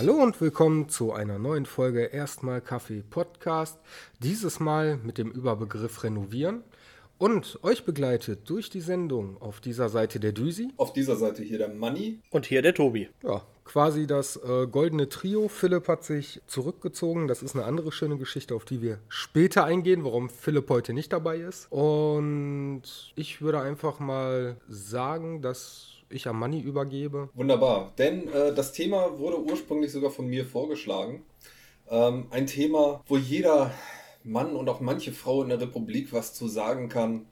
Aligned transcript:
Hallo 0.00 0.14
und 0.14 0.40
willkommen 0.40 0.88
zu 0.88 1.12
einer 1.12 1.38
neuen 1.38 1.66
Folge 1.66 2.04
Erstmal 2.04 2.62
Kaffee 2.62 3.02
Podcast. 3.02 3.78
Dieses 4.20 4.58
Mal 4.58 4.96
mit 4.96 5.18
dem 5.18 5.30
Überbegriff 5.30 6.02
Renovieren. 6.02 6.64
Und 7.18 7.58
euch 7.62 7.84
begleitet 7.84 8.48
durch 8.48 8.70
die 8.70 8.80
Sendung 8.80 9.36
auf 9.42 9.60
dieser 9.60 9.90
Seite 9.90 10.18
der 10.18 10.32
Düsi. 10.32 10.68
Auf 10.78 10.94
dieser 10.94 11.16
Seite 11.16 11.42
hier 11.42 11.58
der 11.58 11.68
Money. 11.68 12.18
Und 12.30 12.46
hier 12.46 12.62
der 12.62 12.72
Tobi. 12.72 13.10
Ja, 13.22 13.42
quasi 13.66 14.06
das 14.06 14.36
äh, 14.36 14.66
goldene 14.68 15.10
Trio. 15.10 15.48
Philipp 15.48 15.86
hat 15.86 16.02
sich 16.02 16.40
zurückgezogen. 16.46 17.28
Das 17.28 17.42
ist 17.42 17.54
eine 17.54 17.66
andere 17.66 17.92
schöne 17.92 18.16
Geschichte, 18.16 18.54
auf 18.54 18.64
die 18.64 18.80
wir 18.80 19.00
später 19.10 19.66
eingehen, 19.66 20.02
warum 20.02 20.30
Philipp 20.30 20.70
heute 20.70 20.94
nicht 20.94 21.12
dabei 21.12 21.36
ist. 21.36 21.70
Und 21.70 22.84
ich 23.16 23.42
würde 23.42 23.60
einfach 23.60 23.98
mal 23.98 24.56
sagen, 24.66 25.42
dass 25.42 25.99
ich 26.10 26.26
am 26.26 26.38
Money 26.38 26.60
übergebe. 26.60 27.28
Wunderbar, 27.34 27.92
denn 27.98 28.28
äh, 28.28 28.54
das 28.54 28.72
Thema 28.72 29.18
wurde 29.18 29.40
ursprünglich 29.40 29.92
sogar 29.92 30.10
von 30.10 30.26
mir 30.26 30.44
vorgeschlagen. 30.44 31.22
Ähm, 31.88 32.26
ein 32.30 32.46
Thema, 32.46 33.02
wo 33.06 33.16
jeder 33.16 33.72
Mann 34.22 34.54
und 34.54 34.68
auch 34.68 34.80
manche 34.80 35.12
Frau 35.12 35.42
in 35.42 35.48
der 35.48 35.60
Republik 35.60 36.12
was 36.12 36.34
zu 36.34 36.48
sagen 36.48 36.88
kann. 36.88 37.26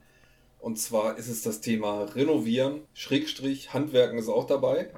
Und 0.59 0.79
zwar 0.79 1.17
ist 1.19 1.29
es 1.29 1.43
das 1.43 1.61
Thema 1.61 2.05
Renovieren, 2.15 2.81
Schrägstrich, 2.95 3.73
Handwerken 3.73 4.19
ist 4.19 4.29
auch 4.29 4.47
dabei. 4.47 4.91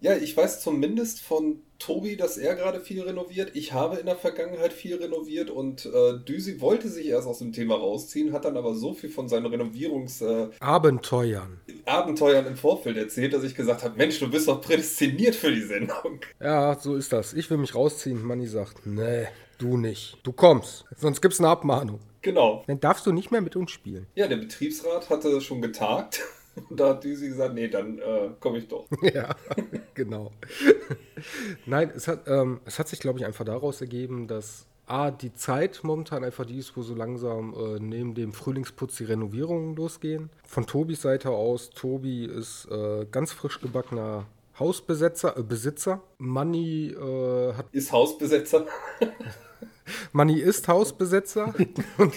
Ja, 0.00 0.16
ich 0.16 0.36
weiß 0.36 0.62
zumindest 0.62 1.20
von 1.20 1.62
Tobi, 1.78 2.16
dass 2.16 2.38
er 2.38 2.56
gerade 2.56 2.80
viel 2.80 3.02
renoviert. 3.02 3.52
Ich 3.54 3.72
habe 3.72 3.96
in 3.96 4.06
der 4.06 4.16
Vergangenheit 4.16 4.72
viel 4.72 4.96
renoviert 4.96 5.48
und 5.50 5.86
äh, 5.86 6.18
Düsi 6.26 6.60
wollte 6.60 6.88
sich 6.88 7.06
erst 7.06 7.28
aus 7.28 7.38
dem 7.38 7.52
Thema 7.52 7.76
rausziehen, 7.76 8.32
hat 8.32 8.44
dann 8.44 8.56
aber 8.56 8.74
so 8.74 8.94
viel 8.94 9.10
von 9.10 9.28
seinen 9.28 9.46
Renovierungs... 9.46 10.20
Äh, 10.20 10.48
Abenteuern. 10.58 11.60
Abenteuern 11.84 12.46
im 12.46 12.56
Vorfeld 12.56 12.96
erzählt, 12.96 13.32
dass 13.32 13.44
ich 13.44 13.54
gesagt 13.54 13.84
habe, 13.84 13.96
Mensch, 13.96 14.18
du 14.18 14.28
bist 14.28 14.48
doch 14.48 14.60
prädestiniert 14.60 15.36
für 15.36 15.52
die 15.52 15.62
Sendung. 15.62 16.20
Ja, 16.40 16.76
so 16.78 16.96
ist 16.96 17.12
das. 17.12 17.32
Ich 17.32 17.48
will 17.50 17.58
mich 17.58 17.74
rausziehen. 17.74 18.22
Manni 18.24 18.46
sagt, 18.46 18.84
nee, 18.86 19.26
du 19.58 19.76
nicht. 19.76 20.18
Du 20.24 20.32
kommst, 20.32 20.84
sonst 20.96 21.20
gibt's 21.20 21.38
eine 21.38 21.48
Abmahnung. 21.48 22.00
Genau. 22.22 22.64
Dann 22.66 22.80
darfst 22.80 23.06
du 23.06 23.12
nicht 23.12 23.30
mehr 23.30 23.40
mit 23.40 23.54
uns 23.54 23.70
spielen. 23.70 24.06
Ja, 24.16 24.26
der 24.26 24.36
Betriebsrat 24.36 25.08
hatte 25.08 25.40
schon 25.40 25.62
getagt. 25.62 26.22
Und 26.68 26.68
da 26.80 26.90
hat 26.90 27.04
Düsi 27.04 27.28
gesagt, 27.28 27.54
nee, 27.54 27.68
dann 27.68 27.98
äh, 27.98 28.30
komme 28.40 28.58
ich 28.58 28.68
doch. 28.68 28.86
Ja, 29.14 29.34
genau. 29.94 30.32
Nein, 31.66 31.92
es 31.94 32.08
hat, 32.08 32.28
ähm, 32.28 32.60
es 32.64 32.78
hat 32.78 32.88
sich, 32.88 33.00
glaube 33.00 33.18
ich, 33.18 33.26
einfach 33.26 33.44
daraus 33.44 33.80
ergeben, 33.80 34.26
dass 34.26 34.66
A, 34.86 35.10
die 35.10 35.34
Zeit 35.34 35.80
momentan 35.82 36.24
einfach 36.24 36.46
die 36.46 36.58
ist, 36.58 36.76
wo 36.76 36.82
so 36.82 36.94
langsam 36.94 37.54
äh, 37.54 37.78
neben 37.78 38.14
dem 38.14 38.32
Frühlingsputz 38.32 38.96
die 38.96 39.04
Renovierungen 39.04 39.76
losgehen. 39.76 40.30
Von 40.46 40.66
Tobis 40.66 41.02
Seite 41.02 41.30
aus, 41.30 41.70
Tobi 41.70 42.24
ist 42.24 42.66
äh, 42.70 43.06
ganz 43.10 43.32
frisch 43.32 43.60
gebackener 43.60 44.26
Hausbesetzer, 44.58 45.36
äh, 45.36 45.42
Besitzer. 45.42 46.02
Manni 46.18 46.88
äh, 46.88 47.52
hat. 47.52 47.66
Ist 47.72 47.92
Hausbesetzer. 47.92 48.66
Manni 50.12 50.38
ist 50.38 50.68
Hausbesetzer 50.68 51.54
und 51.98 52.14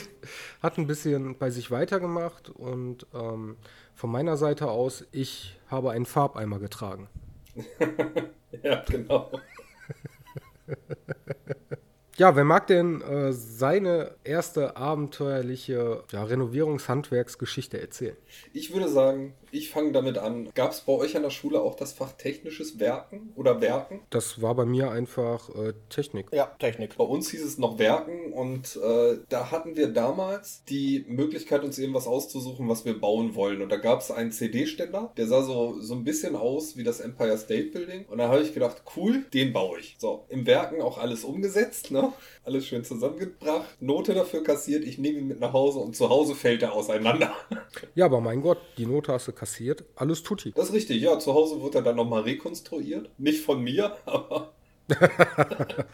hat 0.62 0.78
ein 0.78 0.88
bisschen 0.88 1.38
bei 1.38 1.50
sich 1.50 1.72
weitergemacht. 1.72 2.50
Und 2.50 3.06
ähm, 3.14 3.58
von 3.94 4.12
meiner 4.12 4.38
Seite 4.38 4.70
aus, 4.70 5.06
ich 5.12 5.60
habe 5.68 5.92
einen 5.92 6.06
Farbeimer 6.06 6.60
getragen. 6.60 7.08
ja, 8.64 8.84
genau. 8.88 9.32
Ja, 12.22 12.36
wer 12.36 12.44
mag 12.44 12.68
denn 12.68 13.02
äh, 13.02 13.34
seine 13.34 14.12
erste 14.24 14.78
abenteuerliche 14.78 16.04
ja, 16.12 16.24
Renovierungshandwerksgeschichte 16.24 17.82
erzählen? 17.82 18.16
Ich 18.54 18.72
würde 18.72 18.90
sagen, 18.90 19.34
ich 19.50 19.72
fange 19.72 19.92
damit 19.92 20.20
an. 20.20 20.50
Gab 20.54 20.70
es 20.70 20.82
bei 20.82 20.94
euch 20.94 21.16
an 21.18 21.24
der 21.24 21.32
Schule 21.32 21.62
auch 21.62 21.74
das 21.74 21.94
Fach 21.94 22.12
technisches 22.12 22.80
Werken 22.80 23.34
oder 23.36 23.60
Werken? 23.60 24.02
Das 24.12 24.40
war 24.40 24.54
bei 24.54 24.66
mir 24.66 24.92
einfach 24.92 25.50
äh, 25.50 25.74
Technik. 25.90 26.28
Ja, 26.32 26.46
Technik. 26.60 26.96
Bei 26.96 27.04
uns 27.04 27.32
hieß 27.32 27.44
es 27.44 27.58
noch 27.58 27.80
Werken 27.80 28.32
und 28.34 28.76
äh, 28.76 29.18
da 29.30 29.50
hatten 29.50 29.76
wir 29.76 29.88
damals 29.88 30.64
die 30.66 31.04
Möglichkeit, 31.08 31.64
uns 31.64 31.80
irgendwas 31.80 32.06
auszusuchen, 32.06 32.70
was 32.70 32.86
wir 32.86 33.00
bauen 33.00 33.34
wollen. 33.34 33.64
Und 33.64 33.72
da 33.72 33.78
gab 33.78 34.02
es 34.02 34.12
einen 34.12 34.32
CD-Ständer, 34.32 35.12
der 35.18 35.26
sah 35.26 35.42
so, 35.42 35.82
so 35.82 35.96
ein 35.96 36.04
bisschen 36.04 36.36
aus 36.36 36.78
wie 36.78 36.84
das 36.84 37.00
Empire 37.00 37.40
State 37.40 37.72
Building. 37.72 38.06
Und 38.06 38.20
da 38.20 38.28
habe 38.28 38.44
ich 38.44 38.54
gedacht, 38.54 38.84
cool, 38.96 39.26
den 39.34 39.54
baue 39.54 39.80
ich. 39.80 39.96
So, 39.98 40.26
im 40.30 40.46
Werken 40.46 40.84
auch 40.84 41.00
alles 41.00 41.24
umgesetzt, 41.24 41.90
ne? 41.90 42.11
Alles 42.44 42.66
schön 42.66 42.84
zusammengebracht, 42.84 43.82
Note 43.82 44.14
dafür 44.14 44.44
kassiert, 44.44 44.84
ich 44.84 44.98
nehme 44.98 45.20
ihn 45.20 45.28
mit 45.28 45.40
nach 45.40 45.54
Hause 45.54 45.80
und 45.80 45.96
zu 45.96 46.10
Hause 46.10 46.36
fällt 46.36 46.62
er 46.64 46.74
auseinander. 46.74 47.34
Ja, 47.96 48.06
aber 48.06 48.22
mein 48.22 48.42
Gott, 48.42 48.60
die 48.78 48.86
Note 48.86 49.14
hast 49.14 49.28
du 49.28 49.32
kassiert, 49.32 49.84
alles 49.96 50.24
tutti. 50.24 50.52
Das 50.56 50.70
ist 50.70 50.74
richtig, 50.74 51.02
ja. 51.02 51.18
Zu 51.20 51.34
Hause 51.34 51.62
wird 51.62 51.76
er 51.76 51.82
dann 51.82 51.96
nochmal 51.96 52.22
rekonstruiert. 52.22 53.10
Nicht 53.18 53.44
von 53.44 53.62
mir, 53.62 53.98
aber. 54.06 54.52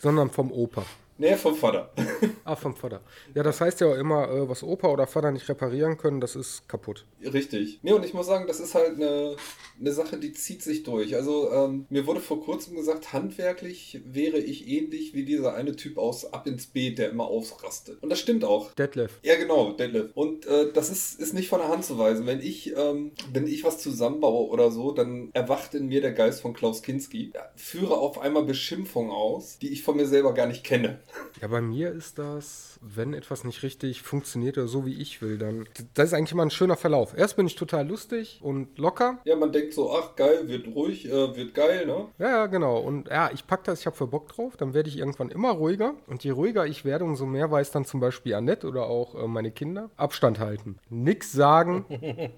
Sondern 0.00 0.30
vom 0.30 0.52
Opa. 0.52 0.84
Nee, 1.20 1.36
vom 1.36 1.54
Vater. 1.54 1.90
ah, 2.44 2.56
vom 2.56 2.74
Vater. 2.74 3.02
Ja, 3.34 3.42
das 3.42 3.60
heißt 3.60 3.82
ja 3.82 3.88
auch 3.88 3.94
immer, 3.94 4.30
äh, 4.30 4.48
was 4.48 4.62
Opa 4.62 4.88
oder 4.88 5.06
Vater 5.06 5.30
nicht 5.30 5.46
reparieren 5.50 5.98
können, 5.98 6.18
das 6.18 6.34
ist 6.34 6.66
kaputt. 6.66 7.04
Richtig. 7.22 7.78
Nee, 7.82 7.92
und 7.92 8.06
ich 8.06 8.14
muss 8.14 8.26
sagen, 8.26 8.46
das 8.46 8.58
ist 8.58 8.74
halt 8.74 8.96
eine, 8.96 9.36
eine 9.78 9.92
Sache, 9.92 10.16
die 10.16 10.32
zieht 10.32 10.62
sich 10.62 10.82
durch. 10.82 11.14
Also, 11.14 11.52
ähm, 11.52 11.84
mir 11.90 12.06
wurde 12.06 12.20
vor 12.20 12.42
kurzem 12.42 12.74
gesagt, 12.74 13.12
handwerklich 13.12 14.00
wäre 14.06 14.38
ich 14.38 14.66
ähnlich 14.66 15.12
wie 15.12 15.26
dieser 15.26 15.52
eine 15.52 15.76
Typ 15.76 15.98
aus 15.98 16.32
Ab 16.32 16.46
ins 16.46 16.68
Beet, 16.68 16.96
der 16.96 17.10
immer 17.10 17.26
ausrastet. 17.26 18.02
Und 18.02 18.08
das 18.08 18.18
stimmt 18.18 18.42
auch. 18.42 18.72
Detlef. 18.72 19.20
Ja, 19.22 19.36
genau, 19.36 19.72
Detlef. 19.72 20.12
Und 20.14 20.46
äh, 20.46 20.72
das 20.72 20.88
ist, 20.88 21.20
ist 21.20 21.34
nicht 21.34 21.50
von 21.50 21.58
der 21.58 21.68
Hand 21.68 21.84
zu 21.84 21.98
weisen. 21.98 22.26
Wenn 22.26 22.40
ich, 22.40 22.74
ähm, 22.74 23.12
wenn 23.30 23.46
ich 23.46 23.62
was 23.62 23.76
zusammenbaue 23.76 24.48
oder 24.48 24.70
so, 24.70 24.92
dann 24.92 25.28
erwacht 25.34 25.74
in 25.74 25.88
mir 25.88 26.00
der 26.00 26.12
Geist 26.12 26.40
von 26.40 26.54
Klaus 26.54 26.80
Kinski. 26.80 27.32
Ja, 27.34 27.50
führe 27.56 27.98
auf 27.98 28.18
einmal 28.18 28.44
Beschimpfungen 28.44 29.10
aus, 29.10 29.58
die 29.58 29.68
ich 29.68 29.82
von 29.82 29.98
mir 29.98 30.06
selber 30.06 30.32
gar 30.32 30.46
nicht 30.46 30.64
kenne. 30.64 30.98
Ja, 31.40 31.48
bei 31.48 31.60
mir 31.60 31.90
ist 31.90 32.18
das, 32.18 32.78
wenn 32.82 33.14
etwas 33.14 33.44
nicht 33.44 33.62
richtig 33.62 34.02
funktioniert 34.02 34.58
oder 34.58 34.68
so 34.68 34.84
wie 34.86 35.00
ich 35.00 35.22
will, 35.22 35.38
dann 35.38 35.68
das 35.94 36.08
ist 36.08 36.14
eigentlich 36.14 36.32
immer 36.32 36.44
ein 36.44 36.50
schöner 36.50 36.76
Verlauf. 36.76 37.16
Erst 37.16 37.36
bin 37.36 37.46
ich 37.46 37.56
total 37.56 37.88
lustig 37.88 38.40
und 38.42 38.78
locker. 38.78 39.18
Ja, 39.24 39.36
man 39.36 39.52
denkt 39.52 39.74
so, 39.74 39.92
ach 39.92 40.16
geil, 40.16 40.48
wird 40.48 40.66
ruhig, 40.74 41.06
äh, 41.06 41.36
wird 41.36 41.54
geil, 41.54 41.86
ne? 41.86 42.08
Ja, 42.18 42.30
ja, 42.30 42.46
genau. 42.46 42.78
Und 42.78 43.08
ja, 43.08 43.30
ich 43.32 43.46
pack 43.46 43.64
das, 43.64 43.80
ich 43.80 43.86
habe 43.86 43.96
voll 43.96 44.08
Bock 44.08 44.28
drauf, 44.28 44.56
dann 44.56 44.74
werde 44.74 44.88
ich 44.88 44.98
irgendwann 44.98 45.30
immer 45.30 45.50
ruhiger. 45.50 45.94
Und 46.06 46.24
je 46.24 46.30
ruhiger 46.30 46.66
ich 46.66 46.84
werde, 46.84 47.04
umso 47.04 47.26
mehr 47.26 47.50
weiß 47.50 47.70
dann 47.70 47.84
zum 47.84 48.00
Beispiel 48.00 48.34
Annette 48.34 48.66
oder 48.66 48.86
auch 48.86 49.14
äh, 49.14 49.26
meine 49.26 49.50
Kinder 49.50 49.90
Abstand 49.96 50.38
halten. 50.38 50.78
Nix 50.88 51.32
sagen. 51.32 51.84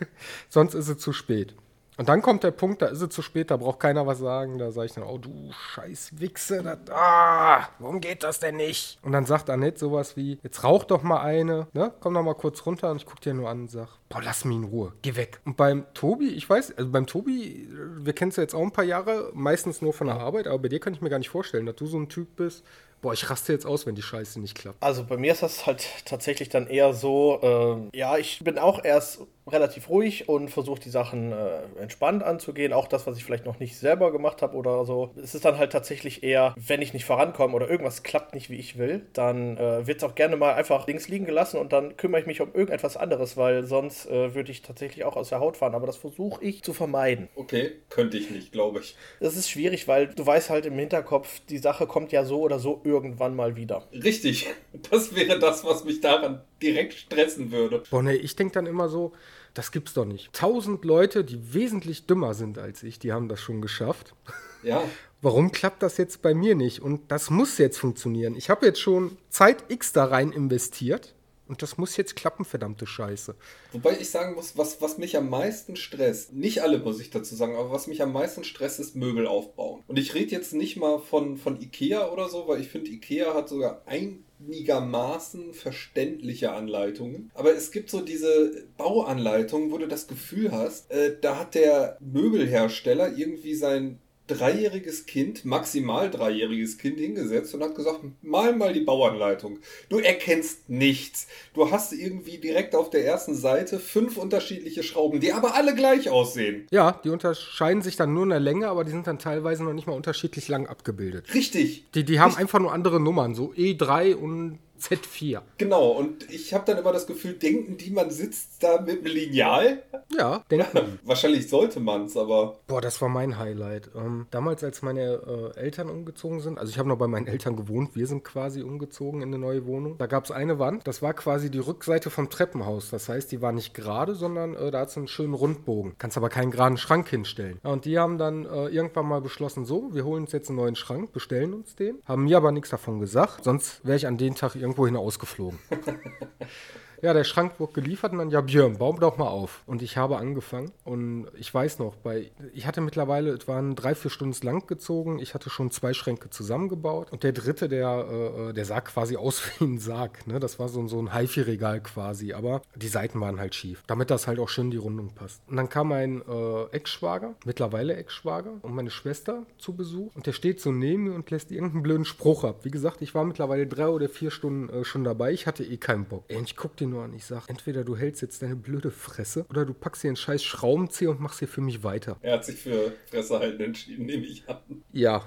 Sonst 0.48 0.74
ist 0.74 0.88
es 0.88 0.98
zu 0.98 1.12
spät. 1.12 1.54
Und 1.98 2.08
dann 2.08 2.22
kommt 2.22 2.44
der 2.44 2.52
Punkt, 2.52 2.80
da 2.80 2.86
ist 2.86 3.02
es 3.02 3.08
zu 3.08 3.22
spät, 3.22 3.50
da 3.50 3.56
braucht 3.56 3.80
keiner 3.80 4.06
was 4.06 4.20
sagen. 4.20 4.58
Da 4.58 4.70
sage 4.70 4.86
ich 4.86 4.92
dann, 4.92 5.02
oh 5.02 5.18
du 5.18 5.50
scheiß 5.52 6.12
Wichse, 6.12 6.62
das, 6.62 6.78
ah, 6.96 7.68
warum 7.80 8.00
geht 8.00 8.22
das 8.22 8.38
denn 8.38 8.56
nicht? 8.56 8.98
Und 9.02 9.10
dann 9.10 9.26
sagt 9.26 9.50
Annette 9.50 9.80
sowas 9.80 10.16
wie, 10.16 10.38
jetzt 10.44 10.62
rauch 10.62 10.84
doch 10.84 11.02
mal 11.02 11.20
eine, 11.20 11.66
ne? 11.72 11.92
Komm 11.98 12.14
doch 12.14 12.22
mal 12.22 12.34
kurz 12.34 12.64
runter 12.64 12.92
und 12.92 12.98
ich 12.98 13.06
guck 13.06 13.20
dir 13.20 13.34
nur 13.34 13.50
an 13.50 13.62
und 13.62 13.70
sag, 13.70 13.88
boah, 14.08 14.22
lass 14.22 14.44
mich 14.44 14.56
in 14.56 14.64
Ruhe, 14.64 14.92
geh 15.02 15.16
weg. 15.16 15.40
Und 15.44 15.56
beim 15.56 15.86
Tobi, 15.92 16.28
ich 16.28 16.48
weiß, 16.48 16.78
also 16.78 16.88
beim 16.88 17.08
Tobi, 17.08 17.68
wir 17.98 18.12
kennen 18.12 18.30
es 18.30 18.36
ja 18.36 18.44
jetzt 18.44 18.54
auch 18.54 18.62
ein 18.62 18.70
paar 18.70 18.84
Jahre, 18.84 19.32
meistens 19.34 19.82
nur 19.82 19.92
von 19.92 20.06
der 20.06 20.20
Arbeit, 20.20 20.46
aber 20.46 20.60
bei 20.60 20.68
dir 20.68 20.78
kann 20.78 20.94
ich 20.94 21.00
mir 21.00 21.10
gar 21.10 21.18
nicht 21.18 21.30
vorstellen, 21.30 21.66
dass 21.66 21.76
du 21.76 21.86
so 21.86 21.98
ein 21.98 22.08
Typ 22.08 22.36
bist, 22.36 22.64
boah, 23.00 23.12
ich 23.12 23.28
raste 23.30 23.52
jetzt 23.52 23.66
aus, 23.66 23.86
wenn 23.86 23.94
die 23.94 24.02
Scheiße 24.02 24.40
nicht 24.40 24.56
klappt. 24.56 24.82
Also 24.82 25.04
bei 25.04 25.16
mir 25.16 25.32
ist 25.32 25.42
das 25.42 25.66
halt 25.66 25.86
tatsächlich 26.04 26.48
dann 26.48 26.66
eher 26.66 26.94
so, 26.94 27.88
äh, 27.92 27.96
ja, 27.96 28.16
ich 28.18 28.40
bin 28.42 28.58
auch 28.58 28.84
erst 28.84 29.20
relativ 29.48 29.88
ruhig 29.88 30.28
und 30.28 30.50
versuche 30.50 30.80
die 30.80 30.90
Sachen 30.90 31.32
äh, 31.32 31.60
entspannt 31.80 32.22
anzugehen. 32.22 32.72
Auch 32.72 32.88
das, 32.88 33.06
was 33.06 33.16
ich 33.16 33.24
vielleicht 33.24 33.46
noch 33.46 33.58
nicht 33.58 33.76
selber 33.76 34.12
gemacht 34.12 34.42
habe 34.42 34.56
oder 34.56 34.84
so. 34.84 35.10
Es 35.22 35.34
ist 35.34 35.44
dann 35.44 35.58
halt 35.58 35.72
tatsächlich 35.72 36.22
eher, 36.22 36.54
wenn 36.56 36.82
ich 36.82 36.92
nicht 36.92 37.04
vorankomme 37.04 37.54
oder 37.54 37.68
irgendwas 37.68 38.02
klappt 38.02 38.34
nicht, 38.34 38.50
wie 38.50 38.56
ich 38.56 38.78
will, 38.78 39.06
dann 39.12 39.56
äh, 39.56 39.86
wird 39.86 39.98
es 39.98 40.04
auch 40.04 40.14
gerne 40.14 40.36
mal 40.36 40.54
einfach 40.54 40.86
links 40.86 41.08
liegen 41.08 41.26
gelassen 41.26 41.58
und 41.58 41.72
dann 41.72 41.96
kümmere 41.96 42.20
ich 42.20 42.26
mich 42.26 42.40
um 42.40 42.48
irgendetwas 42.52 42.96
anderes, 42.96 43.36
weil 43.36 43.64
sonst 43.64 44.06
äh, 44.06 44.34
würde 44.34 44.50
ich 44.50 44.62
tatsächlich 44.62 45.04
auch 45.04 45.16
aus 45.16 45.30
der 45.30 45.40
Haut 45.40 45.56
fahren. 45.56 45.74
Aber 45.74 45.86
das 45.86 45.96
versuche 45.96 46.42
ich 46.44 46.62
zu 46.62 46.72
vermeiden. 46.72 47.28
Okay, 47.34 47.72
könnte 47.90 48.16
ich 48.16 48.30
nicht, 48.30 48.52
glaube 48.52 48.80
ich. 48.80 48.96
Das 49.20 49.36
ist 49.36 49.50
schwierig, 49.50 49.88
weil 49.88 50.08
du 50.08 50.24
weißt 50.26 50.50
halt 50.50 50.66
im 50.66 50.74
Hinterkopf, 50.74 51.40
die 51.48 51.58
Sache 51.58 51.86
kommt 51.86 52.12
ja 52.12 52.24
so 52.24 52.40
oder 52.40 52.58
so 52.58 52.80
irgendwann 52.84 53.34
mal 53.34 53.56
wieder. 53.56 53.86
Richtig. 53.92 54.46
Das 54.90 55.14
wäre 55.14 55.38
das, 55.38 55.64
was 55.64 55.84
mich 55.84 56.00
daran 56.00 56.40
direkt 56.62 56.94
stressen 56.94 57.50
würde. 57.50 57.82
Boah, 57.90 58.02
nee, 58.02 58.14
ich 58.14 58.36
denke 58.36 58.54
dann 58.54 58.66
immer 58.66 58.88
so, 58.88 59.12
das 59.58 59.72
gibt's 59.72 59.92
doch 59.92 60.04
nicht. 60.04 60.32
Tausend 60.32 60.84
Leute, 60.84 61.24
die 61.24 61.52
wesentlich 61.52 62.06
dümmer 62.06 62.32
sind 62.34 62.58
als 62.58 62.84
ich, 62.84 63.00
die 63.00 63.12
haben 63.12 63.28
das 63.28 63.40
schon 63.40 63.60
geschafft. 63.60 64.14
Ja. 64.62 64.80
Warum 65.20 65.50
klappt 65.50 65.82
das 65.82 65.96
jetzt 65.96 66.22
bei 66.22 66.32
mir 66.32 66.54
nicht? 66.54 66.80
Und 66.80 67.10
das 67.10 67.28
muss 67.28 67.58
jetzt 67.58 67.76
funktionieren. 67.76 68.36
Ich 68.36 68.50
habe 68.50 68.66
jetzt 68.66 68.78
schon 68.80 69.18
Zeit 69.30 69.64
X 69.66 69.92
da 69.92 70.04
rein 70.04 70.30
investiert. 70.30 71.16
Und 71.48 71.62
das 71.62 71.78
muss 71.78 71.96
jetzt 71.96 72.14
klappen, 72.14 72.44
verdammte 72.44 72.86
Scheiße. 72.86 73.34
Wobei 73.72 73.98
ich 73.98 74.10
sagen 74.10 74.34
muss, 74.34 74.56
was, 74.56 74.80
was 74.82 74.98
mich 74.98 75.16
am 75.16 75.30
meisten 75.30 75.76
stresst, 75.76 76.34
nicht 76.34 76.62
alle 76.62 76.78
muss 76.78 77.00
ich 77.00 77.10
dazu 77.10 77.34
sagen, 77.34 77.56
aber 77.56 77.72
was 77.72 77.86
mich 77.86 78.02
am 78.02 78.12
meisten 78.12 78.44
stresst, 78.44 78.78
ist 78.78 78.94
Möbel 78.94 79.26
aufbauen. 79.26 79.82
Und 79.86 79.98
ich 79.98 80.14
rede 80.14 80.32
jetzt 80.32 80.52
nicht 80.52 80.76
mal 80.76 80.98
von, 80.98 81.38
von 81.38 81.60
Ikea 81.60 82.10
oder 82.12 82.28
so, 82.28 82.46
weil 82.46 82.60
ich 82.60 82.68
finde, 82.68 82.90
Ikea 82.90 83.32
hat 83.32 83.48
sogar 83.48 83.82
einigermaßen 83.86 85.54
verständliche 85.54 86.52
Anleitungen. 86.52 87.30
Aber 87.34 87.54
es 87.54 87.70
gibt 87.70 87.88
so 87.88 88.02
diese 88.02 88.66
Bauanleitungen, 88.76 89.70
wo 89.72 89.78
du 89.78 89.88
das 89.88 90.06
Gefühl 90.06 90.52
hast, 90.52 90.90
äh, 90.90 91.16
da 91.18 91.38
hat 91.38 91.54
der 91.54 91.96
Möbelhersteller 92.00 93.16
irgendwie 93.16 93.54
sein 93.54 94.00
dreijähriges 94.28 95.06
Kind, 95.06 95.44
maximal 95.44 96.10
dreijähriges 96.10 96.78
Kind 96.78 96.98
hingesetzt 96.98 97.54
und 97.54 97.62
hat 97.62 97.74
gesagt, 97.74 98.00
mal 98.22 98.54
mal 98.54 98.72
die 98.72 98.80
Bauanleitung. 98.80 99.58
Du 99.88 99.98
erkennst 99.98 100.68
nichts. 100.68 101.26
Du 101.54 101.70
hast 101.70 101.92
irgendwie 101.92 102.38
direkt 102.38 102.74
auf 102.74 102.90
der 102.90 103.04
ersten 103.04 103.34
Seite 103.34 103.80
fünf 103.80 104.16
unterschiedliche 104.16 104.82
Schrauben, 104.82 105.20
die 105.20 105.32
aber 105.32 105.54
alle 105.54 105.74
gleich 105.74 106.10
aussehen. 106.10 106.66
Ja, 106.70 107.00
die 107.02 107.10
unterscheiden 107.10 107.82
sich 107.82 107.96
dann 107.96 108.14
nur 108.14 108.24
in 108.24 108.30
der 108.30 108.40
Länge, 108.40 108.68
aber 108.68 108.84
die 108.84 108.90
sind 108.90 109.06
dann 109.06 109.18
teilweise 109.18 109.64
noch 109.64 109.72
nicht 109.72 109.86
mal 109.86 109.94
unterschiedlich 109.94 110.48
lang 110.48 110.66
abgebildet. 110.66 111.34
Richtig. 111.34 111.84
Die, 111.94 112.04
die 112.04 112.20
haben 112.20 112.36
einfach 112.36 112.60
nur 112.60 112.72
andere 112.72 113.00
Nummern, 113.00 113.34
so 113.34 113.52
E3 113.52 114.14
und 114.14 114.58
Z4. 114.78 115.42
Genau, 115.58 115.90
und 115.90 116.30
ich 116.30 116.54
habe 116.54 116.64
dann 116.66 116.78
immer 116.78 116.92
das 116.92 117.06
Gefühl, 117.06 117.34
denken 117.34 117.76
die, 117.76 117.90
man 117.90 118.10
sitzt 118.10 118.62
da 118.62 118.80
mit 118.80 119.04
einem 119.04 119.14
Lineal? 119.14 119.82
Ja, 120.16 120.44
denken. 120.50 120.98
Wahrscheinlich 121.04 121.48
sollte 121.48 121.80
man 121.80 122.04
es, 122.04 122.16
aber. 122.16 122.58
Boah, 122.66 122.80
das 122.80 123.00
war 123.00 123.08
mein 123.08 123.38
Highlight. 123.38 123.90
Ähm, 123.94 124.26
damals, 124.30 124.64
als 124.64 124.82
meine 124.82 125.52
äh, 125.56 125.58
Eltern 125.58 125.88
umgezogen 125.88 126.40
sind, 126.40 126.58
also 126.58 126.70
ich 126.70 126.78
habe 126.78 126.88
noch 126.88 126.98
bei 126.98 127.06
meinen 127.06 127.26
Eltern 127.26 127.56
gewohnt, 127.56 127.94
wir 127.94 128.06
sind 128.06 128.24
quasi 128.24 128.62
umgezogen 128.62 129.22
in 129.22 129.28
eine 129.28 129.38
neue 129.38 129.66
Wohnung. 129.66 129.96
Da 129.98 130.06
gab 130.06 130.24
es 130.24 130.30
eine 130.30 130.58
Wand, 130.58 130.86
das 130.86 131.02
war 131.02 131.14
quasi 131.14 131.50
die 131.50 131.58
Rückseite 131.58 132.10
vom 132.10 132.30
Treppenhaus. 132.30 132.90
Das 132.90 133.08
heißt, 133.08 133.30
die 133.32 133.42
war 133.42 133.52
nicht 133.52 133.74
gerade, 133.74 134.14
sondern 134.14 134.54
äh, 134.54 134.70
da 134.70 134.80
hat 134.80 134.88
es 134.88 134.96
einen 134.96 135.08
schönen 135.08 135.34
Rundbogen. 135.34 135.94
Kannst 135.98 136.16
aber 136.16 136.28
keinen 136.28 136.50
geraden 136.50 136.76
Schrank 136.76 137.08
hinstellen. 137.08 137.60
Ja, 137.64 137.70
und 137.70 137.84
die 137.84 137.98
haben 137.98 138.18
dann 138.18 138.44
äh, 138.46 138.66
irgendwann 138.68 139.06
mal 139.06 139.20
beschlossen, 139.20 139.64
so, 139.64 139.94
wir 139.94 140.04
holen 140.04 140.24
uns 140.24 140.32
jetzt 140.32 140.48
einen 140.48 140.58
neuen 140.58 140.76
Schrank, 140.76 141.12
bestellen 141.12 141.54
uns 141.54 141.74
den. 141.74 141.98
Haben 142.04 142.24
mir 142.24 142.36
aber 142.36 142.52
nichts 142.52 142.70
davon 142.70 143.00
gesagt, 143.00 143.44
sonst 143.44 143.84
wäre 143.84 143.96
ich 143.96 144.06
an 144.06 144.16
den 144.16 144.34
Tag 144.34 144.54
irgendwo 144.54 144.67
hin 144.86 144.96
ausgeflogen. 144.96 145.58
Ja, 147.00 147.12
der 147.12 147.24
Schrank 147.24 147.60
wurde 147.60 147.74
geliefert 147.74 148.12
und 148.12 148.18
dann, 148.18 148.30
ja, 148.30 148.40
Björn, 148.40 148.78
baum 148.78 148.98
doch 148.98 149.18
mal 149.18 149.28
auf. 149.28 149.62
Und 149.66 149.82
ich 149.82 149.96
habe 149.96 150.18
angefangen 150.18 150.72
und 150.84 151.28
ich 151.38 151.52
weiß 151.52 151.78
noch, 151.78 151.94
bei, 151.94 152.30
ich 152.52 152.66
hatte 152.66 152.80
mittlerweile, 152.80 153.30
es 153.30 153.46
waren 153.46 153.76
drei, 153.76 153.94
vier 153.94 154.10
Stunden 154.10 154.28
lang 154.44 154.66
gezogen, 154.66 155.18
ich 155.20 155.34
hatte 155.34 155.48
schon 155.48 155.70
zwei 155.70 155.92
Schränke 155.92 156.30
zusammengebaut 156.30 157.12
und 157.12 157.22
der 157.22 157.32
dritte, 157.32 157.68
der, 157.68 158.48
äh, 158.48 158.52
der 158.52 158.64
sah 158.64 158.80
quasi 158.80 159.16
aus 159.28 159.42
wie 159.58 159.64
ein 159.64 159.78
Sarg, 159.78 160.26
ne? 160.26 160.40
Das 160.40 160.58
war 160.58 160.68
so, 160.68 160.86
so 160.88 160.98
ein 161.00 161.14
HiFi-Regal 161.14 161.80
quasi, 161.82 162.32
aber 162.32 162.62
die 162.74 162.88
Seiten 162.88 163.20
waren 163.20 163.38
halt 163.38 163.54
schief, 163.54 163.84
damit 163.86 164.10
das 164.10 164.26
halt 164.26 164.38
auch 164.38 164.48
schön 164.48 164.66
in 164.66 164.70
die 164.72 164.76
Rundung 164.76 165.14
passt. 165.14 165.42
Und 165.48 165.56
dann 165.56 165.68
kam 165.68 165.88
mein 165.88 166.22
äh, 166.28 166.64
Ex-Schwager, 166.72 167.34
mittlerweile 167.44 167.94
Ex-Schwager 167.96 168.54
und 168.62 168.74
meine 168.74 168.90
Schwester 168.90 169.44
zu 169.58 169.74
Besuch 169.74 170.14
und 170.16 170.26
der 170.26 170.32
steht 170.32 170.60
so 170.60 170.72
neben 170.72 171.04
mir 171.04 171.14
und 171.14 171.30
lässt 171.30 171.52
irgendeinen 171.52 171.82
blöden 171.82 172.04
Spruch 172.04 172.44
ab. 172.44 172.60
Wie 172.64 172.70
gesagt, 172.70 173.02
ich 173.02 173.14
war 173.14 173.24
mittlerweile 173.24 173.66
drei 173.66 173.88
oder 173.88 174.08
vier 174.08 174.30
Stunden 174.30 174.68
äh, 174.68 174.84
schon 174.84 175.04
dabei, 175.04 175.32
ich 175.32 175.46
hatte 175.46 175.64
eh 175.64 175.76
keinen 175.76 176.04
Bock. 176.04 176.24
Ey, 176.28 176.42
ich 176.42 176.56
guck 176.56 176.76
den 176.76 176.87
nur 176.88 177.04
an. 177.04 177.14
Ich 177.14 177.24
sag, 177.24 177.48
entweder 177.48 177.84
du 177.84 177.96
hältst 177.96 178.22
jetzt 178.22 178.42
deine 178.42 178.56
blöde 178.56 178.90
Fresse 178.90 179.44
oder 179.48 179.64
du 179.64 179.74
packst 179.74 180.02
hier 180.02 180.08
einen 180.10 180.16
scheiß 180.16 180.42
Schraubenzieher 180.42 181.10
und 181.10 181.20
machst 181.20 181.38
hier 181.38 181.48
für 181.48 181.60
mich 181.60 181.82
weiter. 181.82 182.16
Er 182.20 182.34
hat 182.34 182.44
sich 182.44 182.56
für 182.60 182.92
Fresse 183.10 183.38
halten 183.38 183.62
entschieden, 183.62 184.06
nehme 184.06 184.24
ich 184.26 184.48
an. 184.48 184.58
Ja. 184.92 185.24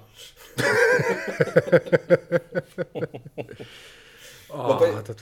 oh, 2.94 3.02
Wobei- 4.50 5.02
das, 5.04 5.18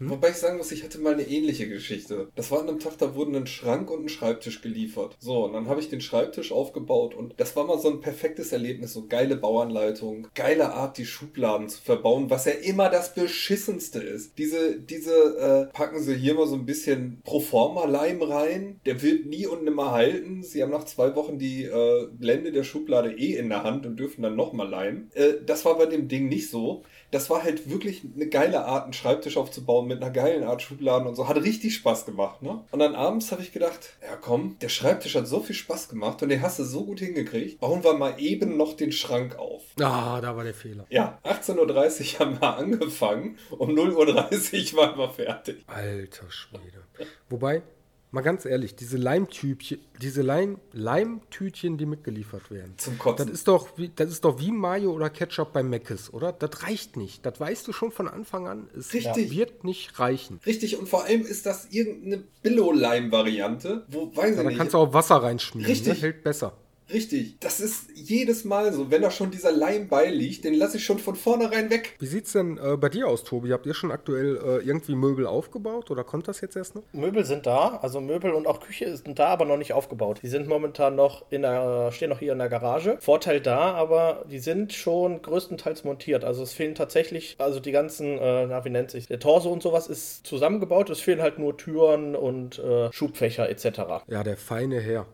Wobei 0.00 0.30
ich 0.30 0.36
sagen 0.36 0.58
muss, 0.58 0.72
ich 0.72 0.84
hatte 0.84 0.98
mal 0.98 1.14
eine 1.14 1.28
ähnliche 1.28 1.68
Geschichte. 1.68 2.28
Das 2.36 2.50
war 2.50 2.60
an 2.60 2.68
einem 2.68 2.78
Tag, 2.78 2.98
da 2.98 3.14
wurden 3.14 3.34
ein 3.34 3.46
Schrank 3.46 3.90
und 3.90 4.04
ein 4.04 4.08
Schreibtisch 4.08 4.62
geliefert. 4.62 5.16
So, 5.18 5.44
und 5.44 5.52
dann 5.52 5.68
habe 5.68 5.80
ich 5.80 5.88
den 5.88 6.00
Schreibtisch 6.00 6.52
aufgebaut 6.52 7.14
und 7.14 7.34
das 7.36 7.56
war 7.56 7.66
mal 7.66 7.78
so 7.78 7.90
ein 7.90 8.00
perfektes 8.00 8.52
Erlebnis. 8.52 8.92
So 8.92 9.06
geile 9.06 9.36
Bauanleitung, 9.36 10.28
geile 10.34 10.72
Art, 10.72 10.98
die 10.98 11.06
Schubladen 11.06 11.68
zu 11.68 11.80
verbauen, 11.80 12.30
was 12.30 12.44
ja 12.44 12.52
immer 12.52 12.88
das 12.90 13.14
Beschissenste 13.14 14.00
ist. 14.00 14.38
Diese, 14.38 14.78
diese, 14.78 15.68
äh, 15.70 15.72
packen 15.72 16.02
sie 16.02 16.14
hier 16.14 16.34
mal 16.34 16.46
so 16.46 16.54
ein 16.54 16.66
bisschen 16.66 17.20
Proforma-Leim 17.24 18.22
rein. 18.22 18.80
Der 18.86 19.02
wird 19.02 19.26
nie 19.26 19.46
und 19.46 19.64
nimmer 19.64 19.92
halten. 19.92 20.42
Sie 20.42 20.62
haben 20.62 20.70
nach 20.70 20.84
zwei 20.84 21.14
Wochen 21.16 21.38
die 21.38 21.64
äh, 21.64 22.08
Blende 22.12 22.52
der 22.52 22.64
Schublade 22.64 23.12
eh 23.12 23.36
in 23.36 23.48
der 23.48 23.64
Hand 23.64 23.86
und 23.86 23.96
dürfen 23.96 24.22
dann 24.22 24.36
nochmal 24.36 24.68
leimen. 24.68 25.10
Äh, 25.14 25.34
das 25.44 25.64
war 25.64 25.76
bei 25.76 25.86
dem 25.86 26.08
Ding 26.08 26.28
nicht 26.28 26.50
so. 26.50 26.84
Das 27.10 27.30
war 27.30 27.42
halt 27.42 27.70
wirklich 27.70 28.02
eine 28.14 28.26
geile 28.26 28.64
Art, 28.64 28.84
einen 28.84 28.92
Schreibtisch 28.92 29.36
aufzubauen 29.36 29.86
mit 29.86 30.02
einer 30.02 30.12
geilen 30.12 30.44
Art 30.44 30.62
Schubladen 30.62 31.08
und 31.08 31.14
so. 31.14 31.28
Hat 31.28 31.36
richtig 31.36 31.74
Spaß 31.74 32.06
gemacht, 32.06 32.42
ne? 32.42 32.64
Und 32.70 32.78
dann 32.78 32.94
abends 32.94 33.32
habe 33.32 33.42
ich 33.42 33.52
gedacht, 33.52 33.96
ja 34.02 34.16
komm, 34.16 34.56
der 34.60 34.68
Schreibtisch 34.68 35.14
hat 35.14 35.26
so 35.26 35.40
viel 35.40 35.54
Spaß 35.56 35.88
gemacht 35.88 36.22
und 36.22 36.28
den 36.28 36.42
hast 36.42 36.58
du 36.58 36.64
so 36.64 36.84
gut 36.84 37.00
hingekriegt. 37.00 37.60
Bauen 37.60 37.82
wir 37.82 37.94
mal 37.94 38.14
eben 38.18 38.56
noch 38.56 38.74
den 38.74 38.92
Schrank 38.92 39.38
auf. 39.38 39.62
ah, 39.80 40.20
da 40.20 40.36
war 40.36 40.44
der 40.44 40.54
Fehler. 40.54 40.86
Ja, 40.90 41.18
18.30 41.24 42.14
Uhr 42.14 42.18
haben 42.20 42.40
wir 42.40 42.56
angefangen. 42.56 43.38
Um 43.50 43.70
0.30 43.70 44.74
Uhr 44.74 44.78
waren 44.80 44.98
wir 44.98 45.10
fertig. 45.10 45.64
Alter 45.66 46.30
Schwede. 46.30 46.84
Wobei, 47.28 47.62
mal 48.10 48.22
ganz 48.22 48.44
ehrlich, 48.44 48.74
diese 48.74 48.96
Leimtütchen, 48.96 49.80
diese 50.00 50.22
Leim, 50.22 50.58
Leimtütchen, 50.72 51.76
die 51.78 51.86
mitgeliefert 51.86 52.50
werden. 52.50 52.74
Zum 52.78 52.94
Das 52.94 53.02
Kotzen. 53.02 53.28
ist 53.32 53.48
doch 53.48 53.76
wie, 53.76 53.90
das 53.94 54.10
ist 54.10 54.24
doch 54.24 54.40
wie 54.40 54.50
Mayo 54.50 54.92
oder 54.92 55.10
Ketchup 55.10 55.52
bei 55.52 55.62
Mc's, 55.62 56.12
oder? 56.12 56.32
Das 56.32 56.62
reicht 56.62 56.96
nicht. 56.96 57.24
Das 57.26 57.38
weißt 57.38 57.68
du 57.68 57.72
schon 57.72 57.90
von 57.92 58.08
Anfang 58.08 58.46
an. 58.48 58.68
Es 58.76 58.92
Richtig. 58.94 59.30
wird 59.30 59.64
nicht 59.64 59.98
reichen. 59.98 60.40
Richtig, 60.46 60.78
und 60.78 60.88
vor 60.88 61.04
allem 61.04 61.22
ist 61.22 61.46
das 61.46 61.66
irgendeine 61.70 62.24
Billo-Leim-Variante, 62.42 63.84
wo, 63.88 64.14
weiß 64.14 64.30
ich 64.30 64.36
Da 64.36 64.42
nicht. 64.44 64.56
kannst 64.58 64.74
du 64.74 64.78
auch 64.78 64.92
Wasser 64.94 65.16
reinschmieren. 65.16 65.70
Richtig. 65.70 65.94
Ne? 65.94 66.00
Hält 66.00 66.24
besser. 66.24 66.56
Richtig, 66.92 67.38
das 67.40 67.60
ist 67.60 67.90
jedes 67.94 68.44
Mal 68.44 68.72
so. 68.72 68.90
Wenn 68.90 69.02
da 69.02 69.10
schon 69.10 69.30
dieser 69.30 69.52
Leim 69.52 69.88
beiliegt, 69.88 70.44
den 70.44 70.54
lasse 70.54 70.78
ich 70.78 70.84
schon 70.84 70.98
von 70.98 71.16
vornherein 71.16 71.70
weg. 71.70 71.96
Wie 71.98 72.06
sieht's 72.06 72.32
denn 72.32 72.58
äh, 72.58 72.76
bei 72.76 72.88
dir 72.88 73.08
aus, 73.08 73.24
Tobi? 73.24 73.52
Habt 73.52 73.66
ihr 73.66 73.74
schon 73.74 73.90
aktuell 73.90 74.36
äh, 74.36 74.66
irgendwie 74.66 74.94
Möbel 74.94 75.26
aufgebaut 75.26 75.90
oder 75.90 76.04
kommt 76.04 76.28
das 76.28 76.40
jetzt 76.40 76.56
erst 76.56 76.74
noch? 76.74 76.82
Möbel 76.92 77.24
sind 77.24 77.46
da, 77.46 77.78
also 77.82 78.00
Möbel 78.00 78.32
und 78.32 78.46
auch 78.46 78.60
Küche 78.60 78.96
sind 78.96 79.18
da, 79.18 79.28
aber 79.28 79.44
noch 79.44 79.58
nicht 79.58 79.72
aufgebaut. 79.72 80.20
Die 80.22 80.28
sind 80.28 80.48
momentan 80.48 80.96
noch 80.96 81.24
in 81.30 81.42
der, 81.42 81.92
stehen 81.92 82.10
noch 82.10 82.20
hier 82.20 82.32
in 82.32 82.38
der 82.38 82.48
Garage. 82.48 82.96
Vorteil 83.00 83.40
da, 83.40 83.72
aber 83.74 84.24
die 84.30 84.38
sind 84.38 84.72
schon 84.72 85.20
größtenteils 85.20 85.84
montiert. 85.84 86.24
Also 86.24 86.42
es 86.42 86.52
fehlen 86.52 86.74
tatsächlich, 86.74 87.36
also 87.38 87.60
die 87.60 87.72
ganzen, 87.72 88.18
äh, 88.18 88.46
na 88.46 88.64
wie 88.64 88.70
nennt 88.70 88.90
sich, 88.90 89.06
der 89.06 89.20
Torso 89.20 89.50
und 89.50 89.62
sowas 89.62 89.88
ist 89.88 90.26
zusammengebaut. 90.26 90.90
Es 90.90 91.00
fehlen 91.00 91.20
halt 91.20 91.38
nur 91.38 91.56
Türen 91.56 92.16
und 92.16 92.58
äh, 92.58 92.90
Schubfächer 92.92 93.48
etc. 93.48 94.04
Ja, 94.06 94.22
der 94.22 94.36
feine 94.36 94.80
Herr. 94.80 95.06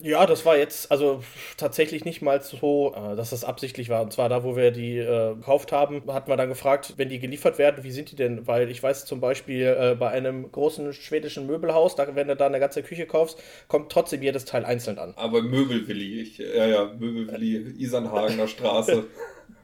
Ja, 0.00 0.26
das 0.26 0.46
war 0.46 0.56
jetzt 0.56 0.92
also 0.92 1.24
tatsächlich 1.56 2.04
nicht 2.04 2.22
mal 2.22 2.40
so, 2.40 2.94
äh, 2.94 3.16
dass 3.16 3.30
das 3.30 3.44
absichtlich 3.44 3.88
war. 3.88 4.02
Und 4.02 4.12
zwar 4.12 4.28
da, 4.28 4.44
wo 4.44 4.54
wir 4.54 4.70
die 4.70 4.98
äh, 4.98 5.34
gekauft 5.34 5.72
haben, 5.72 6.02
hatten 6.06 6.30
wir 6.30 6.36
dann 6.36 6.48
gefragt, 6.48 6.94
wenn 6.96 7.08
die 7.08 7.18
geliefert 7.18 7.58
werden, 7.58 7.82
wie 7.82 7.90
sind 7.90 8.12
die 8.12 8.16
denn? 8.16 8.46
Weil 8.46 8.70
ich 8.70 8.80
weiß 8.80 9.06
zum 9.06 9.20
Beispiel 9.20 9.76
äh, 9.78 9.96
bei 9.96 10.08
einem 10.10 10.52
großen 10.52 10.92
schwedischen 10.92 11.46
Möbelhaus, 11.46 11.96
da, 11.96 12.14
wenn 12.14 12.28
du 12.28 12.36
da 12.36 12.46
eine 12.46 12.60
ganze 12.60 12.82
Küche 12.82 13.06
kaufst, 13.06 13.42
kommt 13.66 13.90
trotzdem 13.90 14.22
jedes 14.22 14.44
Teil 14.44 14.64
einzeln 14.64 14.98
an. 14.98 15.14
Aber 15.16 15.42
Möbelwilli, 15.42 16.20
ich, 16.20 16.38
ja, 16.38 16.66
ja, 16.66 16.84
Möbelwilli, 16.84 17.74
Isernhagener 17.78 18.46
Straße. 18.46 19.04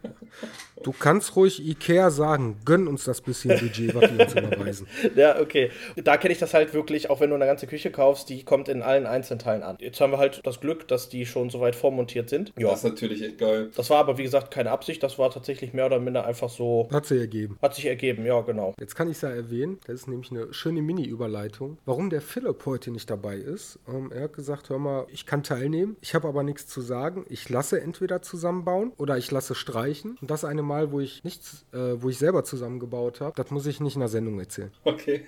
Du 0.83 0.93
kannst 0.93 1.37
ruhig 1.37 1.64
Ikea 1.66 2.11
sagen, 2.11 2.57
gönn 2.64 2.88
uns 2.88 3.04
das 3.04 3.21
bisschen 3.21 3.59
Budget, 3.59 3.95
was 3.95 4.11
die 4.11 4.23
uns 4.23 4.35
überweisen. 4.35 4.87
Ja, 5.14 5.40
okay. 5.40 5.71
Da 5.97 6.16
kenne 6.16 6.33
ich 6.33 6.38
das 6.38 6.52
halt 6.52 6.75
wirklich, 6.75 7.11
auch 7.11 7.21
wenn 7.21 7.31
du 7.31 7.37
eine 7.37 7.47
ganze 7.47 7.66
Küche 7.66 7.90
kaufst, 7.90 8.28
die 8.28 8.43
kommt 8.43 8.69
in 8.69 8.83
allen 8.83 9.07
Einzelteilen 9.07 9.62
an. 9.62 9.76
Jetzt 9.78 10.00
haben 10.00 10.12
wir 10.12 10.19
halt 10.19 10.40
das 10.45 10.61
Glück, 10.61 10.88
dass 10.88 11.09
die 11.09 11.26
schon 11.26 11.50
soweit 11.50 11.76
vormontiert 11.76 12.28
sind. 12.28 12.52
Ja. 12.59 12.69
Das 12.71 12.78
ist 12.78 12.85
natürlich 12.85 13.23
echt 13.23 13.38
geil. 13.38 13.71
Das 13.76 13.88
war 13.90 13.99
aber, 13.99 14.19
wie 14.19 14.25
gesagt, 14.25 14.50
keine 14.50 14.71
Absicht. 14.71 15.02
Das 15.02 15.19
war 15.19 15.31
tatsächlich 15.31 15.73
mehr 15.73 15.87
oder 15.87 16.00
minder 16.00 16.26
einfach 16.26 16.50
so. 16.50 16.88
Hat 16.93 17.07
sie 17.07 17.19
ergeben. 17.19 17.59
Hat 17.62 17.75
sich 17.75 17.87
ergeben, 17.87 18.26
ja, 18.26 18.40
genau. 18.40 18.75
Jetzt 18.78 18.97
kann 18.97 19.09
ich 19.09 19.16
es 19.16 19.23
ja 19.23 19.31
erwähnen, 19.31 19.78
das 19.87 20.00
ist 20.00 20.09
nämlich 20.09 20.31
eine 20.33 20.52
schöne 20.52 20.83
Mini-Überleitung, 20.83 21.78
warum 21.85 22.11
der 22.11 22.21
Philipp 22.21 22.66
heute 22.66 22.90
nicht 22.90 23.09
dabei 23.09 23.37
ist. 23.37 23.78
Ähm, 23.88 24.11
er 24.12 24.25
hat 24.25 24.33
gesagt, 24.33 24.71
hör 24.71 24.78
mal, 24.78 25.07
ich 25.12 25.25
kann 25.25 25.43
teilnehmen, 25.43 25.97
ich 26.00 26.14
habe 26.14 26.26
aber 26.26 26.43
nichts 26.43 26.66
zu 26.66 26.81
sagen. 26.81 27.25
Ich 27.28 27.49
lasse 27.49 27.81
entweder 27.81 28.23
zusammenbauen 28.23 28.93
oder 28.97 29.16
ich 29.16 29.31
lasse 29.31 29.54
streichen. 29.54 30.19
Und 30.21 30.31
das 30.31 30.45
eine 30.45 30.63
Mal, 30.64 30.90
wo 30.92 31.00
ich 31.00 31.25
nichts, 31.25 31.64
äh, 31.73 31.94
wo 31.97 32.09
ich 32.09 32.18
selber 32.18 32.44
zusammengebaut 32.44 33.21
habe, 33.21 33.35
das 33.37 33.50
muss 33.50 33.66
ich 33.66 33.80
nicht 33.80 33.94
in 33.94 34.00
der 34.00 34.09
Sendung 34.09 34.38
erzählen. 34.38 34.73
Okay. 34.85 35.26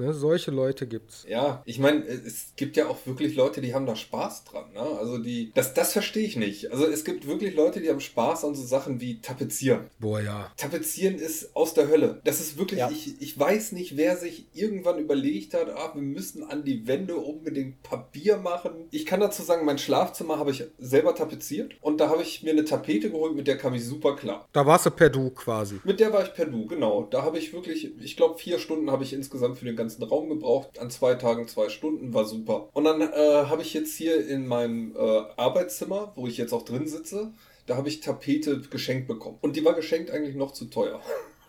Ne? 0.00 0.14
Solche 0.14 0.50
Leute 0.50 0.86
gibt's. 0.86 1.24
Ja, 1.28 1.62
ich 1.66 1.78
meine, 1.78 2.04
es 2.06 2.52
gibt 2.56 2.76
ja 2.76 2.88
auch 2.88 2.96
wirklich 3.06 3.34
Leute, 3.36 3.60
die 3.60 3.74
haben 3.74 3.86
da 3.86 3.94
Spaß 3.96 4.44
dran. 4.44 4.72
Ne? 4.72 4.80
Also 4.80 5.18
die, 5.18 5.52
das, 5.54 5.74
das 5.74 5.92
verstehe 5.92 6.24
ich 6.26 6.36
nicht. 6.36 6.70
Also 6.72 6.86
es 6.86 7.04
gibt 7.04 7.26
wirklich 7.26 7.54
Leute, 7.54 7.80
die 7.80 7.90
haben 7.90 8.00
Spaß 8.00 8.44
an 8.44 8.54
so 8.54 8.62
Sachen 8.64 9.00
wie 9.00 9.20
Tapezieren. 9.20 9.86
Boah, 9.98 10.20
ja. 10.20 10.50
Tapezieren 10.56 11.16
ist 11.16 11.54
aus 11.54 11.74
der 11.74 11.88
Hölle. 11.88 12.20
Das 12.24 12.40
ist 12.40 12.58
wirklich, 12.58 12.80
Ja. 12.80 12.90
ich, 12.90 13.20
ich 13.20 13.38
weiß 13.38 13.72
nicht, 13.72 13.96
wer 13.96 14.16
sich 14.16 14.46
irgendwann 14.54 14.98
überlegt 14.98 15.54
hat, 15.54 15.68
ah, 15.70 15.90
wir 15.94 16.02
müssen 16.02 16.44
an 16.44 16.64
die 16.64 16.86
Wände 16.86 17.16
unbedingt 17.16 17.82
Papier 17.82 18.38
machen. 18.38 18.72
Ich 18.90 19.04
kann 19.06 19.20
dazu 19.20 19.42
sagen, 19.42 19.66
mein 19.66 19.78
Schlafzimmer 19.78 20.38
habe 20.38 20.50
ich 20.50 20.64
selber 20.78 21.14
tapeziert 21.14 21.74
und 21.80 22.00
da 22.00 22.08
habe 22.08 22.22
ich 22.22 22.42
mir 22.42 22.52
eine 22.52 22.64
Tapete 22.64 23.10
geholt, 23.10 23.34
mit 23.36 23.46
der 23.46 23.58
kam 23.58 23.74
ich 23.74 23.84
super 23.84 24.16
klar. 24.16 24.48
Da 24.52 24.64
warst 24.66 24.86
du 24.86 24.90
per 24.90 25.10
Du 25.10 25.30
quasi. 25.30 25.80
Mit 25.84 26.00
der 26.00 26.12
war 26.12 26.22
ich 26.22 26.32
per 26.32 26.46
Du, 26.46 26.66
genau. 26.66 27.02
Da 27.10 27.22
habe 27.22 27.38
ich 27.38 27.52
wirklich, 27.52 27.90
ich 28.00 28.16
glaube, 28.16 28.38
vier 28.38 28.58
Stunden 28.58 28.90
habe 28.90 29.02
ich 29.04 29.12
insgesamt 29.12 29.58
für 29.58 29.64
den 29.64 29.76
ganzen 29.76 29.89
Raum 29.98 30.28
gebraucht. 30.28 30.78
An 30.78 30.90
zwei 30.90 31.14
Tagen 31.14 31.48
zwei 31.48 31.68
Stunden, 31.68 32.14
war 32.14 32.24
super. 32.24 32.68
Und 32.72 32.84
dann 32.84 33.00
äh, 33.00 33.44
habe 33.46 33.62
ich 33.62 33.74
jetzt 33.74 33.96
hier 33.96 34.26
in 34.26 34.46
meinem 34.46 34.94
äh, 34.96 35.22
Arbeitszimmer, 35.36 36.12
wo 36.16 36.26
ich 36.26 36.36
jetzt 36.36 36.52
auch 36.52 36.64
drin 36.64 36.86
sitze, 36.86 37.32
da 37.66 37.76
habe 37.76 37.88
ich 37.88 38.00
Tapete 38.00 38.60
geschenkt 38.60 39.08
bekommen. 39.08 39.38
Und 39.40 39.56
die 39.56 39.64
war 39.64 39.74
geschenkt 39.74 40.10
eigentlich 40.10 40.36
noch 40.36 40.52
zu 40.52 40.66
teuer. 40.66 41.00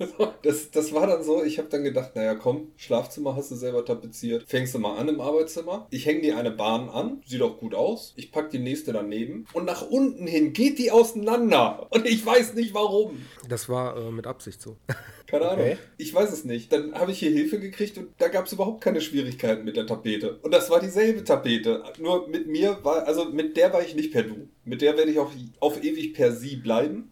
Das, 0.43 0.71
das 0.71 0.93
war 0.93 1.05
dann 1.05 1.23
so, 1.23 1.43
ich 1.43 1.59
habe 1.59 1.69
dann 1.69 1.83
gedacht, 1.83 2.15
naja 2.15 2.35
komm, 2.35 2.71
Schlafzimmer 2.75 3.35
hast 3.35 3.51
du 3.51 3.55
selber 3.55 3.85
tapeziert, 3.85 4.43
fängst 4.47 4.73
du 4.73 4.79
mal 4.79 4.97
an 4.97 5.07
im 5.07 5.21
Arbeitszimmer. 5.21 5.87
Ich 5.91 6.05
hänge 6.05 6.21
dir 6.21 6.37
eine 6.37 6.51
Bahn 6.51 6.89
an, 6.89 7.21
sieht 7.25 7.41
auch 7.41 7.57
gut 7.57 7.75
aus. 7.75 8.13
Ich 8.15 8.31
pack 8.31 8.49
die 8.49 8.59
nächste 8.59 8.91
daneben 8.91 9.45
und 9.53 9.65
nach 9.65 9.87
unten 9.87 10.25
hin 10.25 10.53
geht 10.53 10.79
die 10.79 10.91
auseinander. 10.91 11.87
Und 11.91 12.07
ich 12.07 12.25
weiß 12.25 12.55
nicht 12.55 12.73
warum. 12.73 13.21
Das 13.47 13.69
war 13.69 13.97
äh, 13.97 14.11
mit 14.11 14.25
Absicht 14.25 14.61
so. 14.61 14.77
Keine 15.27 15.47
Ahnung. 15.49 15.65
Okay. 15.65 15.77
Ich 15.97 16.13
weiß 16.13 16.31
es 16.33 16.43
nicht. 16.43 16.73
Dann 16.73 16.93
habe 16.93 17.11
ich 17.11 17.19
hier 17.19 17.31
Hilfe 17.31 17.59
gekriegt 17.59 17.97
und 17.97 18.09
da 18.17 18.27
gab 18.27 18.47
es 18.47 18.53
überhaupt 18.53 18.81
keine 18.81 18.99
Schwierigkeiten 18.99 19.63
mit 19.63 19.77
der 19.77 19.87
Tapete. 19.87 20.39
Und 20.41 20.53
das 20.53 20.69
war 20.69 20.81
dieselbe 20.81 21.23
Tapete. 21.23 21.83
Nur 21.99 22.27
mit 22.27 22.47
mir 22.47 22.79
war, 22.83 23.07
also 23.07 23.25
mit 23.25 23.55
der 23.55 23.71
war 23.71 23.81
ich 23.81 23.95
nicht 23.95 24.11
per 24.11 24.23
Du. 24.23 24.49
Mit 24.65 24.81
der 24.81 24.97
werde 24.97 25.09
ich 25.09 25.19
auch 25.19 25.31
auf 25.61 25.81
ewig 25.81 26.13
per 26.13 26.33
Sie 26.33 26.57
bleiben. 26.57 27.11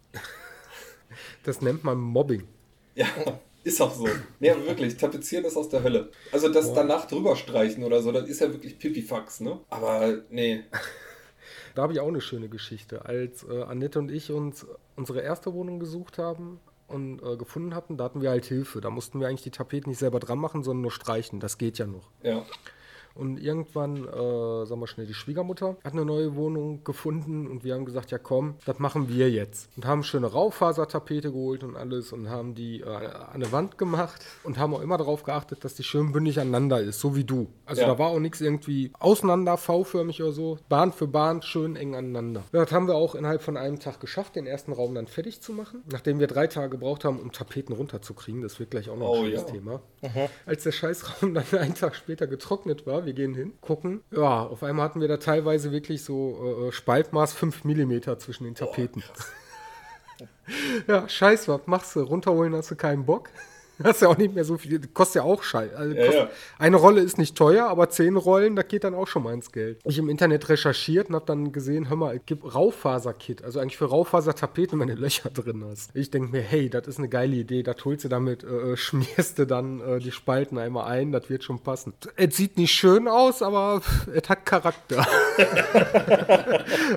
Das 1.43 1.61
nennt 1.61 1.85
man 1.85 1.97
Mobbing. 1.97 2.43
Ja, 2.99 3.07
ist 3.63 3.81
auch 3.81 3.93
so. 3.93 4.09
Nee, 4.41 4.49
aber 4.49 4.65
wirklich, 4.65 4.97
tapezieren 4.97 5.45
ist 5.45 5.55
aus 5.55 5.69
der 5.69 5.83
Hölle. 5.83 6.11
Also 6.33 6.49
das 6.49 6.73
danach 6.73 7.07
drüber 7.07 7.37
streichen 7.37 7.85
oder 7.85 8.01
so, 8.01 8.11
das 8.11 8.27
ist 8.27 8.41
ja 8.41 8.51
wirklich 8.51 8.77
Pipifax, 8.77 9.39
ne? 9.39 9.59
Aber 9.69 10.17
nee. 10.29 10.63
Da 11.75 11.83
habe 11.83 11.93
ich 11.93 11.99
auch 12.01 12.07
eine 12.07 12.19
schöne 12.19 12.49
Geschichte. 12.49 13.05
Als 13.05 13.43
äh, 13.43 13.61
Annette 13.61 13.99
und 13.99 14.11
ich 14.11 14.31
uns 14.31 14.65
unsere 14.97 15.21
erste 15.21 15.53
Wohnung 15.53 15.79
gesucht 15.79 16.17
haben 16.17 16.59
und 16.87 17.21
äh, 17.23 17.37
gefunden 17.37 17.73
hatten, 17.73 17.95
da 17.95 18.05
hatten 18.05 18.21
wir 18.21 18.31
halt 18.31 18.43
Hilfe. 18.45 18.81
Da 18.81 18.89
mussten 18.89 19.21
wir 19.21 19.27
eigentlich 19.27 19.43
die 19.43 19.51
Tapeten 19.51 19.89
nicht 19.89 19.99
selber 19.99 20.19
dran 20.19 20.39
machen, 20.39 20.63
sondern 20.63 20.81
nur 20.81 20.91
streichen. 20.91 21.39
Das 21.39 21.57
geht 21.57 21.77
ja 21.77 21.85
noch. 21.85 22.09
Ja. 22.21 22.43
Und 23.19 23.37
irgendwann, 23.37 23.97
äh, 24.07 24.65
sagen 24.65 24.79
wir 24.79 24.87
schnell, 24.87 25.05
die 25.05 25.13
Schwiegermutter 25.13 25.75
hat 25.83 25.93
eine 25.93 26.05
neue 26.05 26.35
Wohnung 26.35 26.83
gefunden 26.83 27.47
und 27.47 27.63
wir 27.63 27.73
haben 27.75 27.85
gesagt, 27.85 28.11
ja 28.11 28.17
komm, 28.17 28.55
das 28.65 28.79
machen 28.79 29.09
wir 29.09 29.29
jetzt. 29.29 29.69
Und 29.75 29.85
haben 29.85 30.03
schöne 30.03 30.27
Raufasertapete 30.27 31.31
geholt 31.31 31.63
und 31.63 31.75
alles 31.75 32.13
und 32.13 32.29
haben 32.29 32.55
die 32.55 32.81
äh, 32.81 32.85
an 32.85 33.33
eine 33.33 33.51
Wand 33.51 33.77
gemacht 33.77 34.25
und 34.43 34.57
haben 34.57 34.73
auch 34.73 34.81
immer 34.81 34.97
darauf 34.97 35.23
geachtet, 35.23 35.63
dass 35.65 35.75
die 35.75 35.83
schön 35.83 36.11
bündig 36.11 36.39
aneinander 36.39 36.79
ist, 36.81 36.99
so 36.99 37.15
wie 37.15 37.23
du. 37.23 37.47
Also 37.65 37.81
Ja. 37.81 37.87
da 37.87 37.99
war 37.99 38.09
auch 38.09 38.19
nichts 38.19 38.41
irgendwie 38.41 38.91
auseinander, 38.99 39.57
V-förmig 39.57 40.21
oder 40.21 40.31
so. 40.31 40.57
Bahn 40.69 40.91
für 40.93 41.07
Bahn 41.07 41.41
schön 41.41 41.75
eng 41.75 41.95
aneinander. 41.95 42.43
Ja, 42.53 42.63
das 42.63 42.71
haben 42.71 42.87
wir 42.87 42.95
auch 42.95 43.15
innerhalb 43.15 43.41
von 43.41 43.57
einem 43.57 43.79
Tag 43.79 43.99
geschafft, 43.99 44.35
den 44.35 44.47
ersten 44.47 44.71
Raum 44.71 44.95
dann 44.95 45.07
fertig 45.07 45.41
zu 45.41 45.53
machen. 45.53 45.83
Nachdem 45.91 46.19
wir 46.19 46.27
drei 46.27 46.47
Tage 46.47 46.69
gebraucht 46.69 47.03
haben, 47.05 47.19
um 47.19 47.31
Tapeten 47.31 47.73
runterzukriegen. 47.73 48.41
Das 48.41 48.59
wird 48.59 48.71
gleich 48.71 48.89
auch 48.89 48.97
noch 48.97 49.09
Oh, 49.09 49.15
ein 49.17 49.25
schönes 49.25 49.41
ja. 49.41 49.47
Thema. 49.47 49.81
Als 50.45 50.63
der 50.63 50.71
Scheißraum 50.71 51.33
dann 51.33 51.45
einen 51.59 51.75
Tag 51.75 51.95
später 51.95 52.27
getrocknet 52.27 52.85
war, 52.85 53.05
wir 53.09 53.15
gehen 53.15 53.33
hin, 53.33 53.53
gucken. 53.59 54.01
Ja, 54.11 54.43
auf 54.43 54.61
einmal 54.61 54.85
hatten 54.85 55.01
wir 55.01 55.07
da 55.07 55.17
teilweise 55.17 55.71
wirklich 55.71 56.03
so 56.03 56.67
äh, 56.67 56.71
Spaltmaß 56.71 57.33
5 57.33 57.63
mm 57.63 58.01
zwischen 58.19 58.43
den 58.43 58.53
Tapeten. 58.53 59.03
ja, 60.87 61.09
scheiß, 61.09 61.47
was 61.47 61.61
machst 61.65 61.95
du? 61.95 62.01
Runterholen 62.01 62.53
hast 62.53 62.69
du 62.69 62.75
keinen 62.75 63.05
Bock. 63.05 63.31
Hast 63.83 64.01
ja 64.01 64.09
auch 64.09 64.17
nicht 64.17 64.35
mehr 64.35 64.43
so 64.43 64.57
viel, 64.57 64.79
kostet 64.93 65.17
ja 65.17 65.23
auch 65.23 65.41
Scheiß. 65.41 65.73
Also 65.73 65.95
Ja, 65.95 66.11
ja. 66.11 66.29
Eine 66.57 66.75
Rolle 66.77 67.01
ist 67.01 67.17
nicht 67.17 67.35
teuer, 67.37 67.67
aber 67.67 67.89
zehn 67.89 68.15
Rollen, 68.17 68.55
das 68.55 68.67
geht 68.67 68.83
dann 68.83 68.93
auch 68.93 69.07
schon 69.07 69.23
mal 69.23 69.33
ins 69.33 69.51
Geld. 69.51 69.79
Ich 69.85 69.97
im 69.97 70.09
Internet 70.09 70.49
recherchiert 70.49 71.09
und 71.09 71.15
habe 71.15 71.25
dann 71.25 71.51
gesehen, 71.51 71.89
hör 71.89 71.95
mal, 71.95 72.15
es 72.17 72.21
gibt 72.25 72.43
Raufaserkit, 72.55 73.43
also 73.43 73.59
eigentlich 73.59 73.77
für 73.77 73.85
Raufasertapeten, 73.85 74.79
wenn 74.79 74.87
du 74.89 74.93
Löcher 74.99 75.29
drin 75.29 75.63
hast. 75.69 75.95
Ich 75.95 76.11
denke 76.11 76.31
mir, 76.31 76.41
hey, 76.41 76.69
das 76.69 76.87
ist 76.87 76.97
eine 76.97 77.09
geile 77.09 77.35
Idee, 77.35 77.63
das 77.63 77.77
holst 77.85 78.03
du 78.03 78.09
damit, 78.09 78.43
äh, 78.43 78.75
schmierst 78.77 79.39
du 79.39 79.45
dann 79.47 79.79
äh, 79.81 79.99
die 79.99 80.11
Spalten 80.11 80.57
einmal 80.57 80.91
ein, 80.91 81.11
das 81.11 81.29
wird 81.29 81.43
schon 81.43 81.59
passen. 81.59 81.93
Es 82.17 82.35
sieht 82.35 82.57
nicht 82.57 82.71
schön 82.73 83.07
aus, 83.07 83.41
aber 83.41 83.81
es 84.13 84.27
hat 84.29 84.45
Charakter. 84.45 85.05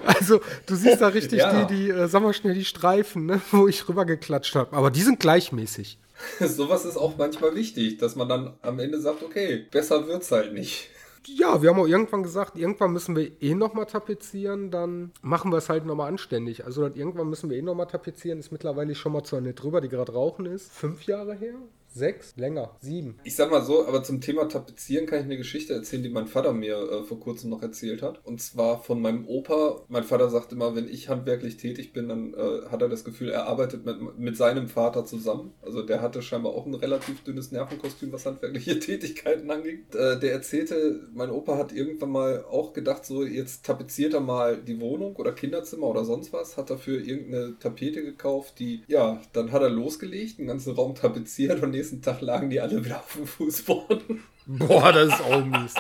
also, 0.06 0.40
du 0.66 0.74
siehst 0.74 1.00
da 1.00 1.08
richtig 1.08 1.38
Ja. 1.38 1.64
die, 1.64 1.74
die 1.74 1.90
äh, 1.90 2.08
sag 2.08 2.22
mal 2.22 2.32
schnell, 2.32 2.54
die 2.54 2.64
Streifen, 2.64 3.26
ne, 3.26 3.40
wo 3.50 3.68
ich 3.68 3.88
rübergeklatscht 3.88 4.54
habe. 4.56 4.74
Aber 4.76 4.90
die 4.90 5.02
sind 5.02 5.20
gleichmäßig. 5.20 5.98
Sowas 6.40 6.84
ist 6.84 6.96
auch 6.96 7.16
manchmal 7.16 7.54
wichtig, 7.54 7.98
dass 7.98 8.16
man 8.16 8.28
dann 8.28 8.54
am 8.62 8.78
Ende 8.78 9.00
sagt, 9.00 9.22
okay, 9.22 9.66
besser 9.70 10.06
wird's 10.06 10.30
halt 10.30 10.52
nicht. 10.52 10.90
Ja, 11.26 11.62
wir 11.62 11.70
haben 11.70 11.78
auch 11.78 11.86
irgendwann 11.86 12.24
gesagt, 12.24 12.58
irgendwann 12.58 12.92
müssen 12.92 13.14
wir 13.14 13.30
eh 13.40 13.54
nochmal 13.54 13.86
tapezieren, 13.86 14.70
dann 14.72 15.12
machen 15.22 15.52
wir 15.52 15.58
es 15.58 15.68
halt 15.68 15.86
nochmal 15.86 16.08
anständig. 16.08 16.64
Also 16.64 16.84
irgendwann 16.84 17.30
müssen 17.30 17.48
wir 17.48 17.56
eh 17.56 17.62
nochmal 17.62 17.86
tapezieren, 17.86 18.40
ist 18.40 18.50
mittlerweile 18.50 18.94
schon 18.94 19.12
mal 19.12 19.22
zu 19.22 19.36
einer 19.36 19.52
drüber, 19.52 19.80
die 19.80 19.88
gerade 19.88 20.12
rauchen 20.12 20.46
ist. 20.46 20.72
Fünf 20.72 21.04
Jahre 21.04 21.34
her? 21.34 21.54
Sechs? 21.94 22.34
Länger? 22.36 22.76
Sieben? 22.80 23.18
Ich 23.24 23.36
sag 23.36 23.50
mal 23.50 23.62
so, 23.62 23.86
aber 23.86 24.02
zum 24.02 24.20
Thema 24.20 24.48
Tapezieren 24.48 25.06
kann 25.06 25.20
ich 25.20 25.24
eine 25.26 25.36
Geschichte 25.36 25.74
erzählen, 25.74 26.02
die 26.02 26.08
mein 26.08 26.26
Vater 26.26 26.52
mir 26.52 26.76
äh, 26.76 27.02
vor 27.02 27.20
kurzem 27.20 27.50
noch 27.50 27.62
erzählt 27.62 28.02
hat. 28.02 28.24
Und 28.24 28.40
zwar 28.40 28.82
von 28.82 29.00
meinem 29.00 29.26
Opa. 29.26 29.82
Mein 29.88 30.04
Vater 30.04 30.30
sagt 30.30 30.52
immer, 30.52 30.74
wenn 30.74 30.88
ich 30.88 31.08
handwerklich 31.08 31.56
tätig 31.56 31.92
bin, 31.92 32.08
dann 32.08 32.34
äh, 32.34 32.68
hat 32.70 32.82
er 32.82 32.88
das 32.88 33.04
Gefühl, 33.04 33.30
er 33.30 33.46
arbeitet 33.46 33.84
mit, 33.84 34.18
mit 34.18 34.36
seinem 34.36 34.68
Vater 34.68 35.04
zusammen. 35.04 35.52
Also 35.60 35.82
der 35.82 36.00
hatte 36.00 36.22
scheinbar 36.22 36.52
auch 36.52 36.66
ein 36.66 36.74
relativ 36.74 37.22
dünnes 37.24 37.52
Nervenkostüm, 37.52 38.12
was 38.12 38.26
handwerkliche 38.26 38.78
Tätigkeiten 38.80 39.50
anging. 39.50 39.84
Äh, 39.94 40.18
der 40.18 40.32
erzählte, 40.32 41.08
mein 41.12 41.30
Opa 41.30 41.58
hat 41.58 41.72
irgendwann 41.72 42.10
mal 42.10 42.44
auch 42.44 42.72
gedacht, 42.72 43.04
so 43.04 43.24
jetzt 43.24 43.66
tapeziert 43.66 44.14
er 44.14 44.20
mal 44.20 44.56
die 44.56 44.80
Wohnung 44.80 45.16
oder 45.16 45.32
Kinderzimmer 45.32 45.86
oder 45.86 46.04
sonst 46.04 46.32
was, 46.32 46.56
hat 46.56 46.70
dafür 46.70 47.00
irgendeine 47.00 47.58
Tapete 47.58 48.02
gekauft, 48.02 48.58
die, 48.58 48.82
ja, 48.86 49.20
dann 49.32 49.52
hat 49.52 49.62
er 49.62 49.70
losgelegt, 49.70 50.38
den 50.38 50.46
ganzen 50.46 50.74
Raum 50.74 50.94
tapeziert 50.94 51.62
und 51.62 51.72
nächsten 51.82 52.00
Tag 52.00 52.20
lagen 52.20 52.48
die 52.48 52.60
alle 52.60 52.84
wieder 52.84 52.98
auf 52.98 53.12
dem 53.14 53.26
Fußboden. 53.26 54.22
Boah, 54.46 54.92
das 54.92 55.14
ist 55.14 55.20
auch 55.20 55.44
mies. 55.44 55.74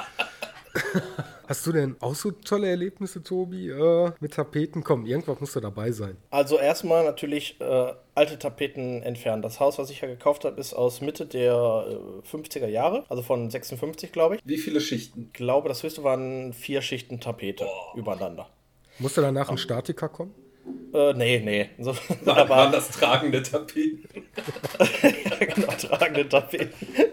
Hast 1.46 1.66
du 1.66 1.72
denn 1.72 1.96
auch 2.00 2.14
so 2.14 2.30
tolle 2.30 2.68
Erlebnisse, 2.68 3.22
Tobi, 3.22 3.68
äh, 3.68 4.10
mit 4.20 4.34
Tapeten? 4.34 4.82
Komm, 4.82 5.06
irgendwas 5.06 5.38
muss 5.38 5.52
da 5.52 5.60
dabei 5.60 5.92
sein. 5.92 6.16
Also 6.30 6.58
erstmal 6.58 7.04
natürlich 7.04 7.60
äh, 7.60 7.92
alte 8.14 8.38
Tapeten 8.38 9.02
entfernen. 9.02 9.42
Das 9.42 9.60
Haus, 9.60 9.78
was 9.78 9.90
ich 9.90 10.00
ja 10.00 10.08
gekauft 10.08 10.44
habe, 10.44 10.58
ist 10.58 10.72
aus 10.72 11.02
Mitte 11.02 11.26
der 11.26 11.52
äh, 11.52 12.26
50er 12.26 12.68
Jahre, 12.68 13.04
also 13.08 13.22
von 13.22 13.50
56, 13.50 14.12
glaube 14.12 14.36
ich. 14.36 14.40
Wie 14.44 14.56
viele 14.58 14.80
Schichten? 14.80 15.26
Ich 15.26 15.32
glaube, 15.34 15.68
das 15.68 15.82
höchste 15.82 16.02
waren 16.02 16.52
vier 16.52 16.80
Schichten 16.82 17.20
Tapete 17.20 17.66
übereinander. 17.94 18.48
Musste 18.98 19.20
danach 19.20 19.50
ein 19.50 19.58
Statiker 19.58 20.08
kommen? 20.08 20.34
Äh, 20.94 21.14
nee, 21.14 21.40
nee. 21.40 21.70
So, 21.78 21.94
Waren, 22.24 22.48
waren 22.48 22.72
das 22.72 22.90
tragende 22.90 23.42
Tapeten? 23.42 24.04
ja, 25.82 25.88
genau, 25.88 25.98
tragende 25.98 26.28
Tapeten. 26.28 27.11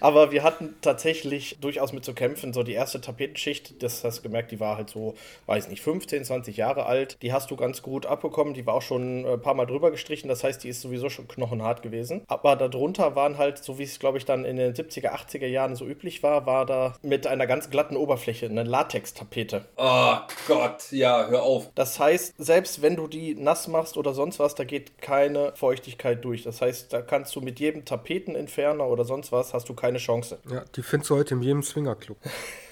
Aber 0.00 0.32
wir 0.32 0.42
hatten 0.42 0.74
tatsächlich 0.80 1.58
durchaus 1.60 1.92
mit 1.92 2.04
zu 2.04 2.14
kämpfen. 2.14 2.52
So 2.52 2.62
die 2.62 2.72
erste 2.72 3.00
Tapetenschicht, 3.00 3.82
das 3.82 4.04
hast 4.04 4.18
du 4.18 4.22
gemerkt, 4.22 4.50
die 4.50 4.60
war 4.60 4.76
halt 4.76 4.90
so, 4.90 5.14
weiß 5.46 5.68
nicht, 5.68 5.82
15, 5.82 6.24
20 6.24 6.56
Jahre 6.56 6.86
alt. 6.86 7.18
Die 7.22 7.32
hast 7.32 7.50
du 7.50 7.56
ganz 7.56 7.82
gut 7.82 8.06
abbekommen. 8.06 8.54
Die 8.54 8.66
war 8.66 8.74
auch 8.74 8.82
schon 8.82 9.24
äh, 9.24 9.34
ein 9.34 9.40
paar 9.40 9.54
Mal 9.54 9.66
drüber 9.66 9.90
gestrichen. 9.90 10.28
Das 10.28 10.44
heißt, 10.44 10.64
die 10.64 10.68
ist 10.68 10.80
sowieso 10.80 11.08
schon 11.08 11.28
knochenhart 11.28 11.82
gewesen. 11.82 12.22
Aber 12.26 12.56
darunter 12.56 13.16
waren 13.16 13.38
halt, 13.38 13.58
so 13.58 13.78
wie 13.78 13.84
es, 13.84 13.98
glaube 13.98 14.18
ich, 14.18 14.24
dann 14.24 14.44
in 14.44 14.56
den 14.56 14.74
70er, 14.74 15.10
80er 15.10 15.46
Jahren 15.46 15.76
so 15.76 15.86
üblich 15.86 16.22
war, 16.22 16.46
war 16.46 16.66
da 16.66 16.94
mit 17.02 17.26
einer 17.26 17.46
ganz 17.46 17.70
glatten 17.70 17.96
Oberfläche 17.96 18.46
eine 18.46 18.64
Latex-Tapete. 18.64 19.64
Oh 19.76 20.16
Gott, 20.46 20.90
ja, 20.90 21.26
hör 21.28 21.42
auf. 21.42 21.70
Das 21.74 21.98
heißt, 21.98 22.34
selbst 22.38 22.82
wenn 22.82 22.96
du 22.96 23.06
die 23.06 23.34
nass 23.34 23.68
machst 23.68 23.96
oder 23.96 24.14
sonst 24.14 24.38
was, 24.38 24.54
da 24.54 24.64
geht 24.64 25.00
keine 25.00 25.52
Feuchtigkeit 25.54 26.24
durch. 26.24 26.42
Das 26.42 26.60
heißt, 26.60 26.92
da 26.92 27.02
kannst 27.02 27.34
du 27.36 27.40
mit 27.40 27.60
jedem 27.60 27.84
Tapetenentferner 27.84 28.86
oder 28.86 29.04
sonst 29.04 29.32
was, 29.32 29.54
hast 29.54 29.68
du 29.68 29.74
keine 29.74 29.87
Chance. 29.96 30.38
Ja, 30.50 30.64
die 30.76 30.82
findest 30.82 31.08
du 31.08 31.16
heute 31.16 31.34
in 31.34 31.40
jedem 31.40 31.62
Swingerclub. 31.62 32.18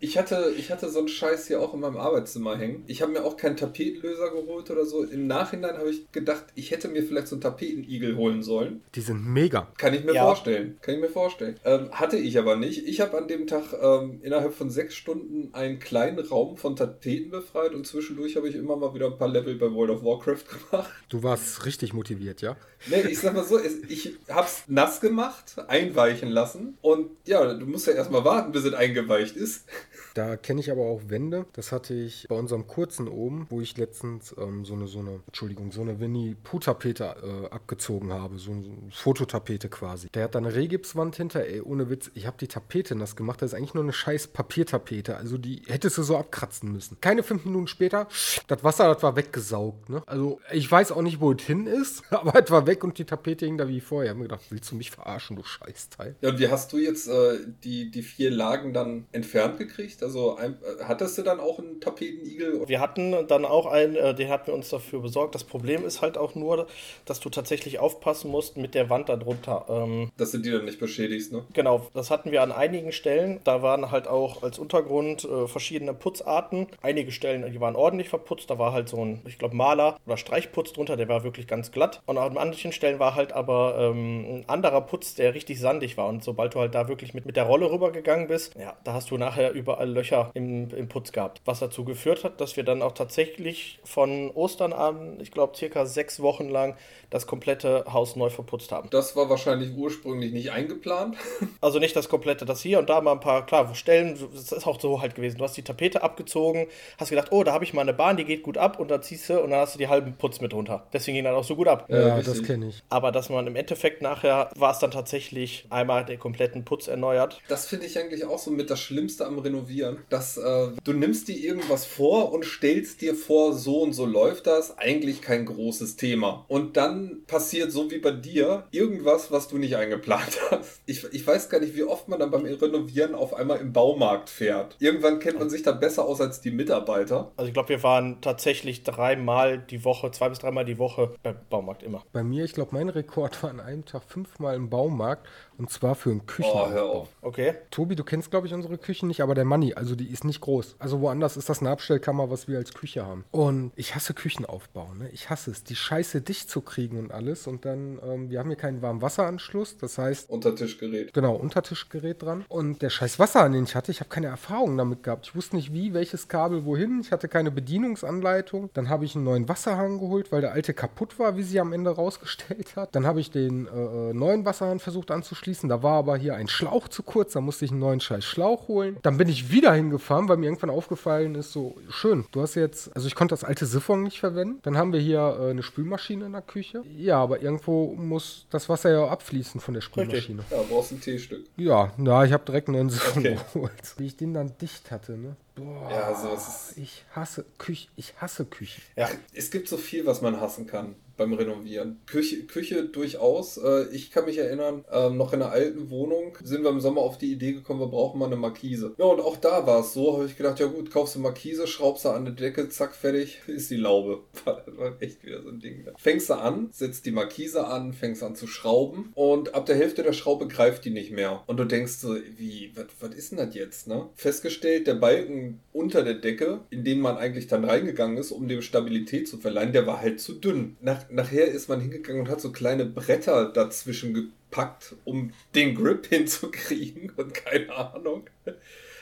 Ich 0.00 0.16
hatte, 0.18 0.52
ich 0.56 0.70
hatte 0.70 0.88
so 0.90 0.98
einen 1.00 1.08
Scheiß 1.08 1.46
hier 1.48 1.60
auch 1.60 1.74
in 1.74 1.80
meinem 1.80 1.96
Arbeitszimmer 1.96 2.56
hängen. 2.56 2.84
Ich 2.86 3.02
habe 3.02 3.12
mir 3.12 3.24
auch 3.24 3.36
keinen 3.36 3.56
Tapetenlöser 3.56 4.30
geholt 4.30 4.70
oder 4.70 4.84
so. 4.84 5.02
Im 5.04 5.26
Nachhinein 5.26 5.76
habe 5.76 5.90
ich 5.90 6.10
gedacht, 6.12 6.44
ich 6.54 6.70
hätte 6.70 6.88
mir 6.88 7.02
vielleicht 7.02 7.28
so 7.28 7.36
einen 7.36 7.42
Tapetenigel 7.42 8.16
holen 8.16 8.42
sollen. 8.42 8.82
Die 8.94 9.00
sind 9.00 9.24
mega. 9.26 9.68
Kann 9.78 9.94
ich 9.94 10.04
mir 10.04 10.14
Ja. 10.14 10.24
vorstellen. 10.24 10.78
Kann 10.82 10.94
ich 10.94 11.00
mir 11.00 11.08
vorstellen. 11.08 11.56
Ähm, 11.64 11.90
hatte 11.92 12.16
ich 12.16 12.38
aber 12.38 12.56
nicht. 12.56 12.86
Ich 12.86 13.00
habe 13.00 13.16
an 13.18 13.28
dem 13.28 13.46
Tag 13.46 13.64
ähm, 13.80 14.20
innerhalb 14.22 14.54
von 14.54 14.70
sechs 14.70 14.94
Stunden 14.94 15.50
einen 15.54 15.78
kleinen 15.78 16.18
Raum 16.18 16.56
von 16.56 16.76
Tapeten 16.76 17.30
befreit 17.30 17.72
und 17.74 17.86
zwischendurch 17.86 18.36
habe 18.36 18.48
ich 18.48 18.54
immer 18.54 18.76
mal 18.76 18.94
wieder 18.94 19.06
ein 19.06 19.18
paar 19.18 19.28
Level 19.28 19.54
bei 19.56 19.70
World 19.72 19.90
of 19.90 20.04
Warcraft 20.04 20.44
gemacht. 20.70 20.90
Du 21.08 21.22
warst 21.22 21.64
richtig 21.66 21.92
motiviert, 21.92 22.40
ja? 22.42 22.56
Nee, 22.86 23.02
ich 23.10 23.18
sag 23.18 23.34
mal 23.34 23.44
so, 23.44 23.58
es- 23.58 23.82
ich 23.88 24.14
hab's 24.28 24.64
nass 24.66 25.00
gemacht, 25.00 25.56
einweichen 25.68 26.30
lassen 26.30 26.78
und 26.80 27.10
ja, 27.26 27.52
du 27.52 27.66
musst 27.66 27.86
ja 27.86 27.92
erstmal 27.92 28.24
warten, 28.24 28.52
bis 28.52 28.64
es 28.64 28.72
eingeweicht 28.72 29.29
ist. 29.36 29.66
Da 30.14 30.36
kenne 30.36 30.58
ich 30.58 30.72
aber 30.72 30.82
auch 30.82 31.02
Wände. 31.06 31.46
Das 31.52 31.70
hatte 31.70 31.94
ich 31.94 32.26
bei 32.28 32.34
unserem 32.34 32.66
kurzen 32.66 33.06
oben, 33.06 33.46
wo 33.48 33.60
ich 33.60 33.76
letztens 33.76 34.34
ähm, 34.36 34.64
so 34.64 34.74
eine, 34.74 34.88
so 34.88 34.98
eine, 34.98 35.20
Entschuldigung, 35.28 35.70
so 35.70 35.82
eine 35.82 36.00
Winnie 36.00 36.36
Pooh-Tapete 36.42 37.04
äh, 37.22 37.54
abgezogen 37.54 38.12
habe. 38.12 38.38
So 38.38 38.50
eine 38.50 38.64
Fototapete 38.90 39.68
quasi. 39.68 40.08
Der 40.10 40.24
hat 40.24 40.34
da 40.34 40.40
eine 40.40 40.52
Rehgipswand 40.52 41.14
hinter, 41.14 41.46
ey, 41.46 41.60
ohne 41.60 41.90
Witz. 41.90 42.10
Ich 42.14 42.26
habe 42.26 42.36
die 42.40 42.48
Tapete 42.48 42.96
nass 42.96 43.14
gemacht. 43.14 43.40
Das 43.40 43.52
ist 43.52 43.56
eigentlich 43.56 43.74
nur 43.74 43.84
eine 43.84 43.92
scheiß 43.92 44.28
Papiertapete. 44.28 45.16
Also 45.16 45.38
die 45.38 45.62
hättest 45.68 45.96
du 45.98 46.02
so 46.02 46.16
abkratzen 46.16 46.72
müssen. 46.72 47.00
Keine 47.00 47.22
fünf 47.22 47.44
Minuten 47.44 47.68
später, 47.68 48.08
das 48.48 48.64
Wasser, 48.64 48.92
das 48.92 49.02
war 49.02 49.16
weggesaugt, 49.16 49.88
ne? 49.88 50.02
Also 50.06 50.40
ich 50.52 50.70
weiß 50.70 50.92
auch 50.92 51.02
nicht, 51.02 51.20
wo 51.20 51.32
es 51.32 51.42
hin 51.42 51.66
ist, 51.66 52.02
aber 52.10 52.42
es 52.42 52.50
war 52.50 52.66
weg 52.66 52.84
und 52.84 52.98
die 52.98 53.04
Tapete 53.04 53.46
hing 53.46 53.58
da 53.58 53.68
wie 53.68 53.80
vorher. 53.80 54.06
Ich 54.06 54.10
habe 54.10 54.18
mir 54.18 54.28
gedacht, 54.28 54.44
willst 54.50 54.70
du 54.70 54.76
mich 54.76 54.90
verarschen, 54.90 55.36
du 55.36 55.42
Scheißteil? 55.42 56.16
Ja, 56.20 56.30
und 56.30 56.38
wie 56.38 56.48
hast 56.48 56.72
du 56.72 56.78
jetzt 56.78 57.08
äh, 57.08 57.38
die, 57.62 57.90
die 57.90 58.02
vier 58.02 58.30
Lagen 58.30 58.72
dann 58.72 59.06
entfernt 59.20 59.58
gekriegt? 59.58 60.02
Also 60.02 60.36
ein, 60.36 60.52
äh, 60.52 60.84
hattest 60.84 61.18
du 61.18 61.22
dann 61.22 61.40
auch 61.40 61.58
einen 61.58 61.80
Tapetenigel? 61.80 62.66
Wir 62.66 62.80
hatten 62.80 63.26
dann 63.28 63.44
auch 63.44 63.66
einen, 63.66 63.96
äh, 63.96 64.14
den 64.14 64.28
hatten 64.28 64.48
wir 64.48 64.54
uns 64.54 64.70
dafür 64.70 65.00
besorgt. 65.00 65.34
Das 65.34 65.44
Problem 65.44 65.84
ist 65.84 66.02
halt 66.02 66.16
auch 66.16 66.34
nur, 66.34 66.66
dass 67.04 67.20
du 67.20 67.28
tatsächlich 67.28 67.78
aufpassen 67.78 68.30
musst 68.30 68.56
mit 68.56 68.74
der 68.74 68.90
Wand 68.90 69.08
darunter. 69.08 69.66
Ähm, 69.68 70.10
dass 70.16 70.32
du 70.32 70.38
die 70.38 70.50
dann 70.50 70.64
nicht 70.64 70.80
beschädigst, 70.80 71.32
ne? 71.32 71.44
Genau, 71.52 71.86
das 71.94 72.10
hatten 72.10 72.32
wir 72.32 72.42
an 72.42 72.52
einigen 72.52 72.92
Stellen. 72.92 73.40
Da 73.44 73.62
waren 73.62 73.90
halt 73.90 74.08
auch 74.08 74.42
als 74.42 74.58
Untergrund 74.58 75.24
äh, 75.24 75.46
verschiedene 75.46 75.94
Putzarten. 75.94 76.66
Einige 76.82 77.12
Stellen, 77.12 77.50
die 77.52 77.60
waren 77.60 77.76
ordentlich 77.76 78.08
verputzt. 78.08 78.50
Da 78.50 78.58
war 78.58 78.72
halt 78.72 78.88
so 78.88 79.04
ein, 79.04 79.20
ich 79.26 79.38
glaube, 79.38 79.56
Maler 79.56 79.98
oder 80.06 80.16
Streichputz 80.16 80.72
drunter, 80.72 80.96
der 80.96 81.08
war 81.08 81.24
wirklich 81.24 81.46
ganz 81.46 81.72
glatt. 81.72 82.02
Und 82.06 82.18
an 82.18 82.34
manchen 82.34 82.72
Stellen 82.72 82.98
war 82.98 83.14
halt 83.14 83.32
aber 83.32 83.76
ähm, 83.78 84.40
ein 84.40 84.44
anderer 84.48 84.80
Putz, 84.80 85.14
der 85.14 85.34
richtig 85.34 85.60
sandig 85.60 85.96
war. 85.96 86.08
Und 86.08 86.24
sobald 86.24 86.54
du 86.54 86.60
halt 86.60 86.74
da 86.74 86.88
wirklich 86.88 87.14
mit, 87.14 87.26
mit 87.26 87.36
der 87.36 87.44
Rolle 87.44 87.70
rübergegangen 87.70 88.26
bist, 88.26 88.54
ja, 88.58 88.76
da 88.84 88.92
hast 88.94 89.09
du 89.09 89.09
nachher 89.16 89.52
überall 89.52 89.90
Löcher 89.90 90.30
im, 90.34 90.70
im 90.70 90.88
Putz 90.88 91.12
gehabt. 91.12 91.40
Was 91.44 91.60
dazu 91.60 91.84
geführt 91.84 92.24
hat, 92.24 92.40
dass 92.40 92.56
wir 92.56 92.64
dann 92.64 92.82
auch 92.82 92.92
tatsächlich 92.92 93.78
von 93.84 94.30
Ostern 94.30 94.72
an, 94.72 95.18
ich 95.20 95.30
glaube, 95.30 95.56
circa 95.56 95.86
sechs 95.86 96.20
Wochen 96.20 96.48
lang 96.48 96.76
das 97.10 97.26
komplette 97.26 97.84
Haus 97.92 98.16
neu 98.16 98.30
verputzt 98.30 98.72
haben. 98.72 98.88
Das 98.90 99.16
war 99.16 99.28
wahrscheinlich 99.28 99.74
ursprünglich 99.76 100.32
nicht 100.32 100.52
eingeplant. 100.52 101.16
Also 101.60 101.78
nicht 101.78 101.94
das 101.94 102.08
komplette, 102.08 102.46
das 102.46 102.62
hier 102.62 102.78
und 102.78 102.88
da 102.88 103.00
mal 103.00 103.12
ein 103.12 103.20
paar, 103.20 103.44
klar, 103.44 103.74
Stellen, 103.74 104.18
das 104.32 104.52
ist 104.52 104.66
auch 104.66 104.80
so 104.80 105.02
halt 105.02 105.14
gewesen. 105.14 105.38
Du 105.38 105.44
hast 105.44 105.56
die 105.56 105.62
Tapete 105.62 106.02
abgezogen, 106.02 106.68
hast 106.96 107.10
gedacht, 107.10 107.28
oh, 107.32 107.44
da 107.44 107.52
habe 107.52 107.64
ich 107.64 107.74
mal 107.74 107.82
eine 107.82 107.92
Bahn, 107.92 108.16
die 108.16 108.24
geht 108.24 108.42
gut 108.42 108.56
ab 108.56 108.78
und 108.78 108.90
dann 108.90 109.02
ziehst 109.02 109.28
du 109.28 109.40
und 109.40 109.50
dann 109.50 109.60
hast 109.60 109.74
du 109.74 109.78
die 109.78 109.88
halben 109.88 110.14
Putz 110.14 110.40
mit 110.40 110.54
runter. 110.54 110.86
Deswegen 110.92 111.16
ging 111.16 111.24
das 111.24 111.34
auch 111.34 111.44
so 111.44 111.56
gut 111.56 111.68
ab. 111.68 111.86
Ja, 111.88 112.08
ja 112.08 112.22
das 112.22 112.42
kenne 112.42 112.68
ich. 112.68 112.82
Aber 112.88 113.12
dass 113.12 113.28
man 113.28 113.46
im 113.46 113.56
Endeffekt 113.56 114.00
nachher 114.00 114.50
war 114.56 114.72
es 114.72 114.78
dann 114.78 114.90
tatsächlich 114.90 115.66
einmal 115.70 116.04
den 116.04 116.18
kompletten 116.18 116.64
Putz 116.64 116.88
erneuert. 116.88 117.40
Das 117.48 117.66
finde 117.66 117.86
ich 117.86 117.98
eigentlich 117.98 118.24
auch 118.24 118.38
so 118.38 118.50
mit 118.50 118.70
das 118.70 118.80
Schlimmste 118.80 119.26
am 119.26 119.38
Renovieren, 119.38 119.98
dass 120.08 120.36
äh, 120.36 120.68
du 120.82 120.92
nimmst 120.92 121.28
dir 121.28 121.36
irgendwas 121.36 121.84
vor 121.84 122.32
und 122.32 122.44
stellst 122.44 123.02
dir 123.02 123.14
vor, 123.14 123.52
so 123.52 123.82
und 123.82 123.92
so 123.92 124.06
läuft 124.06 124.46
das, 124.46 124.78
eigentlich 124.78 125.20
kein 125.20 125.46
großes 125.46 125.96
Thema. 125.96 126.44
Und 126.48 126.76
dann 126.76 126.99
passiert 127.26 127.72
so 127.72 127.90
wie 127.90 127.98
bei 127.98 128.10
dir 128.12 128.66
irgendwas, 128.70 129.30
was 129.30 129.48
du 129.48 129.58
nicht 129.58 129.76
eingeplant 129.76 130.38
hast. 130.50 130.82
Ich, 130.86 131.04
ich 131.12 131.26
weiß 131.26 131.48
gar 131.48 131.60
nicht, 131.60 131.74
wie 131.76 131.84
oft 131.84 132.08
man 132.08 132.18
dann 132.18 132.30
beim 132.30 132.44
Renovieren 132.44 133.14
auf 133.14 133.34
einmal 133.34 133.58
im 133.58 133.72
Baumarkt 133.72 134.30
fährt. 134.30 134.76
Irgendwann 134.78 135.18
kennt 135.18 135.38
man 135.38 135.50
sich 135.50 135.62
da 135.62 135.72
besser 135.72 136.04
aus 136.04 136.20
als 136.20 136.40
die 136.40 136.50
Mitarbeiter. 136.50 137.32
Also 137.36 137.48
ich 137.48 137.54
glaube, 137.54 137.70
wir 137.70 137.82
waren 137.82 138.20
tatsächlich 138.20 138.82
dreimal 138.82 139.58
die 139.58 139.84
Woche, 139.84 140.10
zwei 140.10 140.28
bis 140.28 140.38
dreimal 140.38 140.64
die 140.64 140.78
Woche 140.78 141.14
beim 141.22 141.36
Baumarkt 141.48 141.82
immer. 141.82 142.02
Bei 142.12 142.22
mir, 142.22 142.44
ich 142.44 142.52
glaube, 142.52 142.70
mein 142.72 142.88
Rekord 142.88 143.42
war 143.42 143.50
an 143.50 143.60
einem 143.60 143.84
Tag 143.84 144.02
fünfmal 144.04 144.56
im 144.56 144.70
Baumarkt 144.70 145.26
und 145.60 145.68
zwar 145.68 145.94
für 145.94 146.10
einen 146.10 146.24
Küchenaufbau. 146.24 146.66
Oh, 146.66 146.70
hör 146.70 146.84
auf. 146.84 147.08
Okay. 147.20 147.54
Tobi, 147.70 147.94
du 147.94 148.02
kennst, 148.02 148.30
glaube 148.30 148.46
ich, 148.46 148.54
unsere 148.54 148.78
Küche 148.78 149.06
nicht, 149.06 149.20
aber 149.20 149.34
der 149.34 149.44
Money, 149.44 149.74
also 149.74 149.94
die 149.94 150.06
ist 150.06 150.24
nicht 150.24 150.40
groß. 150.40 150.76
Also 150.78 151.02
woanders 151.02 151.36
ist 151.36 151.50
das 151.50 151.60
eine 151.60 151.68
Abstellkammer, 151.68 152.30
was 152.30 152.48
wir 152.48 152.56
als 152.56 152.72
Küche 152.72 153.04
haben. 153.04 153.26
Und 153.30 153.70
ich 153.76 153.94
hasse 153.94 154.14
Küchenaufbau, 154.14 154.94
ne? 154.94 155.10
Ich 155.12 155.28
hasse 155.28 155.50
es, 155.50 155.62
die 155.62 155.76
Scheiße 155.76 156.22
dicht 156.22 156.48
zu 156.48 156.62
kriegen 156.62 156.98
und 156.98 157.12
alles. 157.12 157.46
Und 157.46 157.66
dann, 157.66 158.00
ähm, 158.02 158.30
wir 158.30 158.38
haben 158.38 158.48
hier 158.48 158.56
keinen 158.56 158.80
Warmwasseranschluss, 158.80 159.76
das 159.76 159.98
heißt... 159.98 160.30
Untertischgerät. 160.30 161.12
Genau, 161.12 161.34
Untertischgerät 161.34 162.22
dran. 162.22 162.46
Und 162.48 162.80
der 162.80 162.88
scheiß 162.88 163.18
Wasser, 163.18 163.46
den 163.50 163.64
ich 163.64 163.74
hatte, 163.74 163.92
ich 163.92 164.00
habe 164.00 164.08
keine 164.08 164.28
Erfahrung 164.28 164.78
damit 164.78 165.02
gehabt. 165.02 165.26
Ich 165.26 165.36
wusste 165.36 165.56
nicht 165.56 165.74
wie, 165.74 165.92
welches 165.92 166.28
Kabel 166.28 166.64
wohin. 166.64 167.02
Ich 167.02 167.12
hatte 167.12 167.28
keine 167.28 167.50
Bedienungsanleitung. 167.50 168.70
Dann 168.72 168.88
habe 168.88 169.04
ich 169.04 169.14
einen 169.14 169.24
neuen 169.24 169.46
Wasserhahn 169.46 169.98
geholt, 169.98 170.32
weil 170.32 170.40
der 170.40 170.52
alte 170.52 170.72
kaputt 170.72 171.18
war, 171.18 171.36
wie 171.36 171.42
sie 171.42 171.60
am 171.60 171.74
Ende 171.74 171.90
rausgestellt 171.90 172.76
hat. 172.76 172.94
Dann 172.94 173.04
habe 173.04 173.20
ich 173.20 173.30
den 173.30 173.66
äh, 173.66 174.10
äh 174.10 174.14
neuen 174.14 174.46
Wasserhahn 174.46 174.78
versucht 174.78 175.10
anzuschließen 175.10 175.49
anschließen. 175.50 175.68
Da 175.68 175.82
war 175.82 175.94
aber 175.94 176.16
hier 176.16 176.34
ein 176.34 176.48
Schlauch 176.48 176.88
zu 176.88 177.02
kurz, 177.02 177.32
da 177.32 177.40
musste 177.40 177.64
ich 177.64 177.70
einen 177.70 177.80
neuen 177.80 178.00
scheiß 178.00 178.24
Schlauch 178.24 178.68
holen. 178.68 178.98
Dann 179.02 179.18
bin 179.18 179.28
ich 179.28 179.50
wieder 179.50 179.72
hingefahren, 179.72 180.28
weil 180.28 180.36
mir 180.36 180.46
irgendwann 180.46 180.70
aufgefallen 180.70 181.34
ist, 181.34 181.52
so 181.52 181.76
schön, 181.90 182.24
du 182.32 182.42
hast 182.42 182.54
jetzt, 182.54 182.94
also 182.94 183.06
ich 183.06 183.14
konnte 183.14 183.32
das 183.32 183.44
alte 183.44 183.66
Siphon 183.66 184.02
nicht 184.02 184.20
verwenden. 184.20 184.60
Dann 184.62 184.76
haben 184.76 184.92
wir 184.92 185.00
hier 185.00 185.38
äh, 185.40 185.50
eine 185.50 185.62
Spülmaschine 185.62 186.26
in 186.26 186.32
der 186.32 186.42
Küche. 186.42 186.82
Ja, 186.96 187.18
aber 187.18 187.42
irgendwo 187.42 187.94
muss 187.94 188.46
das 188.50 188.68
Wasser 188.68 188.92
ja 188.92 189.06
abfließen 189.08 189.60
von 189.60 189.74
der 189.74 189.80
Spülmaschine. 189.80 190.44
Ja, 190.50 190.62
brauchst 190.68 190.92
ein 190.92 191.00
Teestück. 191.00 191.46
Ja, 191.56 191.92
na, 191.96 192.24
ich 192.24 192.32
habe 192.32 192.44
direkt 192.44 192.68
einen 192.68 192.90
Siphon 192.90 193.22
okay. 193.22 193.38
geholt. 193.52 193.72
Wie 193.96 194.06
ich 194.06 194.16
den 194.16 194.34
dann 194.34 194.52
dicht 194.60 194.90
hatte, 194.90 195.12
ne? 195.12 195.36
Boah, 195.56 195.90
ja, 195.90 196.14
so 196.14 196.32
ist 196.32 196.78
ich 196.78 197.04
hasse 197.14 197.44
Küche. 197.58 197.88
Ich 197.96 198.14
hasse 198.18 198.44
Küche. 198.44 198.80
Ja, 198.96 199.08
es 199.34 199.50
gibt 199.50 199.68
so 199.68 199.76
viel, 199.76 200.06
was 200.06 200.22
man 200.22 200.40
hassen 200.40 200.66
kann 200.66 200.94
beim 201.20 201.34
Renovieren. 201.34 202.00
Küche, 202.06 202.44
Küche 202.44 202.84
durchaus. 202.84 203.58
Äh, 203.58 203.88
ich 203.92 204.10
kann 204.10 204.24
mich 204.24 204.38
erinnern, 204.38 204.86
ähm, 204.90 205.18
noch 205.18 205.34
in 205.34 205.42
einer 205.42 205.52
alten 205.52 205.90
Wohnung 205.90 206.38
sind 206.42 206.62
wir 206.62 206.70
im 206.70 206.80
Sommer 206.80 207.02
auf 207.02 207.18
die 207.18 207.30
Idee 207.30 207.52
gekommen, 207.52 207.80
wir 207.80 207.88
brauchen 207.88 208.18
mal 208.18 208.24
eine 208.24 208.36
Markise. 208.36 208.94
Ja, 208.96 209.04
und 209.04 209.20
auch 209.20 209.36
da 209.36 209.66
war 209.66 209.80
es 209.80 209.92
so, 209.92 210.14
habe 210.14 210.24
ich 210.24 210.38
gedacht, 210.38 210.58
ja 210.60 210.66
gut, 210.66 210.90
kaufst 210.90 211.16
du 211.16 211.18
Markise, 211.18 211.66
schraubst 211.66 212.06
du 212.06 212.08
an 212.08 212.24
die 212.24 212.34
Decke, 212.34 212.70
zack, 212.70 212.94
fertig, 212.94 213.42
ist 213.46 213.70
die 213.70 213.76
Laube. 213.76 214.20
Das 214.46 214.56
war 214.78 214.94
echt 215.00 215.22
wieder 215.22 215.42
so 215.42 215.50
ein 215.50 215.60
Ding. 215.60 215.84
Ne? 215.84 215.92
Fängst 215.98 216.30
du 216.30 216.34
an, 216.34 216.70
setzt 216.72 217.04
die 217.04 217.10
Markise 217.10 217.66
an, 217.66 217.92
fängst 217.92 218.22
an 218.22 218.34
zu 218.34 218.46
schrauben 218.46 219.12
und 219.14 219.54
ab 219.54 219.66
der 219.66 219.76
Hälfte 219.76 220.02
der 220.02 220.14
Schraube 220.14 220.48
greift 220.48 220.86
die 220.86 220.90
nicht 220.90 221.10
mehr. 221.10 221.42
Und 221.46 221.58
du 221.58 221.64
denkst 221.64 221.98
so, 221.98 222.16
wie, 222.38 222.72
was 222.98 223.14
ist 223.14 223.32
denn 223.32 223.38
das 223.38 223.54
jetzt, 223.54 223.88
ne? 223.88 224.08
Festgestellt, 224.14 224.86
der 224.86 224.94
Balken 224.94 225.60
unter 225.74 226.02
der 226.02 226.14
Decke, 226.14 226.60
in 226.70 226.82
den 226.82 227.00
man 227.00 227.18
eigentlich 227.18 227.46
dann 227.46 227.64
reingegangen 227.64 228.16
ist, 228.16 228.32
um 228.32 228.48
dem 228.48 228.62
Stabilität 228.62 229.28
zu 229.28 229.36
verleihen, 229.36 229.74
der 229.74 229.86
war 229.86 230.00
halt 230.00 230.18
zu 230.18 230.32
dünn. 230.32 230.78
Nach, 230.80 231.09
nachher 231.10 231.46
ist 231.46 231.68
man 231.68 231.80
hingegangen 231.80 232.22
und 232.22 232.28
hat 232.28 232.40
so 232.40 232.52
kleine 232.52 232.84
Bretter 232.84 233.50
dazwischen 233.52 234.14
gepackt, 234.14 234.94
um 235.04 235.32
den 235.54 235.74
Grip 235.74 236.06
hinzukriegen 236.08 237.12
und 237.16 237.34
keine 237.34 237.74
Ahnung. 237.74 238.28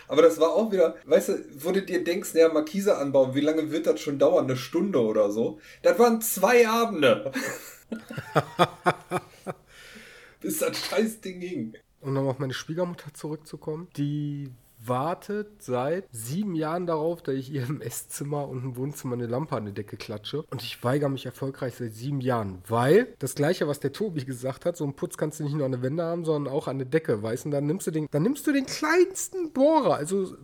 Aber 0.09 0.23
das 0.23 0.41
war 0.41 0.55
auch 0.55 0.73
wieder, 0.73 0.97
weißt 1.05 1.29
du, 1.29 1.45
wo 1.59 1.71
du 1.71 1.83
dir 1.83 2.03
denkst, 2.03 2.33
naja, 2.35 2.49
Markise 2.49 2.97
anbauen, 2.97 3.35
wie 3.35 3.41
lange 3.41 3.71
wird 3.71 3.87
das 3.87 4.01
schon 4.01 4.19
dauern? 4.19 4.45
Eine 4.45 4.57
Stunde 4.57 5.01
oder 5.01 5.31
so? 5.31 5.61
Das 5.83 5.99
waren 5.99 6.21
zwei 6.23 6.67
Abende. 6.67 7.31
Bis 10.41 10.59
das 10.59 10.79
scheiß 10.87 11.21
Ding 11.21 11.41
hing. 11.41 11.75
Um 12.01 12.15
nochmal 12.15 12.31
auf 12.31 12.39
meine 12.39 12.55
Schwiegermutter 12.55 13.13
zurückzukommen. 13.13 13.89
Die 13.97 14.51
wartet 14.85 15.63
seit 15.63 16.05
sieben 16.13 16.55
Jahren 16.55 16.87
darauf, 16.87 17.23
dass 17.23 17.35
ich 17.35 17.53
ihr 17.53 17.65
im 17.65 17.81
Esszimmer 17.81 18.49
und 18.49 18.65
im 18.65 18.77
Wohnzimmer 18.77 19.15
eine 19.15 19.27
Lampe 19.27 19.57
an 19.57 19.67
die 19.67 19.73
Decke 19.73 19.97
klatsche. 19.97 20.43
Und 20.51 20.63
ich 20.63 20.83
weigere 20.85 21.09
mich 21.09 21.27
erfolgreich 21.27 21.75
seit 21.77 21.95
sieben 21.95 22.21
Jahren, 22.21 22.63
weil 22.69 23.15
das 23.19 23.35
Gleiche, 23.35 23.69
was 23.69 23.81
der 23.81 23.93
Tobi 23.93 24.25
gesagt 24.25 24.65
hat, 24.65 24.77
so 24.77 24.85
einen 24.85 24.95
Putz 24.95 25.17
kannst 25.17 25.41
du 25.41 25.45
nicht 25.45 25.55
nur 25.55 25.67
an 25.67 25.73
der 25.73 25.83
Wände 25.83 26.03
haben, 26.03 26.25
sondern 26.25 26.53
auch 26.53 26.69
an 26.69 26.79
der 26.79 26.87
Decke, 26.87 27.23
weißt 27.23 27.47
du? 27.47 27.51
Dann 27.51 27.67
nimmst 27.67 27.87
du 27.87 27.91
den, 27.91 28.09
dann 28.11 28.23
nimmst 28.23 28.47
du 28.47 28.53
den 28.53 28.67
kleinsten 28.67 29.53
Bohrer. 29.53 29.95
Also 29.95 30.37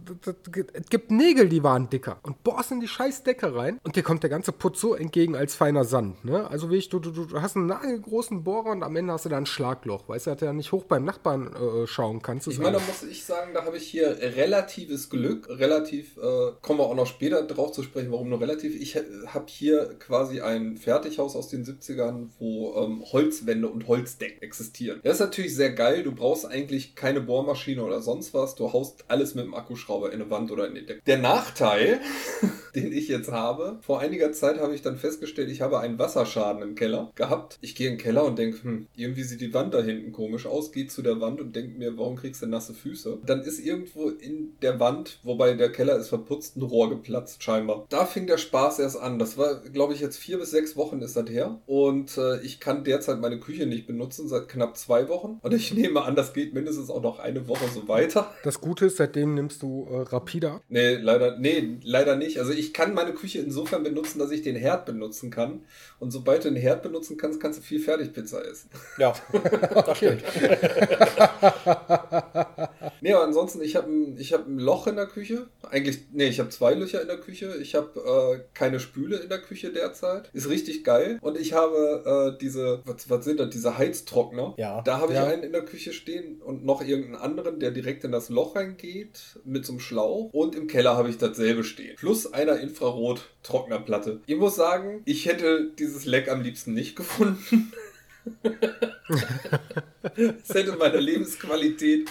es 0.75 0.91
gibt 0.91 1.11
Nägel, 1.11 1.49
die 1.49 1.63
waren 1.63 1.91
dicker 1.91 2.19
und 2.23 2.43
bohrst 2.43 2.73
in 2.73 2.81
die 2.81 2.89
scheiß 2.89 3.23
Decke 3.23 3.55
rein 3.55 3.81
und 3.85 3.97
dir 3.97 4.03
kommt 4.03 4.23
der 4.23 4.31
ganze 4.31 4.53
Putz 4.53 4.81
so 4.81 4.95
entgegen 4.95 5.37
als 5.37 5.55
feiner 5.55 5.85
Sand. 5.85 6.25
Ne? 6.25 6.49
Also 6.49 6.71
wie 6.71 6.77
ich, 6.77 6.89
du, 6.89 6.99
du, 6.99 7.11
du 7.11 7.41
hast 7.41 7.57
einen 7.57 7.67
nagelgroßen 7.67 8.43
Bohrer 8.45 8.71
und 8.71 8.83
am 8.83 8.97
Ende 8.97 9.13
hast 9.13 9.25
du 9.25 9.29
da 9.29 9.37
ein 9.37 9.47
Schlagloch, 9.47 10.09
weißt 10.09 10.27
du, 10.27 10.31
dass 10.31 10.41
du 10.41 10.47
ja 10.47 10.53
nicht 10.53 10.73
hoch 10.73 10.85
beim 10.85 11.05
Nachbarn 11.05 11.53
äh, 11.55 11.87
schauen 11.87 12.23
kannst. 12.23 12.49
Ich 12.49 12.59
meine, 12.59 12.79
da 12.79 12.83
muss 12.87 13.03
ich 13.03 13.25
sagen, 13.25 13.53
da 13.55 13.65
habe 13.65 13.77
ich 13.77 13.85
hier 13.85 14.21
relatives 14.25 15.11
Glück. 15.11 15.49
Relativ, 15.49 16.17
äh, 16.17 16.53
kommen 16.63 16.81
wir 16.81 16.85
auch 16.85 16.95
noch 16.95 17.07
später 17.07 17.43
drauf 17.43 17.73
zu 17.73 17.83
sprechen, 17.83 18.11
warum 18.11 18.29
nur 18.29 18.41
relativ. 18.41 18.75
Ich 18.81 18.97
habe 18.97 19.47
hier 19.49 19.95
quasi 19.99 20.41
ein 20.41 20.77
Fertighaus 20.77 21.37
aus 21.37 21.49
den 21.49 21.65
70ern, 21.65 22.29
wo 22.39 22.75
ähm, 22.77 23.03
Holzwände 23.05 23.69
und 23.69 23.89
Holzdecken 23.89 24.43
existieren. 24.43 25.01
Das 25.03 25.15
ist 25.15 25.21
natürlich 25.21 25.55
sehr 25.55 25.73
geil. 25.73 26.03
Du 26.03 26.13
brauchst 26.13 26.47
eigentlich 26.47 26.95
keine 26.95 27.21
Bohrmaschine 27.21 27.83
oder 27.83 28.01
sonst 28.01 28.35
was. 28.35 28.55
Du 28.55 28.73
haust 28.73 29.05
alles 29.09 29.35
mit 29.35 29.45
dem 29.45 29.55
Akkuschrauber 29.55 30.13
in 30.13 30.21
eine 30.21 30.31
Wand 30.31 30.51
oder 30.51 30.67
in 30.67 30.75
die 30.75 30.87
Decke. 30.87 31.03
Der 31.07 31.19
Nachteil, 31.19 32.01
den 32.75 32.93
ich 32.93 33.09
jetzt 33.09 33.31
habe, 33.31 33.79
vor 33.83 34.01
einiger 34.01 34.33
Zeit 34.33 34.59
habe 34.59 34.75
ich 34.75 34.83
dann 34.83 34.97
festgestellt, 34.97 35.51
ich 35.51 35.61
habe 35.61 35.81
einen 35.81 35.99
Wasserschaden 35.99 36.63
im 36.63 36.75
Keller 36.75 37.13
gehabt. 37.15 37.59
Ich 37.61 37.75
gehe 37.75 37.89
in 37.89 37.95
den 37.95 38.03
Keller 38.03 38.25
und 38.25 38.39
denke, 38.39 38.63
hm, 38.63 38.87
irgendwie 38.97 39.23
sieht 39.23 39.41
die 39.41 39.55
Wand 39.55 39.75
da 39.75 39.83
hinten 39.83 40.13
komisch 40.13 40.47
aus, 40.47 40.73
gehe 40.73 40.87
zu 40.87 41.03
der 41.03 41.21
Wand 41.21 41.41
und 41.41 41.55
denke 41.55 41.79
mir, 41.79 41.97
warum 41.97 42.17
kriegst 42.17 42.43
du 42.43 42.47
nasse 42.47 42.75
Füße? 42.75 43.19
Dann 43.25 43.43
ist 43.43 43.59
irgendwo 43.59 44.11
in 44.21 44.57
der 44.63 44.81
Wand, 44.81 45.19
wobei 45.23 45.55
der 45.55 45.71
Keller 45.71 45.97
ist 45.97 46.09
verputzt, 46.09 46.57
ein 46.57 46.63
Rohr 46.63 46.91
geplatzt, 46.91 47.43
scheinbar. 47.43 47.87
Da 47.89 48.07
fing 48.07 48.27
der 48.27 48.39
Spaß 48.39 48.79
erst 48.79 49.01
an. 49.01 49.19
Das 49.19 49.37
war, 49.39 49.61
glaube 49.61 49.95
ich, 49.95 50.01
jetzt 50.01 50.17
vier 50.17 50.39
bis 50.39 50.51
sechs 50.51 50.77
Wochen 50.77 51.01
ist 51.01 51.17
das 51.17 51.29
her. 51.29 51.61
Und 51.67 52.17
äh, 52.19 52.41
ich 52.43 52.61
kann 52.61 52.85
derzeit 52.85 53.21
meine 53.21 53.39
Küche 53.39 53.67
nicht 53.67 53.87
benutzen, 53.87 54.29
seit 54.29 54.49
knapp 54.49 54.77
zwei 54.77 55.09
Wochen. 55.09 55.39
Und 55.43 55.55
ich 55.55 55.73
nehme 55.73 56.03
an, 56.03 56.17
das 56.17 56.33
geht 56.33 56.55
mindestens 56.55 56.91
auch 56.91 57.03
noch 57.03 57.19
eine 57.19 57.49
Woche 57.49 57.67
so 57.73 57.89
weiter. 57.89 58.31
Das 58.43 58.61
Gute 58.61 58.87
ist, 58.87 58.97
seitdem 58.97 59.35
nimmst 59.35 59.63
du 59.63 59.87
äh, 59.91 60.03
Rapida. 60.03 60.61
Nee, 60.69 60.95
leider, 60.97 61.39
nee, 61.39 61.79
leider 61.83 62.17
nicht. 62.17 62.39
Also 62.39 62.53
ich 62.53 62.73
kann 62.73 62.95
meine 62.95 63.13
Küche 63.13 63.41
insofern 63.41 63.83
benutzen, 63.83 64.19
dass 64.19 64.31
ich 64.31 64.43
den 64.43 64.57
Herd 64.57 64.87
benutzen 64.87 65.31
kann. 65.31 65.63
Und 65.99 66.11
sobald 66.11 66.45
du 66.45 66.51
den 66.51 66.61
Herd 66.61 66.83
benutzen 66.83 67.17
kannst, 67.17 67.41
kannst 67.41 67.59
du 67.59 67.63
viel 67.63 67.81
Fertigpizza 67.81 68.41
essen. 68.41 68.71
Ja, 68.99 69.15
das 69.87 69.97
stimmt. 69.97 70.23
Nee, 73.01 73.13
aber 73.13 73.25
ansonsten, 73.25 73.61
ich 73.61 73.77
habe 73.77 73.87
ich 74.19 74.33
hab 74.33 74.47
ein 74.47 74.59
Loch 74.59 74.87
in 74.87 74.97
der 74.97 75.07
Küche. 75.07 75.47
Eigentlich, 75.63 76.01
nee, 76.13 76.27
ich 76.29 76.39
habe 76.41 76.51
zwei 76.51 76.75
Löcher 76.75 77.01
in 77.03 77.09
der 77.09 77.19
Küche. 77.19 77.57
Ich 77.61 77.75
habe 77.75 78.39
äh, 78.39 78.45
keine 78.55 78.81
Spüle 78.81 79.17
in 79.19 79.29
der 79.29 79.41
Küche 79.41 79.73
derzeit. 79.73 80.31
Ist 80.33 80.49
richtig 80.49 80.85
geil. 80.85 81.19
Und 81.21 81.39
ich 81.39 81.53
habe 81.53 82.35
äh, 82.35 82.39
diese, 82.41 82.81
was, 82.85 83.09
was 83.11 83.25
sind 83.25 83.41
das, 83.41 83.51
diese 83.51 83.77
Heiztrockner. 83.79 84.55
Ja. 84.57 84.83
Da 84.83 84.99
habe 84.99 85.13
ich 85.13 85.19
Ja. 85.19 85.27
einen 85.27 85.43
in 85.43 85.53
der 85.53 85.65
Küche 85.65 85.93
stehen 85.93 86.41
und 86.43 86.65
noch 86.65 86.83
irgendeinen 86.83 87.17
anderen, 87.23 87.61
der 87.61 87.71
direkt 87.71 88.05
in 88.05 88.13
das 88.13 88.29
Loch 88.29 88.57
reingeht 88.57 89.39
mit 89.45 89.65
so 89.67 89.73
einem 89.73 89.81
Schlauch. 89.81 90.31
Und 90.33 90.55
im 90.55 90.67
Keller 90.67 90.97
habe 90.97 91.09
ich 91.11 91.19
dasselbe 91.19 91.65
stehen. 91.65 91.97
Plus 91.97 92.33
einer 92.33 92.61
Infrarot-Trocknerplatte. 92.61 94.21
Ich 94.27 94.37
muss 94.37 94.57
sagen, 94.57 95.03
ich 95.05 95.27
hätte 95.27 95.71
dieses 95.79 96.05
Leck 96.05 96.29
am 96.31 96.43
liebsten 96.43 96.75
nicht 96.75 96.97
gefunden. 96.97 97.73
Es 100.43 100.55
hätte 100.55 100.73
meiner 100.77 101.01
Lebensqualität 101.01 102.09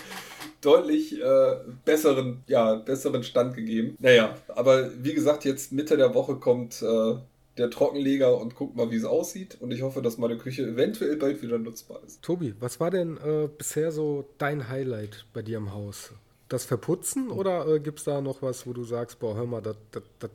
deutlich 0.66 1.22
äh, 1.22 1.56
besseren, 1.86 2.44
ja, 2.48 2.76
besseren 2.76 3.24
Stand 3.24 3.56
gegeben. 3.56 3.96
Naja, 4.00 4.36
aber 4.48 4.92
wie 5.04 5.14
gesagt, 5.14 5.46
jetzt 5.46 5.72
Mitte 5.72 5.98
der 5.98 6.14
Woche 6.14 6.36
kommt 6.36 6.82
äh, 6.82 7.16
der 7.58 7.70
Trockenleger 7.70 8.38
und 8.40 8.56
guckt 8.56 8.76
mal, 8.76 8.90
wie 8.92 8.96
es 8.96 9.06
aussieht. 9.06 9.58
Und 9.60 9.72
ich 9.72 9.82
hoffe, 9.82 10.02
dass 10.02 10.18
meine 10.18 10.38
Küche 10.38 10.64
eventuell 10.64 11.18
bald 11.18 11.42
wieder 11.42 11.58
nutzbar 11.58 12.00
ist. 12.06 12.22
Tobi, 12.22 12.56
was 12.60 12.80
war 12.80 12.90
denn 12.90 13.18
äh, 13.18 13.48
bisher 13.48 13.92
so 13.92 14.26
dein 14.38 14.70
Highlight 14.70 15.26
bei 15.34 15.42
dir 15.42 15.58
im 15.58 15.74
Haus? 15.74 16.14
Das 16.54 16.66
Verputzen 16.66 17.32
oder 17.32 17.68
äh, 17.68 17.80
gibt 17.80 17.98
es 17.98 18.06
da 18.06 18.22
noch 18.22 18.44
was, 18.44 18.68
wo 18.68 18.74
du 18.74 18.84
sagst, 18.84 19.18
boah, 19.18 19.34
hör 19.36 19.48
mal, 19.48 19.60
das 19.60 19.76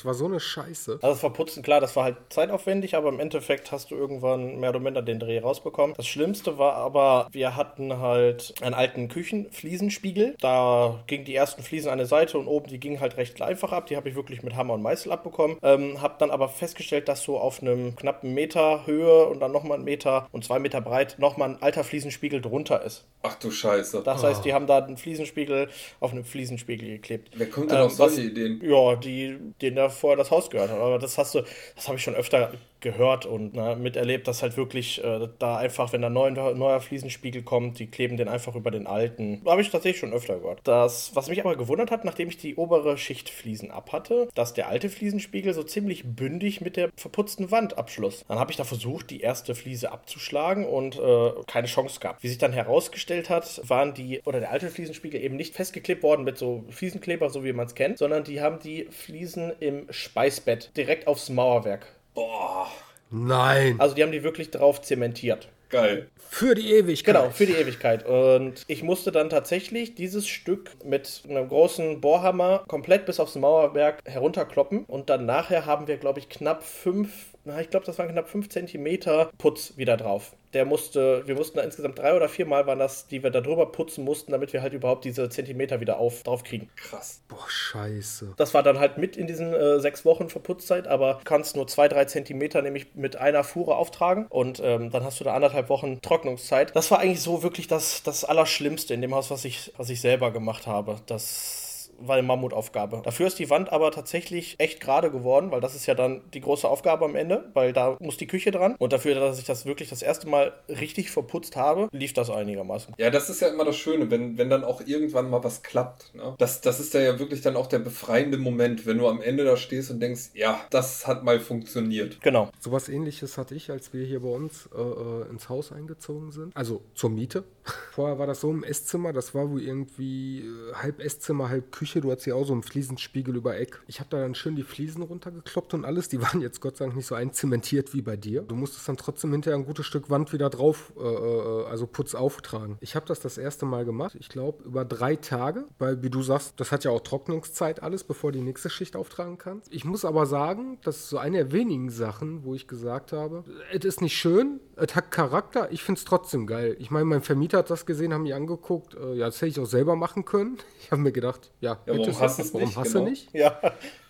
war 0.02 0.14
so 0.14 0.24
eine 0.24 0.40
Scheiße? 0.40 0.94
Also 0.94 1.07
das 1.07 1.20
Verputzen, 1.20 1.62
klar, 1.62 1.81
das 1.81 1.94
war 1.94 2.02
halt 2.02 2.16
zeitaufwendig, 2.31 2.96
aber 2.96 3.09
im 3.11 3.20
Endeffekt 3.20 3.70
hast 3.70 3.92
du 3.92 3.94
irgendwann 3.94 4.59
mehr 4.59 4.70
oder 4.70 4.81
minder 4.81 5.00
den 5.00 5.20
Dreh 5.20 5.38
rausbekommen. 5.38 5.94
Das 5.96 6.09
Schlimmste 6.09 6.59
war 6.59 6.74
aber, 6.74 7.28
wir 7.31 7.54
hatten 7.54 8.00
halt 8.00 8.52
einen 8.62 8.74
alten 8.74 9.07
Küchenfliesenspiegel. 9.07 10.35
Da 10.40 11.04
gingen 11.07 11.24
die 11.24 11.37
ersten 11.37 11.62
Fliesen 11.62 11.88
an 11.88 11.98
der 11.98 12.09
Seite 12.09 12.37
und 12.37 12.48
oben, 12.48 12.66
die 12.66 12.81
gingen 12.81 12.98
halt 12.98 13.16
recht 13.16 13.40
einfach 13.40 13.70
ab. 13.70 13.87
Die 13.87 13.96
habe 13.96 14.09
ich 14.09 14.16
wirklich 14.16 14.42
mit 14.42 14.57
Hammer 14.57 14.74
und 14.74 14.83
Meißel 14.83 15.12
abbekommen. 15.12 15.59
Ähm, 15.62 16.02
habe 16.02 16.16
dann 16.18 16.33
aber 16.33 16.48
festgestellt, 16.48 17.07
dass 17.07 17.22
so 17.22 17.38
auf 17.38 17.62
einem 17.62 17.94
knappen 17.94 18.35
Meter 18.35 18.88
Höhe 18.88 19.26
und 19.26 19.38
dann 19.38 19.52
nochmal 19.52 19.76
einen 19.76 19.85
Meter 19.85 20.26
und 20.33 20.44
zwei 20.44 20.59
Meter 20.59 20.81
breit 20.81 21.14
nochmal 21.20 21.50
ein 21.50 21.62
alter 21.62 21.85
Fliesenspiegel 21.85 22.40
drunter 22.40 22.83
ist. 22.83 23.07
Ach 23.22 23.37
du 23.37 23.52
Scheiße. 23.52 24.02
Das 24.04 24.24
heißt, 24.24 24.44
die 24.44 24.52
haben 24.52 24.66
da 24.66 24.78
einen 24.78 24.96
Fliesenspiegel 24.96 25.68
auf 26.00 26.08
einem 26.12 26.25
Fliesenspiegel 26.25 26.88
geklebt. 26.88 27.31
Wer 27.37 27.49
kommt 27.49 27.71
denn 27.71 27.79
Ähm, 27.79 27.85
auf 27.85 27.92
solche 27.92 28.16
was- 28.18 28.25
Ideen? 28.25 28.61
Ja, 28.62 28.97
die, 28.97 29.37
denen 29.61 29.77
da 29.77 29.88
vorher 29.88 30.16
das 30.16 30.31
Haus 30.31 30.51
gehört 30.51 30.71
hat. 30.71 30.79
Aber 30.79 30.99
das 30.99 31.18
hast 31.18 31.35
du, 31.35 31.42
das 31.77 31.87
habe 31.88 31.97
ich 31.97 32.03
schon 32.05 32.14
öfter 32.14 32.53
gehört 32.80 33.26
und 33.26 33.54
ne, 33.54 33.76
miterlebt, 33.76 34.28
dass 34.28 34.42
halt 34.42 34.56
wirklich 34.56 35.02
äh, 35.02 35.28
da 35.38 35.56
einfach, 35.56 35.92
wenn 35.92 36.02
da 36.02 36.10
neu, 36.10 36.30
neuer 36.30 36.80
Fliesenspiegel 36.80 37.42
kommt, 37.42 37.78
die 37.78 37.86
kleben 37.86 38.16
den 38.16 38.28
einfach 38.28 38.54
über 38.54 38.70
den 38.70 38.86
alten. 38.86 39.42
Habe 39.46 39.60
ich 39.60 39.70
tatsächlich 39.70 40.00
schon 40.00 40.12
öfter 40.12 40.38
gehört. 40.38 40.60
Das, 40.64 41.14
was 41.14 41.28
mich 41.28 41.40
aber 41.40 41.56
gewundert 41.56 41.90
hat, 41.90 42.04
nachdem 42.04 42.28
ich 42.28 42.36
die 42.36 42.56
obere 42.56 42.98
Schicht 42.98 43.28
Fliesen 43.28 43.70
ab 43.70 43.92
hatte, 43.92 44.28
dass 44.34 44.54
der 44.54 44.68
alte 44.68 44.88
Fliesenspiegel 44.88 45.54
so 45.54 45.62
ziemlich 45.62 46.04
bündig 46.04 46.60
mit 46.60 46.76
der 46.76 46.90
verputzten 46.96 47.50
Wand 47.50 47.78
abschloss. 47.78 48.24
Dann 48.28 48.38
habe 48.38 48.50
ich 48.50 48.56
da 48.56 48.64
versucht, 48.64 49.10
die 49.10 49.20
erste 49.20 49.54
Fliese 49.54 49.92
abzuschlagen 49.92 50.64
und 50.64 50.98
äh, 50.98 51.30
keine 51.46 51.66
Chance 51.66 52.00
gehabt. 52.00 52.22
Wie 52.22 52.28
sich 52.28 52.38
dann 52.38 52.52
herausgestellt 52.52 53.30
hat, 53.30 53.60
waren 53.68 53.94
die, 53.94 54.20
oder 54.24 54.40
der 54.40 54.50
alte 54.50 54.68
Fliesenspiegel 54.68 55.20
eben 55.20 55.36
nicht 55.36 55.54
festgeklebt 55.54 56.02
worden 56.02 56.24
mit 56.24 56.38
so 56.38 56.64
Fliesenkleber, 56.70 57.30
so 57.30 57.44
wie 57.44 57.52
man 57.52 57.66
es 57.66 57.74
kennt, 57.74 57.98
sondern 57.98 58.24
die 58.24 58.40
haben 58.40 58.58
die 58.60 58.86
Fliesen 58.90 59.52
im 59.60 59.86
Speisbett 59.90 60.70
direkt 60.76 61.06
aufs 61.06 61.28
Mauerwerk. 61.28 61.97
Boah, 62.18 62.66
Nein, 63.11 63.76
Also 63.78 63.94
die 63.94 64.02
haben 64.02 64.12
die 64.12 64.22
wirklich 64.22 64.50
drauf 64.50 64.83
zementiert. 64.83 65.48
geil. 65.70 66.09
für 66.31 66.54
die 66.54 66.72
Ewigkeit. 66.74 67.14
Genau, 67.14 67.31
für 67.31 67.46
die 67.46 67.54
Ewigkeit. 67.54 68.04
Und 68.07 68.64
ich 68.66 68.83
musste 68.83 69.12
dann 69.12 69.31
tatsächlich 69.31 69.94
dieses 69.94 70.26
Stück 70.28 70.70
mit 70.85 71.22
einem 71.28 71.48
großen 71.48 72.00
Bohrhammer 72.00 72.64
komplett 72.68 73.07
bis 73.07 73.18
aufs 73.20 73.35
Mauerwerk 73.37 74.00
herunterkloppen. 74.04 74.85
Und 74.85 75.09
dann 75.11 75.24
nachher 75.26 75.64
haben 75.64 75.87
wir, 75.87 75.96
glaube 75.96 76.18
ich, 76.18 76.28
knapp 76.28 76.62
fünf, 76.62 77.28
na, 77.44 77.61
ich 77.61 77.70
glaube, 77.70 77.87
das 77.87 77.98
waren 77.98 78.09
knapp 78.11 78.28
fünf 78.28 78.48
Zentimeter 78.50 79.31
Putz 79.38 79.74
wieder 79.76 79.96
drauf. 79.96 80.33
Der 80.54 80.64
musste, 80.64 81.26
wir 81.26 81.34
mussten 81.34 81.58
da 81.58 81.62
insgesamt 81.62 81.98
drei 81.98 82.14
oder 82.14 82.28
vier 82.28 82.46
Mal 82.46 82.66
waren 82.66 82.78
das, 82.78 83.06
die 83.06 83.22
wir 83.22 83.30
da 83.30 83.40
drüber 83.40 83.66
putzen 83.70 84.04
mussten, 84.04 84.32
damit 84.32 84.52
wir 84.52 84.62
halt 84.62 84.72
überhaupt 84.72 85.04
diese 85.04 85.28
Zentimeter 85.28 85.80
wieder 85.80 85.98
auf, 85.98 86.22
drauf 86.22 86.42
kriegen. 86.42 86.70
Krass. 86.76 87.20
Boah, 87.28 87.44
scheiße. 87.48 88.34
Das 88.37 88.54
war 88.54 88.62
dann 88.62 88.78
halt 88.78 88.98
mit 88.98 89.16
in 89.16 89.26
diesen 89.26 89.52
äh, 89.52 89.80
sechs 89.80 90.04
Wochen 90.04 90.28
Verputzzeit, 90.28 90.87
aber 90.87 91.14
du 91.14 91.24
kannst 91.24 91.56
nur 91.56 91.66
zwei, 91.66 91.88
drei 91.88 92.06
Zentimeter 92.06 92.62
nämlich 92.62 92.94
mit 92.94 93.16
einer 93.16 93.44
Fuhre 93.44 93.76
auftragen 93.76 94.26
und 94.28 94.61
ähm, 94.64 94.90
dann 94.90 95.04
hast 95.04 95.20
du 95.20 95.24
da 95.24 95.34
anderthalb 95.34 95.68
Wochen 95.68 96.00
Trocknungszeit. 96.00 96.74
Das 96.74 96.90
war 96.90 97.00
eigentlich 97.00 97.22
so 97.22 97.42
wirklich 97.42 97.66
das, 97.68 98.02
das 98.02 98.24
Allerschlimmste 98.24 98.94
in 98.94 99.02
dem 99.02 99.14
Haus, 99.14 99.30
was 99.30 99.44
ich, 99.44 99.72
was 99.76 99.90
ich 99.90 100.00
selber 100.00 100.30
gemacht 100.32 100.66
habe. 100.66 100.96
Das 101.06 101.67
war 101.98 102.16
eine 102.16 102.26
Mammutaufgabe. 102.26 103.02
Dafür 103.04 103.26
ist 103.26 103.38
die 103.38 103.50
Wand 103.50 103.72
aber 103.72 103.90
tatsächlich 103.90 104.56
echt 104.58 104.80
gerade 104.80 105.11
geworden, 105.11 105.50
weil 105.50 105.61
das 105.61 105.74
ist 105.74 105.87
ja 105.87 105.94
dann 105.94 106.22
die 106.34 106.40
große 106.40 106.68
Aufgabe 106.68 107.04
am 107.04 107.16
Ende, 107.16 107.50
weil 107.54 107.72
da 107.72 107.96
muss 108.00 108.16
die 108.16 108.26
Küche 108.26 108.50
dran. 108.50 108.74
Und 108.78 108.92
dafür, 108.92 109.14
dass 109.14 109.38
ich 109.38 109.44
das 109.44 109.66
wirklich 109.66 109.88
das 109.88 110.02
erste 110.02 110.28
Mal 110.28 110.52
richtig 110.68 111.11
verputzt 111.11 111.56
habe, 111.56 111.88
lief 111.92 112.12
das 112.12 112.30
einigermaßen. 112.30 112.94
Ja, 112.98 113.11
das 113.11 113.30
ist 113.30 113.40
ja 113.40 113.48
immer 113.48 113.64
das 113.64 113.76
Schöne, 113.76 114.11
wenn, 114.11 114.38
wenn 114.38 114.50
dann 114.50 114.64
auch 114.64 114.80
irgendwann 114.84 115.30
mal 115.30 115.42
was 115.42 115.62
klappt. 115.62 116.14
Ne? 116.14 116.34
Das, 116.38 116.61
das 116.61 116.80
ist 116.80 116.94
ja 116.94 117.18
wirklich 117.18 117.40
dann 117.40 117.56
auch 117.56 117.66
der 117.66 117.78
befreiende 117.80 118.38
Moment, 118.38 118.87
wenn 118.87 118.98
du 118.98 119.08
am 119.08 119.20
Ende 119.20 119.44
da 119.44 119.56
stehst 119.56 119.90
und 119.90 120.00
denkst, 120.00 120.30
ja, 120.34 120.61
das 120.70 121.06
hat 121.06 121.24
mal 121.24 121.40
funktioniert. 121.40 122.20
Genau. 122.20 122.50
Sowas 122.61 122.88
ähnliches 122.88 123.38
hatte 123.38 123.54
ich, 123.54 123.70
als 123.70 123.92
wir 123.92 124.04
hier 124.04 124.20
bei 124.20 124.28
uns 124.28 124.68
äh, 124.74 124.80
äh, 124.80 125.30
ins 125.30 125.48
Haus 125.48 125.72
eingezogen 125.72 126.32
sind. 126.32 126.56
Also 126.56 126.82
zur 126.94 127.11
Miete. 127.11 127.44
Vorher 127.92 128.18
war 128.18 128.26
das 128.26 128.40
so 128.40 128.50
im 128.50 128.62
Esszimmer, 128.62 129.12
das 129.12 129.35
war 129.35 129.50
wohl 129.50 129.62
irgendwie 129.62 130.40
äh, 130.40 130.74
halb 130.74 131.00
Esszimmer, 131.00 131.48
halb 131.48 131.72
Küche. 131.72 132.00
Du 132.00 132.11
hattest 132.11 132.26
ja 132.26 132.35
auch 132.35 132.44
so 132.44 132.52
einen 132.52 132.62
Fliesenspiegel 132.62 133.35
über 133.35 133.59
Eck. 133.59 133.81
Ich 133.87 134.00
habe 134.00 134.11
da 134.11 134.20
dann 134.20 134.35
schön 134.35 134.54
die 134.54 134.62
Fliesen 134.62 135.02
runtergekloppt 135.02 135.74
und 135.74 135.85
alles. 135.85 136.09
Die 136.09 136.22
waren 136.22 136.40
jetzt 136.40 136.61
Gott 136.61 136.76
sei 136.76 136.85
Dank 136.85 136.96
nicht 136.96 137.07
so 137.07 137.14
einzementiert 137.14 137.94
wie 137.94 138.02
bei 138.02 138.16
dir. 138.16 138.42
Du 138.42 138.54
musstest 138.54 138.88
dann 138.88 138.96
trotzdem 138.96 139.33
hinterher 139.33 139.59
ein 139.59 139.66
gutes 139.66 139.87
Stück 139.87 140.11
Wand 140.11 140.33
wieder 140.33 140.50
drauf, 140.50 140.92
äh, 140.96 141.02
äh, 141.02 141.64
also 141.66 141.87
Putz 141.87 142.14
auftragen. 142.14 142.76
Ich 142.81 142.94
habe 142.94 143.07
das 143.07 143.20
das 143.20 143.38
erste 143.38 143.66
Mal 143.66 143.85
gemacht. 143.85 144.16
Ich 144.18 144.28
glaube 144.28 144.62
über 144.64 144.85
drei 144.85 145.16
Tage, 145.16 145.64
weil 145.78 146.02
wie 146.02 146.11
du 146.11 146.22
sagst, 146.22 146.54
das 146.61 146.72
hat 146.72 146.85
ja 146.85 146.90
auch 146.90 147.00
Trocknungszeit 147.00 147.83
alles, 147.83 148.04
bevor 148.04 148.33
die 148.33 148.42
nächste 148.42 148.70
Schicht 148.70 148.96
auftragen 148.96 149.38
kannst. 149.38 149.72
Ich 149.72 149.85
muss 149.85 150.04
aber 150.04 150.26
sagen, 150.26 150.78
das 150.83 150.96
ist 150.96 151.09
so 151.09 151.18
eine 151.18 151.38
der 151.38 151.52
wenigen 151.52 151.88
Sachen, 151.88 152.42
wo 152.42 152.54
ich 152.54 152.66
gesagt 152.66 153.12
habe, 153.12 153.44
es 153.72 153.85
ist 153.85 154.00
nicht 154.00 154.16
schön, 154.16 154.59
es 154.74 154.96
hat 154.96 155.12
Charakter, 155.12 155.70
ich 155.70 155.85
finde 155.85 156.00
es 156.00 156.04
trotzdem 156.04 156.48
geil. 156.48 156.76
Ich 156.81 156.90
meine, 156.90 157.04
mein 157.04 157.22
Vermieter 157.22 157.58
hat 157.59 157.71
das 157.71 157.85
gesehen, 157.87 158.12
haben 158.14 158.23
mich 158.23 158.35
angeguckt, 158.35 158.94
äh, 158.94 159.14
ja, 159.14 159.27
das 159.27 159.37
hätte 159.37 159.47
ich 159.49 159.61
auch 159.61 159.66
selber 159.66 159.97
machen 159.97 160.25
können. 160.25 160.59
Ich 160.83 160.90
habe 160.92 161.03
mir 161.03 161.12
gedacht, 161.12 161.51
ja, 161.61 161.73
Ja, 161.73 161.79
warum 161.87 162.07
bitte, 162.07 162.18
hast 162.21 162.38
du 162.38 162.42
es 162.42 162.55
warum 162.55 162.66
nicht? 162.68 162.77
hast 162.79 162.92
Genau. 162.92 163.05
du 163.05 163.11
nicht? 163.11 163.35
Ja. 163.35 163.61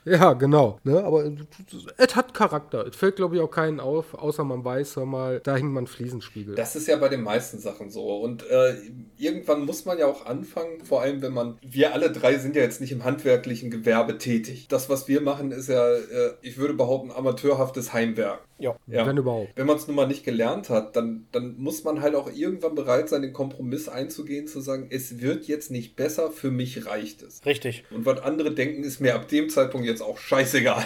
Ja, 0.09 0.33
genau. 0.33 0.79
Ne? 0.85 1.03
Aber 1.03 1.31
es 1.97 2.16
hat 2.16 2.35
Charakter. 2.35 2.87
Es 2.87 2.97
fällt, 2.97 3.16
glaube 3.16 3.37
ich, 3.37 3.42
auch 3.42 3.51
keinen 3.51 3.81
auf, 3.81 4.14
außer 4.14 4.44
man 4.44 4.64
weiß, 4.64 4.97
hör 4.97 5.07
mal, 5.07 5.40
da 5.40 5.57
hängt 5.57 5.73
man 5.73 5.87
Fliesenspiegel. 5.87 6.55
Das 6.55 6.77
ist 6.77 6.88
ja 6.88 6.97
bei 6.97 7.09
den 7.09 7.23
meisten 7.23 7.59
Sachen 7.59 7.90
so. 7.90 8.18
Und 8.18 8.49
äh, 8.49 8.75
irgendwann 9.16 9.64
muss 9.64 9.85
man 9.85 9.99
ja 9.99 10.07
auch 10.07 10.27
anfangen, 10.27 10.85
vor 10.85 11.03
allem 11.03 11.23
wenn 11.23 11.33
man, 11.33 11.59
wir 11.62 11.92
alle 11.92 12.11
drei 12.11 12.38
sind 12.38 12.57
ja 12.57 12.62
jetzt 12.62 12.81
nicht 12.81 12.92
im 12.92 13.05
handwerklichen 13.05 13.71
Gewerbe 13.71 14.18
tätig. 14.18 14.66
Das, 14.68 14.88
was 14.88 15.09
wir 15.09 15.21
machen, 15.21 15.53
ist 15.53 15.68
ja, 15.68 15.94
äh, 15.94 16.35
ich 16.42 16.59
würde 16.59 16.75
behaupten, 16.75 17.11
amateurhaftes 17.11 17.92
Heimwerk. 17.92 18.40
Ja. 18.59 18.77
Ja. 18.87 19.07
Wenn 19.07 19.16
überhaupt. 19.16 19.51
Wenn 19.55 19.66
man 19.66 19.77
es 19.77 19.87
nun 19.87 19.97
mal 19.97 20.07
nicht 20.07 20.25
gelernt 20.25 20.68
hat, 20.68 20.97
dann, 20.97 21.27
dann 21.33 21.57
muss 21.59 21.85
man 21.85 22.01
halt 22.01 22.14
auch 22.14 22.31
irgendwann 22.33 22.75
bereit 22.75 23.09
sein, 23.09 23.23
den 23.23 23.33
Kompromiss 23.33 23.88
einzugehen, 23.88 24.47
zu 24.47 24.61
sagen, 24.61 24.88
es 24.90 25.21
wird 25.21 25.47
jetzt 25.47 25.71
nicht 25.71 25.97
besser, 25.97 26.31
für 26.31 26.51
mich 26.51 26.87
reicht 26.87 27.23
es. 27.23 27.44
Richtig. 27.47 27.85
Und 27.90 28.05
was 28.05 28.21
andere 28.21 28.53
denken, 28.53 28.83
ist 28.83 29.01
mir 29.01 29.14
ab 29.14 29.29
dem 29.29 29.49
Zeitpunkt 29.49 29.87
jetzt 29.87 29.98
auch 30.03 30.19
scheißegal. 30.19 30.85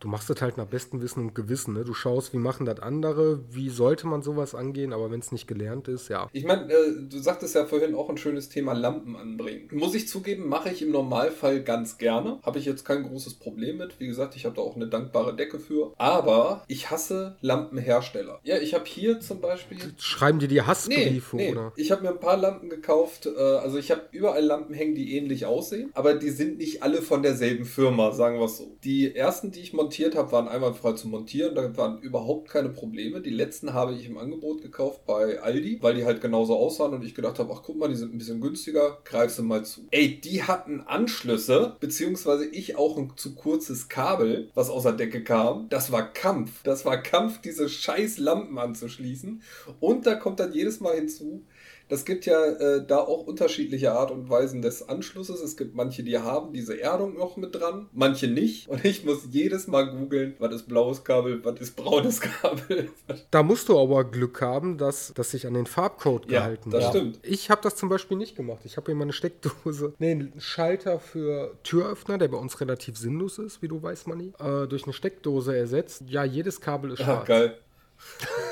Du 0.00 0.08
machst 0.08 0.28
es 0.28 0.42
halt 0.42 0.56
nach 0.56 0.66
bestem 0.66 1.00
Wissen 1.02 1.20
und 1.20 1.34
Gewissen. 1.34 1.74
Ne? 1.74 1.84
Du 1.84 1.94
schaust, 1.94 2.32
wie 2.32 2.38
machen 2.38 2.66
das 2.66 2.80
andere, 2.80 3.40
wie 3.50 3.68
sollte 3.68 4.06
man 4.08 4.22
sowas 4.22 4.54
angehen, 4.54 4.92
aber 4.92 5.10
wenn 5.10 5.20
es 5.20 5.30
nicht 5.32 5.46
gelernt 5.46 5.86
ist, 5.86 6.08
ja. 6.08 6.28
Ich 6.32 6.44
meine, 6.44 6.64
äh, 6.72 6.92
du 7.08 7.18
sagtest 7.18 7.54
ja 7.54 7.64
vorhin 7.64 7.94
auch 7.94 8.10
ein 8.10 8.18
schönes 8.18 8.48
Thema 8.48 8.72
Lampen 8.72 9.14
anbringen. 9.16 9.68
Muss 9.72 9.94
ich 9.94 10.08
zugeben, 10.08 10.48
mache 10.48 10.70
ich 10.70 10.82
im 10.82 10.90
Normalfall 10.90 11.62
ganz 11.62 11.96
gerne. 11.98 12.38
Habe 12.42 12.58
ich 12.58 12.64
jetzt 12.64 12.84
kein 12.84 13.04
großes 13.04 13.34
Problem 13.34 13.76
mit. 13.78 14.00
Wie 14.00 14.06
gesagt, 14.08 14.34
ich 14.36 14.44
habe 14.46 14.56
da 14.56 14.62
auch 14.62 14.74
eine 14.76 14.88
dankbare 14.88 15.34
Decke 15.36 15.58
für. 15.60 15.92
Aber 15.96 16.64
ich 16.66 16.90
hasse 16.90 17.36
Lampenhersteller. 17.40 18.40
Ja, 18.42 18.58
ich 18.58 18.74
habe 18.74 18.84
hier 18.86 19.20
zum 19.20 19.40
Beispiel. 19.40 19.78
Schreiben 19.98 20.38
dir 20.38 20.48
die 20.48 20.56
Nee, 20.56 20.62
Hassbriefe, 20.62 21.36
nee. 21.36 21.52
oder? 21.52 21.72
ich 21.76 21.92
habe 21.92 22.02
mir 22.02 22.10
ein 22.10 22.20
paar 22.20 22.36
Lampen 22.36 22.68
gekauft. 22.68 23.26
Äh, 23.26 23.38
also 23.40 23.78
ich 23.78 23.90
habe 23.90 24.02
überall 24.10 24.44
Lampen 24.44 24.74
hängen, 24.74 24.94
die 24.94 25.16
ähnlich 25.16 25.46
aussehen, 25.46 25.90
aber 25.94 26.14
die 26.14 26.30
sind 26.30 26.58
nicht 26.58 26.82
alle 26.82 27.00
von 27.00 27.22
derselben 27.22 27.64
Firma, 27.64 28.10
sagen 28.12 28.37
sagen 28.38 28.40
wir 28.40 28.46
es 28.46 28.56
so. 28.58 28.76
Die 28.84 29.14
ersten, 29.14 29.50
die 29.50 29.60
ich 29.60 29.72
montiert 29.72 30.14
habe, 30.14 30.32
waren 30.32 30.48
einwandfrei 30.48 30.92
zu 30.92 31.08
montieren. 31.08 31.54
Da 31.54 31.76
waren 31.76 32.00
überhaupt 32.00 32.48
keine 32.48 32.68
Probleme. 32.68 33.20
Die 33.20 33.30
letzten 33.30 33.74
habe 33.74 33.94
ich 33.94 34.06
im 34.06 34.18
Angebot 34.18 34.62
gekauft 34.62 35.04
bei 35.06 35.40
Aldi, 35.40 35.78
weil 35.82 35.94
die 35.94 36.04
halt 36.04 36.20
genauso 36.20 36.56
aussahen 36.56 36.94
und 36.94 37.04
ich 37.04 37.14
gedacht 37.14 37.38
habe, 37.38 37.52
ach 37.54 37.62
guck 37.64 37.76
mal, 37.76 37.88
die 37.88 37.96
sind 37.96 38.14
ein 38.14 38.18
bisschen 38.18 38.40
günstiger, 38.40 38.98
greif 39.04 39.32
sie 39.32 39.42
mal 39.42 39.64
zu. 39.64 39.86
Ey, 39.90 40.20
die 40.20 40.42
hatten 40.42 40.80
Anschlüsse, 40.80 41.76
beziehungsweise 41.80 42.46
ich 42.46 42.76
auch 42.76 42.96
ein 42.96 43.12
zu 43.16 43.34
kurzes 43.34 43.88
Kabel, 43.88 44.50
was 44.54 44.70
aus 44.70 44.84
der 44.84 44.92
Decke 44.92 45.22
kam. 45.22 45.68
Das 45.68 45.92
war 45.92 46.12
Kampf. 46.12 46.62
Das 46.62 46.84
war 46.84 47.02
Kampf, 47.02 47.40
diese 47.40 47.68
scheiß 47.68 48.18
Lampen 48.18 48.58
anzuschließen. 48.58 49.42
Und 49.80 50.06
da 50.06 50.14
kommt 50.14 50.40
dann 50.40 50.52
jedes 50.52 50.80
Mal 50.80 50.96
hinzu, 50.96 51.42
das 51.88 52.04
gibt 52.04 52.26
ja 52.26 52.44
äh, 52.44 52.86
da 52.86 52.98
auch 52.98 53.26
unterschiedliche 53.26 53.92
Art 53.92 54.10
und 54.10 54.28
Weisen 54.28 54.62
des 54.62 54.88
Anschlusses. 54.88 55.40
Es 55.40 55.56
gibt 55.56 55.74
manche, 55.74 56.02
die 56.02 56.18
haben 56.18 56.52
diese 56.52 56.80
Erdung 56.80 57.14
noch 57.16 57.36
mit 57.36 57.54
dran, 57.54 57.88
manche 57.92 58.28
nicht. 58.28 58.68
Und 58.68 58.84
ich 58.84 59.04
muss 59.04 59.26
jedes 59.30 59.66
Mal 59.66 59.90
googeln, 59.90 60.34
was 60.38 60.54
ist 60.54 60.68
blaues 60.68 61.04
Kabel, 61.04 61.44
was 61.44 61.60
ist 61.60 61.76
braunes 61.76 62.20
Kabel. 62.20 62.90
Da 63.30 63.42
musst 63.42 63.68
du 63.68 63.78
aber 63.78 64.04
Glück 64.04 64.40
haben, 64.40 64.78
dass 64.78 65.12
das 65.14 65.30
sich 65.30 65.46
an 65.46 65.54
den 65.54 65.66
Farbcode 65.66 66.30
Ja, 66.30 66.40
gehalten 66.40 66.70
das 66.70 66.84
hat. 66.84 66.90
stimmt. 66.90 67.18
Ich 67.22 67.50
habe 67.50 67.60
das 67.62 67.76
zum 67.76 67.88
Beispiel 67.88 68.16
nicht 68.16 68.36
gemacht. 68.36 68.60
Ich 68.64 68.76
habe 68.76 68.86
hier 68.86 68.94
mal 68.94 69.02
eine 69.04 69.12
Steckdose, 69.12 69.94
nee, 69.98 70.10
einen 70.12 70.32
Schalter 70.40 71.00
für 71.00 71.56
Türöffner, 71.62 72.18
der 72.18 72.28
bei 72.28 72.38
uns 72.38 72.60
relativ 72.60 72.96
sinnlos 72.98 73.38
ist, 73.38 73.62
wie 73.62 73.68
du 73.68 73.82
weißt, 73.82 74.06
Manni, 74.08 74.32
äh, 74.38 74.66
durch 74.66 74.84
eine 74.84 74.92
Steckdose 74.92 75.56
ersetzt. 75.56 76.02
Ja, 76.06 76.24
jedes 76.24 76.60
Kabel 76.60 76.92
ist 76.92 77.00
Ah, 77.00 77.04
schwarz. 77.04 77.26
geil. 77.28 77.58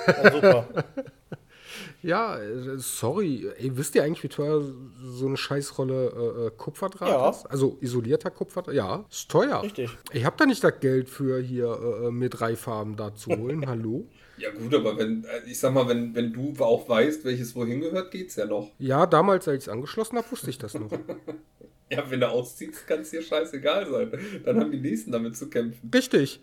Ja, 0.07 0.33
super. 0.33 0.69
Ja, 2.03 2.39
äh, 2.39 2.79
sorry. 2.79 3.49
Ey, 3.59 3.77
wisst 3.77 3.95
ihr 3.95 4.03
eigentlich, 4.05 4.23
wie 4.23 4.29
teuer 4.29 4.63
so 5.03 5.27
eine 5.27 5.37
Scheißrolle 5.37 6.07
äh, 6.07 6.47
äh, 6.47 6.51
Kupferdraht 6.57 7.09
Ja. 7.09 7.31
ist? 7.31 7.45
Also 7.47 7.79
isolierter 7.81 8.31
Kupferdraht? 8.31 8.75
Ja, 8.75 9.05
ist 9.11 9.31
teuer. 9.31 9.63
Richtig. 9.63 9.91
Ich 10.13 10.25
habe 10.25 10.37
da 10.39 10.47
nicht 10.47 10.63
das 10.63 10.79
Geld 10.81 11.09
für 11.09 11.41
hier 11.41 11.79
äh, 12.07 12.11
mir 12.11 12.29
drei 12.31 12.57
Farben 12.57 12.97
da 12.97 13.15
zu 13.15 13.31
holen. 13.37 13.67
Hallo? 13.67 14.07
Ja 14.39 14.51
gut, 14.51 14.75
aber 14.75 14.99
wenn, 14.99 15.25
äh, 15.25 15.49
ich 15.51 15.59
sag 15.59 15.73
mal, 15.73 15.89
wenn, 15.89 16.15
wenn 16.15 16.33
du 16.33 16.53
auch 16.63 16.89
weißt, 16.89 17.25
welches 17.25 17.55
wohin 17.57 17.81
gehört, 17.81 18.11
geht's 18.11 18.37
ja 18.37 18.45
noch. 18.47 18.71
Ja, 18.79 19.07
damals, 19.07 19.49
als 19.49 19.65
ich 19.65 19.69
es 19.69 19.69
angeschlossen 19.73 20.19
habe, 20.19 20.31
wusste 20.31 20.51
ich 20.51 20.59
das 20.59 20.75
noch. 20.75 20.91
Ja, 21.89 22.03
wenn 22.11 22.19
du 22.19 22.29
ausziehst, 22.29 22.85
kann 22.89 23.03
es 23.03 23.11
dir 23.11 23.23
scheißegal 23.23 23.89
sein. 23.89 24.11
Dann 24.45 24.59
haben 24.59 24.73
die 24.73 24.81
Nächsten 24.81 25.13
damit 25.13 25.37
zu 25.37 25.49
kämpfen. 25.49 25.89
Richtig. 25.95 26.41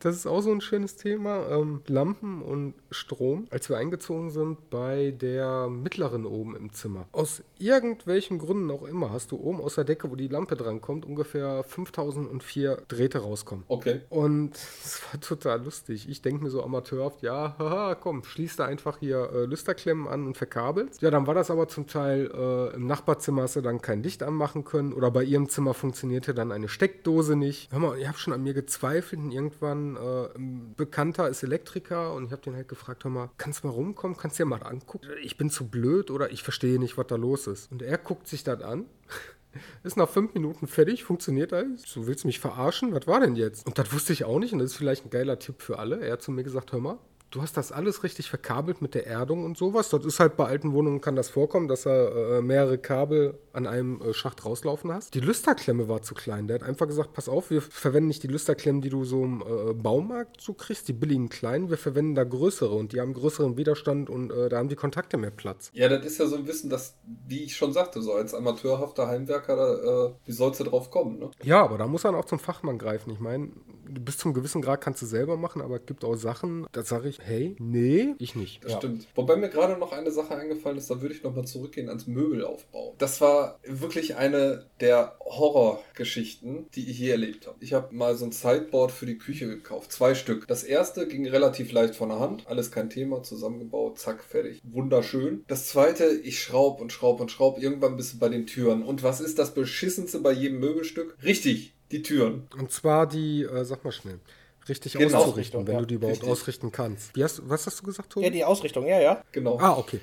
Das 0.00 0.16
ist 0.16 0.26
auch 0.26 0.40
so 0.40 0.50
ein 0.50 0.62
schönes 0.62 0.96
Thema. 0.96 1.46
Ähm, 1.50 1.82
Lampen 1.86 2.40
und 2.42 2.74
Strom. 2.90 3.46
Als 3.50 3.68
wir 3.68 3.76
eingezogen 3.76 4.30
sind 4.30 4.70
bei 4.70 5.10
der 5.10 5.68
mittleren 5.68 6.24
oben 6.24 6.56
im 6.56 6.72
Zimmer. 6.72 7.06
Aus 7.12 7.42
irgendwelchen 7.58 8.38
Gründen 8.38 8.70
auch 8.70 8.82
immer 8.84 9.12
hast 9.12 9.30
du 9.30 9.36
oben 9.36 9.60
aus 9.60 9.74
der 9.74 9.84
Decke, 9.84 10.10
wo 10.10 10.16
die 10.16 10.28
Lampe 10.28 10.56
dran 10.56 10.80
kommt, 10.80 11.04
ungefähr 11.04 11.62
5004 11.64 12.82
Drähte 12.88 13.18
rauskommen. 13.18 13.64
Okay. 13.68 14.00
Und 14.08 14.54
es 14.84 15.02
war 15.12 15.20
total 15.20 15.62
lustig. 15.62 16.08
Ich 16.08 16.22
denke 16.22 16.44
mir 16.44 16.50
so 16.50 16.62
amateurhaft, 16.62 17.22
ja, 17.22 17.54
haha, 17.58 17.94
komm, 17.94 18.24
schließ 18.24 18.56
da 18.56 18.64
einfach 18.64 18.98
hier 18.98 19.30
äh, 19.32 19.44
Lüsterklemmen 19.44 20.08
an 20.08 20.26
und 20.26 20.36
verkabelst. 20.36 21.02
Ja, 21.02 21.10
dann 21.10 21.26
war 21.26 21.34
das 21.34 21.50
aber 21.50 21.68
zum 21.68 21.86
Teil 21.86 22.30
äh, 22.34 22.74
im 22.74 22.86
Nachbarzimmer 22.86 23.42
hast 23.42 23.56
du 23.56 23.60
dann 23.60 23.82
kein 23.82 24.02
Licht 24.02 24.22
anmachen 24.22 24.64
können 24.64 24.94
oder 24.94 25.10
bei 25.10 25.24
ihrem 25.24 25.50
Zimmer 25.50 25.74
funktionierte 25.74 26.32
dann 26.32 26.52
eine 26.52 26.68
Steckdose 26.68 27.36
nicht. 27.36 27.70
Hör 27.70 27.80
mal, 27.80 27.98
ich 27.98 28.08
habe 28.08 28.16
schon 28.16 28.32
an 28.32 28.42
mir 28.42 28.54
gezweifelt 28.54 29.20
und 29.20 29.32
irgendwann 29.32 29.89
äh, 29.96 30.36
ein 30.36 30.74
Bekannter 30.76 31.28
ist 31.28 31.42
Elektriker 31.42 32.14
und 32.14 32.26
ich 32.26 32.32
habe 32.32 32.42
den 32.42 32.54
halt 32.54 32.68
gefragt, 32.68 33.04
hör 33.04 33.10
mal, 33.10 33.30
kannst 33.38 33.62
du 33.62 33.68
mal 33.68 33.72
rumkommen, 33.72 34.16
kannst 34.16 34.38
du 34.38 34.44
dir 34.44 34.48
mal 34.48 34.62
angucken? 34.62 35.06
Ich 35.22 35.36
bin 35.36 35.50
zu 35.50 35.68
blöd 35.68 36.10
oder 36.10 36.30
ich 36.30 36.42
verstehe 36.42 36.78
nicht, 36.78 36.96
was 36.96 37.06
da 37.06 37.16
los 37.16 37.46
ist. 37.46 37.70
Und 37.70 37.82
er 37.82 37.98
guckt 37.98 38.28
sich 38.28 38.44
das 38.44 38.62
an. 38.62 38.86
Ist 39.82 39.96
nach 39.96 40.08
fünf 40.08 40.32
Minuten 40.34 40.68
fertig, 40.68 41.02
funktioniert 41.02 41.52
alles. 41.52 41.82
Du 41.92 42.06
willst 42.06 42.24
mich 42.24 42.38
verarschen? 42.38 42.94
Was 42.94 43.08
war 43.08 43.18
denn 43.18 43.34
jetzt? 43.34 43.66
Und 43.66 43.78
das 43.78 43.92
wusste 43.92 44.12
ich 44.12 44.24
auch 44.24 44.38
nicht 44.38 44.52
und 44.52 44.60
das 44.60 44.70
ist 44.70 44.76
vielleicht 44.76 45.04
ein 45.04 45.10
geiler 45.10 45.40
Tipp 45.40 45.60
für 45.60 45.80
alle. 45.80 46.00
Er 46.00 46.12
hat 46.12 46.22
zu 46.22 46.30
mir 46.30 46.44
gesagt, 46.44 46.70
hör 46.70 46.78
mal, 46.78 46.98
du 47.30 47.42
hast 47.42 47.56
das 47.56 47.72
alles 47.72 48.02
richtig 48.02 48.28
verkabelt 48.28 48.82
mit 48.82 48.94
der 48.94 49.06
Erdung 49.06 49.44
und 49.44 49.56
sowas. 49.56 49.88
Das 49.90 50.04
ist 50.04 50.20
halt 50.20 50.36
bei 50.36 50.46
alten 50.46 50.72
Wohnungen 50.72 51.00
kann 51.00 51.16
das 51.16 51.28
vorkommen, 51.28 51.68
dass 51.68 51.82
da 51.82 52.38
äh, 52.38 52.42
mehrere 52.42 52.78
Kabel 52.78 53.38
an 53.52 53.66
einem 53.66 54.00
äh, 54.02 54.12
Schacht 54.12 54.44
rauslaufen 54.44 54.92
hast. 54.92 55.14
Die 55.14 55.20
Lüsterklemme 55.20 55.88
war 55.88 56.02
zu 56.02 56.14
klein. 56.14 56.48
Der 56.48 56.56
hat 56.56 56.62
einfach 56.62 56.86
gesagt, 56.86 57.12
pass 57.12 57.28
auf, 57.28 57.50
wir 57.50 57.62
verwenden 57.62 58.08
nicht 58.08 58.22
die 58.22 58.28
Lüsterklemmen, 58.28 58.82
die 58.82 58.90
du 58.90 59.04
so 59.04 59.24
im 59.24 59.42
äh, 59.42 59.72
Baumarkt 59.74 60.40
so 60.40 60.54
kriegst, 60.54 60.88
die 60.88 60.92
billigen 60.92 61.28
kleinen. 61.28 61.70
Wir 61.70 61.78
verwenden 61.78 62.14
da 62.14 62.24
größere 62.24 62.74
und 62.74 62.92
die 62.92 63.00
haben 63.00 63.14
größeren 63.14 63.56
Widerstand 63.56 64.10
und 64.10 64.32
äh, 64.32 64.48
da 64.48 64.58
haben 64.58 64.68
die 64.68 64.76
Kontakte 64.76 65.16
mehr 65.16 65.30
Platz. 65.30 65.70
Ja, 65.72 65.88
das 65.88 66.04
ist 66.04 66.18
ja 66.18 66.26
so 66.26 66.36
ein 66.36 66.46
Wissen, 66.46 66.70
dass, 66.70 66.96
wie 67.26 67.44
ich 67.44 67.56
schon 67.56 67.72
sagte, 67.72 68.02
so 68.02 68.12
als 68.12 68.34
amateurhafter 68.34 69.06
Heimwerker, 69.06 69.56
da, 69.56 70.06
äh, 70.06 70.12
wie 70.24 70.32
sollst 70.32 70.60
du 70.60 70.64
drauf 70.64 70.90
kommen, 70.90 71.18
ne? 71.18 71.30
Ja, 71.42 71.62
aber 71.62 71.78
da 71.78 71.86
muss 71.86 72.02
man 72.02 72.14
auch 72.14 72.24
zum 72.24 72.38
Fachmann 72.38 72.78
greifen. 72.78 73.10
Ich 73.10 73.20
meine, 73.20 73.50
bis 73.90 74.18
zum 74.18 74.34
gewissen 74.34 74.62
Grad 74.62 74.80
kannst 74.80 75.02
du 75.02 75.06
selber 75.06 75.36
machen, 75.36 75.62
aber 75.62 75.76
es 75.76 75.86
gibt 75.86 76.04
auch 76.04 76.14
Sachen, 76.14 76.66
da 76.72 76.82
sage 76.82 77.08
ich, 77.08 77.18
hey, 77.20 77.56
nee, 77.58 78.14
ich 78.18 78.34
nicht. 78.34 78.64
Das 78.64 78.74
stimmt. 78.74 79.06
Wobei 79.14 79.36
mir 79.36 79.48
gerade 79.48 79.78
noch 79.78 79.92
eine 79.92 80.10
Sache 80.10 80.36
eingefallen 80.36 80.78
ist, 80.78 80.90
da 80.90 81.00
würde 81.00 81.14
ich 81.14 81.22
nochmal 81.22 81.46
zurückgehen 81.46 81.88
ans 81.88 82.06
Möbelaufbau. 82.06 82.94
Das 82.98 83.20
war 83.20 83.58
wirklich 83.64 84.16
eine 84.16 84.66
der 84.80 85.16
Horrorgeschichten, 85.20 86.66
die 86.74 86.90
ich 86.90 86.98
je 86.98 87.10
erlebt 87.10 87.46
habe. 87.46 87.56
Ich 87.60 87.72
habe 87.72 87.94
mal 87.94 88.16
so 88.16 88.24
ein 88.24 88.32
Sideboard 88.32 88.92
für 88.92 89.06
die 89.06 89.18
Küche 89.18 89.46
gekauft. 89.46 89.92
Zwei 89.92 90.14
Stück. 90.14 90.46
Das 90.46 90.64
erste 90.64 91.06
ging 91.06 91.26
relativ 91.26 91.72
leicht 91.72 91.96
von 91.96 92.08
der 92.08 92.20
Hand. 92.20 92.46
Alles 92.46 92.70
kein 92.70 92.90
Thema. 92.90 93.22
Zusammengebaut. 93.22 93.98
Zack, 93.98 94.22
fertig. 94.24 94.60
Wunderschön. 94.64 95.44
Das 95.48 95.68
zweite, 95.68 96.06
ich 96.06 96.42
schraub 96.42 96.80
und 96.80 96.92
schraub 96.92 97.20
und 97.20 97.30
schraub. 97.30 97.60
Irgendwann 97.60 97.96
bist 97.96 98.14
du 98.14 98.18
bei 98.18 98.28
den 98.28 98.46
Türen. 98.46 98.82
Und 98.82 99.02
was 99.02 99.20
ist 99.20 99.38
das 99.38 99.54
Beschissenste 99.54 100.20
bei 100.20 100.32
jedem 100.32 100.60
Möbelstück? 100.60 101.16
Richtig. 101.22 101.74
Die 101.92 102.02
Türen. 102.02 102.46
Und 102.58 102.70
zwar 102.70 103.06
die, 103.06 103.42
äh, 103.42 103.64
sag 103.64 103.84
mal 103.84 103.92
schnell, 103.92 104.20
richtig 104.68 104.92
Genau. 104.92 105.04
auszurichten, 105.06 105.30
Ausrichtung, 105.32 105.66
wenn 105.66 105.74
ja. 105.74 105.80
du 105.80 105.86
die 105.86 105.94
überhaupt 105.94 106.16
Richtig. 106.18 106.30
ausrichten 106.30 106.72
kannst. 106.72 107.16
Wie 107.16 107.24
hast, 107.24 107.48
was 107.48 107.66
hast 107.66 107.80
du 107.80 107.84
gesagt, 107.84 108.10
Tobi? 108.12 108.26
Ja, 108.26 108.30
die 108.30 108.44
Ausrichtung, 108.44 108.86
ja, 108.86 109.00
ja. 109.00 109.24
Genau. 109.32 109.58
ah, 109.58 109.76
okay. 109.78 110.00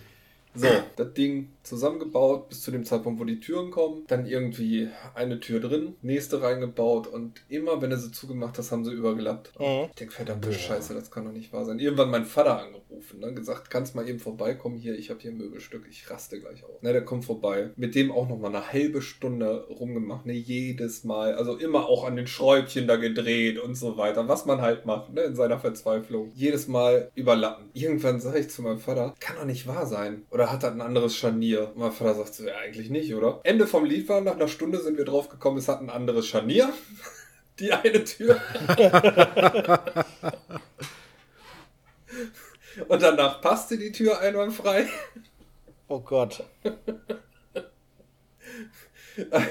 So, 0.56 0.67
das 0.95 1.13
Ding 1.13 1.50
zusammengebaut 1.68 2.50
bis 2.50 2.62
zu 2.62 2.72
dem 2.72 2.86
Zeitpunkt, 2.86 3.20
wo 3.20 3.24
die 3.24 3.40
Türen 3.40 3.72
kommen. 3.72 4.04
Dann 4.08 4.26
irgendwie 4.26 4.90
eine 5.14 5.40
Tür 5.40 5.60
drin, 5.60 5.96
nächste 6.02 6.42
reingebaut 6.42 7.08
und 7.08 7.44
immer, 7.50 7.82
wenn 7.82 7.90
du 7.90 7.98
sie 7.98 8.12
zugemacht 8.12 8.58
hast, 8.58 8.72
haben 8.72 8.86
sie 8.86 8.92
übergelappt. 8.92 9.60
Mhm. 9.60 9.88
Ich 9.90 9.96
denke, 9.96 10.14
verdammte 10.14 10.54
Scheiße, 10.54 10.94
das 10.94 11.12
kann 11.12 11.26
doch 11.26 11.32
nicht 11.32 11.54
wahr 11.54 11.66
sein. 11.66 11.80
Irgendwann 11.80 12.12
mein 12.12 12.26
Vater 12.26 12.60
angerufen, 12.60 13.20
ne, 13.20 13.34
gesagt, 13.34 13.70
kannst 13.70 13.96
mal 13.96 14.08
eben 14.08 14.20
vorbeikommen 14.20 14.78
hier, 14.78 14.98
ich 14.98 15.10
habe 15.10 15.20
hier 15.20 15.32
ein 15.32 15.38
Möbelstück, 15.38 15.86
ich 15.90 16.10
raste 16.10 16.40
gleich 16.40 16.64
aus. 16.64 16.82
Ne, 16.82 16.94
der 16.94 17.06
kommt 17.06 17.26
vorbei. 17.26 17.72
Mit 17.76 17.96
dem 17.96 18.12
auch 18.12 18.28
nochmal 18.28 18.56
eine 18.56 18.72
halbe 18.72 19.02
Stunde 19.02 19.68
rumgemacht, 19.70 20.26
ne, 20.26 20.34
jedes 20.34 21.04
Mal. 21.04 21.36
Also 21.36 21.58
immer 21.58 21.88
auch 21.88 22.06
an 22.06 22.16
den 22.16 22.28
Schräubchen 22.28 22.88
da 22.88 22.96
gedreht 22.96 23.60
und 23.60 23.76
so 23.76 23.98
weiter, 23.98 24.28
was 24.28 24.46
man 24.46 24.62
halt 24.62 24.86
macht, 24.86 25.14
ne, 25.14 25.22
in 25.22 25.36
seiner 25.36 25.60
Verzweiflung. 25.60 26.32
Jedes 26.34 26.68
Mal 26.68 27.12
überlappen. 27.16 27.70
Irgendwann 27.74 28.20
sage 28.20 28.40
ich 28.40 28.50
zu 28.50 28.62
meinem 28.62 28.80
Vater, 28.80 29.14
kann 29.20 29.36
doch 29.36 29.46
nicht 29.46 29.68
wahr 29.68 29.86
sein. 29.86 30.26
Oder 30.32 30.52
hat 30.52 30.64
das 30.64 30.72
ein 30.72 30.82
anderes 30.82 31.16
Scharnier? 31.16 31.57
Und 31.65 31.78
mein 31.78 31.91
Vater 31.91 32.15
sagt 32.15 32.34
so, 32.34 32.46
ja, 32.46 32.56
eigentlich 32.58 32.89
nicht, 32.89 33.13
oder? 33.13 33.39
Ende 33.43 33.67
vom 33.67 33.86
Lied 33.86 34.08
war, 34.10 34.22
nach 34.22 34.36
einer 34.36 34.48
Stunde 34.48 34.80
sind 34.80 34.98
wir 34.98 35.06
drauf 35.06 35.30
gekommen, 35.30 35.58
es 35.58 35.67
hat 35.67 35.82
ein 35.82 35.89
anderes 35.89 36.28
Scharnier. 36.28 36.72
Die 37.60 37.74
eine 37.74 38.04
Tür. 38.04 38.39
Und 42.88 43.02
danach 43.02 43.41
passte 43.41 43.78
die 43.78 43.91
Tür 43.91 44.20
einwandfrei. 44.20 44.88
Oh 45.88 46.00
Gott. 46.00 46.43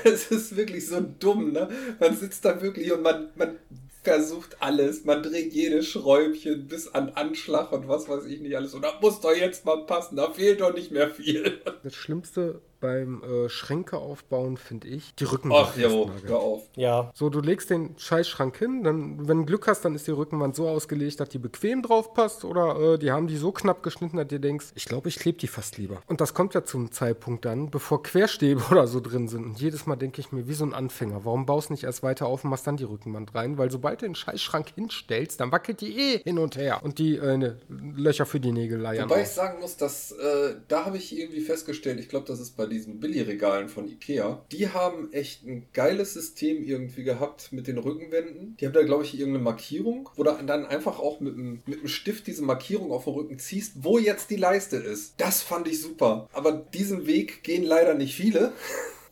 Es 0.05 0.31
ist 0.31 0.57
wirklich 0.57 0.87
so 0.87 1.01
dumm, 1.01 1.51
ne? 1.51 1.69
Man 1.99 2.17
sitzt 2.17 2.45
da 2.45 2.63
wirklich 2.63 2.93
und 2.93 3.03
man, 3.03 3.31
man 3.35 3.59
versucht 4.07 4.63
alles. 4.63 5.05
Man 5.05 5.21
dreht 5.25 5.53
jedes 5.53 5.89
Schräubchen 5.89 6.69
bis 6.69 6.87
an 6.87 7.11
Anschlag 7.11 7.73
und 7.73 7.89
was 7.89 8.09
weiß 8.09 8.25
ich 8.27 8.41
nicht 8.41 8.57
alles. 8.57 8.73
Und 8.73 8.83
da 8.83 8.93
muss 9.01 9.21
doch 9.21 9.35
jetzt 9.35 9.65
mal 9.65 9.85
passen. 9.85 10.15
Da 10.15 10.31
fehlt 10.31 10.61
doch 10.61 10.73
nicht 10.73 10.93
mehr 10.93 11.11
viel. 11.11 11.61
Das 11.83 11.95
Schlimmste 11.97 12.61
beim 12.87 13.23
äh, 13.25 13.49
Schränke 13.49 13.99
aufbauen, 13.99 14.57
finde 14.57 14.87
ich, 14.89 15.15
die 15.17 15.27
Ach 15.27 15.33
Rückenwand. 15.33 15.77
jo, 15.77 16.07
festnageln. 16.07 16.29
hör 16.29 16.39
auf. 16.39 16.63
Ja. 16.77 17.11
So, 17.15 17.29
du 17.31 17.41
legst 17.41 17.71
den 17.71 17.95
Scheißschrank 17.99 18.57
hin, 18.57 18.85
dann, 18.85 19.27
wenn 19.27 19.39
du 19.39 19.45
Glück 19.47 19.67
hast, 19.67 19.85
dann 19.85 19.95
ist 19.97 20.07
die 20.07 20.13
Rückenwand 20.13 20.55
so 20.55 20.69
ausgelegt, 20.69 21.19
dass 21.19 21.29
die 21.31 21.39
bequem 21.39 21.83
drauf 21.83 22.15
passt 22.15 22.45
oder 22.45 22.95
äh, 22.95 22.99
die 22.99 23.11
haben 23.11 23.27
die 23.27 23.37
so 23.37 23.51
knapp 23.51 23.83
geschnitten, 23.83 24.17
dass 24.19 24.29
du 24.29 24.39
denkst, 24.39 24.67
ich 24.77 24.85
glaube, 24.85 25.09
ich 25.09 25.19
klebe 25.19 25.39
die 25.39 25.49
fast 25.49 25.79
lieber. 25.79 26.01
Und 26.07 26.21
das 26.21 26.33
kommt 26.35 26.55
ja 26.55 26.65
zum 26.65 26.93
Zeitpunkt 26.93 27.45
dann, 27.45 27.71
bevor 27.71 28.03
Querstäbe 28.03 28.63
oder 28.71 28.87
so 28.87 29.01
drin 29.01 29.27
sind. 29.29 29.45
Und 29.45 29.61
jedes 29.61 29.87
Mal 29.87 29.97
denke 29.97 30.21
ich 30.21 30.31
mir, 30.31 30.47
wie 30.47 30.55
so 30.55 30.65
ein 30.65 30.75
Anfänger, 30.75 31.25
warum 31.25 31.45
baust 31.47 31.69
du 31.71 31.73
nicht 31.73 31.85
erst 31.85 32.03
weiter 32.05 32.27
auf 32.27 32.45
und 32.45 32.51
machst 32.51 32.67
dann 32.67 32.77
die 32.77 32.85
Rückenwand 32.85 33.35
rein? 33.35 33.59
Weil 33.59 33.71
sobald 33.71 34.03
du 34.03 34.07
den 34.07 34.15
Scheißschrank 34.15 34.69
hinstellst, 34.77 35.41
dann 35.41 35.51
wackelt 35.51 35.81
die 35.81 35.99
eh 35.99 36.19
hin 36.23 36.39
und 36.39 36.57
her. 36.57 36.81
Und 36.85 36.99
die 36.99 37.17
äh, 37.17 37.37
ne, 37.37 37.59
Löcher 37.97 38.27
für 38.27 38.39
die 38.41 38.53
Nägel 38.53 38.79
leiern 38.79 39.09
Wobei 39.11 39.23
ich 39.23 39.27
auf. 39.29 39.33
sagen 39.35 39.61
muss, 39.61 39.77
dass 39.77 40.13
äh, 40.13 40.55
da 40.69 40.85
habe 40.85 40.97
ich 40.99 41.19
irgendwie 41.19 41.41
festgestellt, 41.41 41.99
ich 41.99 42.09
glaube, 42.09 42.27
das 42.27 42.39
ist 42.41 42.57
bei 42.57 42.67
diesen 42.77 43.01
Billigregalen 43.01 43.69
von 43.69 43.89
Ikea, 43.89 44.45
die 44.53 44.69
haben 44.69 45.13
echt 45.13 45.45
ein 45.45 45.67
geiles 45.73 46.15
System 46.15 46.63
irgendwie 46.63 47.05
gehabt 47.05 47.53
mit 47.53 47.67
den 47.67 47.79
Rückenwänden. 47.79 48.57
Die 48.61 48.67
haben 48.67 48.75
da, 48.75 48.83
glaube 48.83 49.05
ich, 49.05 49.19
irgendeine 49.19 49.45
Markierung, 49.45 50.11
wo 50.15 50.23
du 50.23 50.31
dann 50.31 50.67
einfach 50.67 50.99
auch 50.99 51.21
mit 51.21 51.35
einem, 51.35 51.63
mit 51.67 51.79
einem 51.79 51.89
Stift 51.89 52.27
diese 52.27 52.43
Markierung 52.43 52.93
auf 52.93 53.05
den 53.05 53.15
Rücken 53.15 53.39
ziehst, 53.39 53.73
wo 53.77 53.99
jetzt 53.99 54.31
die 54.31 54.37
Leiste 54.37 54.77
ist. 54.77 55.15
Das 55.19 55.43
fand 55.43 55.69
ich 55.69 55.81
super. 55.81 56.29
Aber 56.33 56.53
diesen 56.53 57.07
Weg 57.07 57.43
gehen 57.43 57.65
leider 57.65 57.95
nicht 57.95 58.15
viele. 58.15 58.53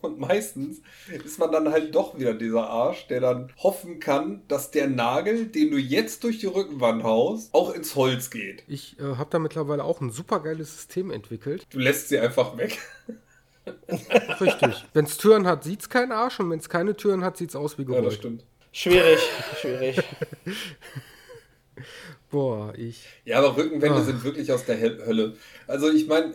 Und 0.05 0.21
meistens 0.21 0.83
ist 1.25 1.39
man 1.39 1.51
dann 1.51 1.71
halt 1.71 1.95
doch 1.95 2.19
wieder 2.19 2.35
dieser 2.35 2.69
Arsch, 2.69 3.07
der 3.07 3.21
dann 3.21 3.51
hoffen 3.57 4.01
kann, 4.01 4.43
dass 4.49 4.71
der 4.71 4.87
Nagel, 4.87 5.47
den 5.47 5.71
du 5.71 5.79
jetzt 5.79 6.25
durch 6.25 6.41
die 6.41 6.47
Rückenwand 6.47 7.03
haust, 7.03 7.55
auch 7.55 7.75
ins 7.75 7.97
Holz 7.97 8.29
geht. 8.29 8.65
Ich 8.69 8.99
äh, 8.99 9.17
habe 9.17 9.31
da 9.31 9.39
mittlerweile 9.39 9.83
auch 9.83 10.03
ein 10.03 10.11
super 10.11 10.41
geiles 10.41 10.75
System 10.75 11.11
entwickelt. 11.11 11.67
Du 11.71 11.79
lässt 11.79 12.11
sie 12.11 12.19
einfach 12.19 12.59
weg. 12.59 12.79
Richtig. 14.41 14.85
Wenn 14.93 15.05
es 15.07 15.17
Türen 15.17 15.47
hat, 15.47 15.65
sieht 15.65 15.81
es 15.83 15.89
kein 15.89 16.13
Arsch 16.13 16.41
und 16.41 16.51
wenn 16.51 16.59
es 16.59 16.69
keine 16.69 16.95
Türen 16.97 17.25
hat, 17.25 17.37
sieht 17.37 17.51
es 17.51 17.57
aus 17.57 17.79
wie 17.79 17.83
Ja, 17.83 17.89
gewollt. 17.89 18.07
das 18.07 18.15
stimmt. 18.15 18.45
Schwierig, 18.73 19.21
schwierig. 19.61 20.01
Boah, 22.31 22.73
ich. 22.77 23.07
Ja, 23.25 23.39
aber 23.39 23.57
Rückenwände 23.57 23.99
Ah. 24.01 24.05
sind 24.05 24.25
wirklich 24.25 24.51
aus 24.53 24.65
der 24.65 24.81
Hölle. 24.81 25.37
Also 25.69 25.91
ich 25.91 26.07
meine, 26.09 26.35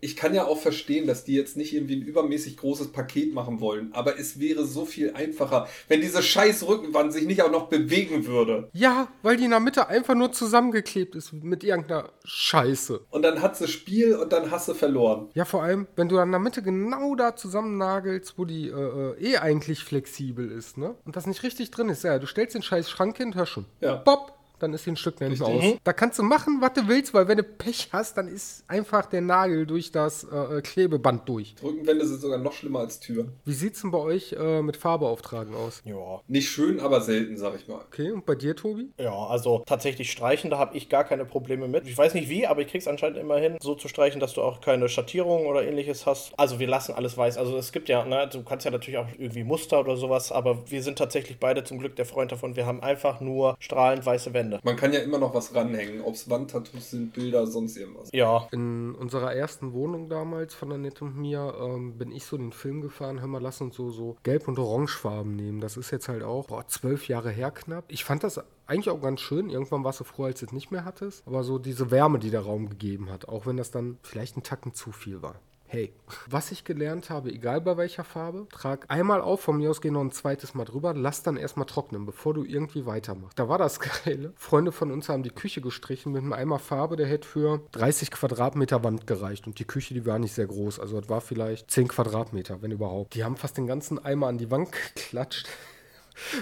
ich 0.00 0.16
kann 0.16 0.34
ja 0.34 0.46
auch 0.46 0.58
verstehen, 0.58 1.06
dass 1.06 1.24
die 1.24 1.34
jetzt 1.34 1.56
nicht 1.56 1.74
irgendwie 1.74 1.96
ein 1.96 2.02
übermäßig 2.02 2.56
großes 2.56 2.92
Paket 2.92 3.34
machen 3.34 3.60
wollen, 3.60 3.92
aber 3.92 4.18
es 4.18 4.40
wäre 4.40 4.64
so 4.64 4.84
viel 4.84 5.12
einfacher, 5.14 5.68
wenn 5.88 6.00
diese 6.00 6.22
scheiß 6.22 6.66
Rückenwand 6.66 7.12
sich 7.12 7.26
nicht 7.26 7.42
auch 7.42 7.50
noch 7.50 7.68
bewegen 7.68 8.26
würde. 8.26 8.68
Ja, 8.72 9.08
weil 9.22 9.36
die 9.36 9.44
in 9.44 9.50
der 9.50 9.60
Mitte 9.60 9.88
einfach 9.88 10.14
nur 10.14 10.32
zusammengeklebt 10.32 11.14
ist 11.14 11.32
mit 11.32 11.64
irgendeiner 11.64 12.10
Scheiße. 12.24 13.00
Und 13.10 13.22
dann 13.22 13.42
hat 13.42 13.56
sie 13.56 13.68
Spiel 13.68 14.16
und 14.16 14.32
dann 14.32 14.50
hast 14.50 14.68
du 14.68 14.74
verloren. 14.74 15.28
Ja, 15.34 15.44
vor 15.44 15.62
allem, 15.62 15.86
wenn 15.96 16.08
du 16.08 16.16
dann 16.16 16.28
in 16.28 16.32
der 16.32 16.40
Mitte 16.40 16.62
genau 16.62 17.14
da 17.14 17.36
zusammennagelst, 17.36 18.34
wo 18.38 18.44
die 18.44 18.68
äh, 18.68 18.72
äh, 18.72 19.32
eh 19.32 19.38
eigentlich 19.38 19.84
flexibel 19.84 20.50
ist, 20.50 20.78
ne? 20.78 20.94
Und 21.04 21.16
das 21.16 21.26
nicht 21.26 21.42
richtig 21.42 21.70
drin 21.70 21.88
ist. 21.88 22.04
Ja, 22.04 22.18
du 22.18 22.26
stellst 22.26 22.54
den 22.54 22.62
scheiß 22.62 22.90
Schrank 22.90 23.16
hin, 23.16 23.34
hör 23.34 23.46
schon. 23.46 23.66
Ja. 23.80 23.96
Pop, 23.96 24.39
dann 24.62 24.72
ist 24.74 24.86
die 24.86 24.90
ein 24.90 24.96
Stück 24.96 25.20
nach 25.20 25.28
hinten 25.28 25.42
aus. 25.42 25.64
Da 25.84 25.92
kannst 25.92 26.18
du 26.18 26.22
machen, 26.22 26.58
was 26.60 26.72
du 26.74 26.88
willst, 26.88 27.14
weil 27.14 27.28
wenn 27.28 27.38
du 27.38 27.44
Pech 27.44 27.88
hast, 27.92 28.16
dann 28.16 28.28
ist 28.28 28.64
einfach 28.68 29.06
der 29.06 29.20
Nagel 29.20 29.66
durch 29.66 29.92
das 29.92 30.24
äh, 30.24 30.58
äh, 30.58 30.62
Klebeband 30.62 31.28
durch. 31.28 31.54
Rückenwände 31.62 32.06
sind 32.06 32.20
sogar 32.20 32.38
noch 32.38 32.52
schlimmer 32.52 32.80
als 32.80 33.00
Türen. 33.00 33.32
Wie 33.44 33.52
sieht's 33.52 33.82
denn 33.82 33.90
bei 33.90 33.98
euch 33.98 34.32
äh, 34.32 34.62
mit 34.62 34.76
Farbe 34.76 35.06
auftragen 35.06 35.54
aus? 35.54 35.82
Ja. 35.84 36.20
Nicht 36.28 36.48
schön, 36.48 36.80
aber 36.80 37.00
selten, 37.00 37.36
sag 37.36 37.56
ich 37.56 37.68
mal. 37.68 37.80
Okay, 37.86 38.10
und 38.10 38.26
bei 38.26 38.34
dir, 38.34 38.56
Tobi? 38.56 38.90
Ja, 38.98 39.14
also 39.26 39.62
tatsächlich 39.66 40.10
streichen, 40.10 40.50
da 40.50 40.58
habe 40.58 40.76
ich 40.76 40.88
gar 40.88 41.04
keine 41.04 41.24
Probleme 41.24 41.68
mit. 41.68 41.86
Ich 41.86 41.96
weiß 41.96 42.14
nicht 42.14 42.28
wie, 42.28 42.46
aber 42.46 42.62
ich 42.62 42.68
krieg's 42.68 42.86
anscheinend 42.86 43.18
immer 43.18 43.38
hin, 43.38 43.56
so 43.60 43.74
zu 43.74 43.88
streichen, 43.88 44.20
dass 44.20 44.34
du 44.34 44.42
auch 44.42 44.60
keine 44.60 44.88
Schattierungen 44.88 45.46
oder 45.46 45.64
ähnliches 45.64 46.06
hast. 46.06 46.38
Also 46.38 46.58
wir 46.58 46.68
lassen 46.68 46.94
alles 46.94 47.16
weiß. 47.16 47.38
Also 47.38 47.56
es 47.56 47.72
gibt 47.72 47.88
ja, 47.88 48.04
ne, 48.04 48.28
du 48.30 48.42
kannst 48.42 48.64
ja 48.64 48.70
natürlich 48.70 48.98
auch 48.98 49.06
irgendwie 49.18 49.44
Muster 49.44 49.80
oder 49.80 49.96
sowas, 49.96 50.32
aber 50.32 50.70
wir 50.70 50.82
sind 50.82 50.98
tatsächlich 50.98 51.38
beide 51.38 51.64
zum 51.64 51.78
Glück 51.78 51.96
der 51.96 52.06
Freund 52.06 52.32
davon. 52.32 52.56
Wir 52.56 52.66
haben 52.66 52.82
einfach 52.82 53.20
nur 53.20 53.56
strahlend 53.58 54.04
weiße 54.04 54.32
Wände. 54.34 54.49
Man 54.62 54.76
kann 54.76 54.92
ja 54.92 55.00
immer 55.00 55.18
noch 55.18 55.34
was 55.34 55.54
ranhängen, 55.54 56.00
ob 56.00 56.14
es 56.14 56.28
Wandtattoos 56.28 56.90
sind, 56.90 57.12
Bilder, 57.12 57.46
sonst 57.46 57.76
irgendwas. 57.76 58.10
Ja, 58.12 58.48
In 58.52 58.94
unserer 58.94 59.34
ersten 59.34 59.72
Wohnung 59.72 60.08
damals 60.08 60.54
von 60.54 60.72
Annette 60.72 61.04
und 61.04 61.16
mir 61.16 61.54
ähm, 61.60 61.98
bin 61.98 62.12
ich 62.12 62.24
so 62.24 62.36
den 62.36 62.52
Film 62.52 62.80
gefahren, 62.80 63.20
hör 63.20 63.28
mal, 63.28 63.40
lass 63.42 63.60
uns 63.60 63.76
so, 63.76 63.90
so 63.90 64.16
gelb- 64.22 64.48
und 64.48 64.58
orangefarben 64.58 65.34
nehmen. 65.34 65.60
Das 65.60 65.76
ist 65.76 65.90
jetzt 65.90 66.08
halt 66.08 66.22
auch 66.22 66.46
boah, 66.48 66.66
zwölf 66.66 67.08
Jahre 67.08 67.30
her 67.30 67.50
knapp. 67.50 67.84
Ich 67.88 68.04
fand 68.04 68.24
das 68.24 68.40
eigentlich 68.66 68.90
auch 68.90 69.00
ganz 69.00 69.20
schön. 69.20 69.50
Irgendwann 69.50 69.84
warst 69.84 70.00
du 70.00 70.04
froh, 70.04 70.24
als 70.24 70.40
du 70.40 70.46
es 70.46 70.52
nicht 70.52 70.70
mehr 70.70 70.84
hattest. 70.84 71.26
Aber 71.26 71.42
so 71.42 71.58
diese 71.58 71.90
Wärme, 71.90 72.18
die 72.18 72.30
der 72.30 72.42
Raum 72.42 72.68
gegeben 72.68 73.10
hat, 73.10 73.28
auch 73.28 73.46
wenn 73.46 73.56
das 73.56 73.70
dann 73.70 73.98
vielleicht 74.02 74.36
ein 74.36 74.42
Tacken 74.42 74.74
zu 74.74 74.92
viel 74.92 75.22
war. 75.22 75.34
Hey, 75.72 75.92
was 76.28 76.50
ich 76.50 76.64
gelernt 76.64 77.10
habe, 77.10 77.30
egal 77.30 77.60
bei 77.60 77.76
welcher 77.76 78.02
Farbe, 78.02 78.48
trag 78.50 78.86
einmal 78.88 79.20
auf, 79.20 79.42
von 79.42 79.56
mir 79.56 79.70
aus 79.70 79.80
geh 79.80 79.92
noch 79.92 80.00
ein 80.00 80.10
zweites 80.10 80.52
Mal 80.52 80.64
drüber, 80.64 80.94
lass 80.94 81.22
dann 81.22 81.36
erstmal 81.36 81.64
trocknen, 81.66 82.06
bevor 82.06 82.34
du 82.34 82.42
irgendwie 82.42 82.86
weitermachst. 82.86 83.38
Da 83.38 83.48
war 83.48 83.56
das 83.56 83.78
Geile. 84.04 84.32
Freunde 84.34 84.72
von 84.72 84.90
uns 84.90 85.08
haben 85.08 85.22
die 85.22 85.30
Küche 85.30 85.60
gestrichen 85.60 86.10
mit 86.10 86.22
einem 86.22 86.32
Eimer 86.32 86.58
Farbe, 86.58 86.96
der 86.96 87.06
hätte 87.06 87.28
für 87.28 87.62
30 87.70 88.10
Quadratmeter 88.10 88.82
Wand 88.82 89.06
gereicht. 89.06 89.46
Und 89.46 89.60
die 89.60 89.64
Küche, 89.64 89.94
die 89.94 90.04
war 90.04 90.18
nicht 90.18 90.34
sehr 90.34 90.48
groß. 90.48 90.80
Also 90.80 91.00
das 91.00 91.08
war 91.08 91.20
vielleicht 91.20 91.70
10 91.70 91.86
Quadratmeter, 91.86 92.62
wenn 92.62 92.72
überhaupt. 92.72 93.14
Die 93.14 93.22
haben 93.22 93.36
fast 93.36 93.56
den 93.56 93.68
ganzen 93.68 94.04
Eimer 94.04 94.26
an 94.26 94.38
die 94.38 94.50
Wand 94.50 94.72
geklatscht, 94.96 95.48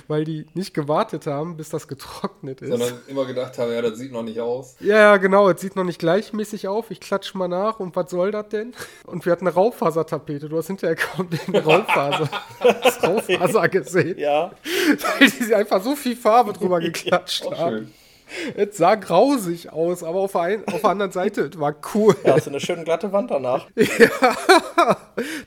weil 0.07 0.25
die 0.25 0.47
nicht 0.55 0.75
gewartet 0.75 1.27
haben, 1.27 1.57
bis 1.57 1.71
das 1.71 1.89
getrocknet 1.89 2.61
ist. 2.63 2.71
Sondern 2.71 2.95
immer 3.07 3.25
gedacht 3.27 3.59
haben, 3.59 3.73
ja, 3.73 3.83
das 3.83 3.99
sieht 3.99 4.13
noch 4.13 4.23
nicht 4.23 4.41
aus. 4.41 4.77
Ja, 4.81 4.97
ja, 4.97 5.17
genau. 5.17 5.49
Es 5.49 5.61
sieht 5.61 5.77
noch 5.77 5.85
nicht 5.85 5.99
gleichmäßig 5.99 6.69
auf. 6.69 6.91
Ich 6.91 7.01
klatsch 7.01 7.35
mal 7.35 7.49
nach. 7.49 7.81
Und 7.81 7.97
was 7.97 8.11
soll 8.11 8.31
das 8.31 8.49
denn? 8.49 8.73
Und 9.07 9.25
wir 9.25 9.33
hatten 9.33 9.47
eine 9.47 9.55
Raufasertapete. 9.55 10.49
Du 10.49 10.57
hast 10.57 10.69
hinterher 10.69 10.97
kaum 10.97 11.29
den 11.31 11.57
Raufaser, 11.57 12.29
das 12.61 13.03
Raufaser 13.03 13.69
gesehen, 13.69 14.19
ja. 14.19 14.53
weil 15.19 15.31
die 15.31 15.55
einfach 15.55 15.83
so 15.83 15.97
viel 15.97 16.17
Farbe 16.17 16.53
drüber 16.53 16.81
geklatscht 16.81 17.45
haben. 17.51 17.77
schön. 17.77 17.93
Es 18.57 18.77
sah 18.77 18.95
grausig 18.95 19.73
aus, 19.73 20.03
aber 20.03 20.21
auf 20.21 20.33
der, 20.33 20.41
ein, 20.43 20.69
auf 20.69 20.81
der 20.81 20.91
anderen 20.91 21.13
Seite, 21.13 21.51
es 21.53 21.59
war 21.59 21.75
cool. 21.95 22.15
Ja, 22.25 22.35
hast 22.35 22.47
du 22.47 22.51
eine 22.51 22.61
schöne 22.61 22.85
glatte 22.85 23.13
Wand 23.13 23.31
danach. 23.31 23.67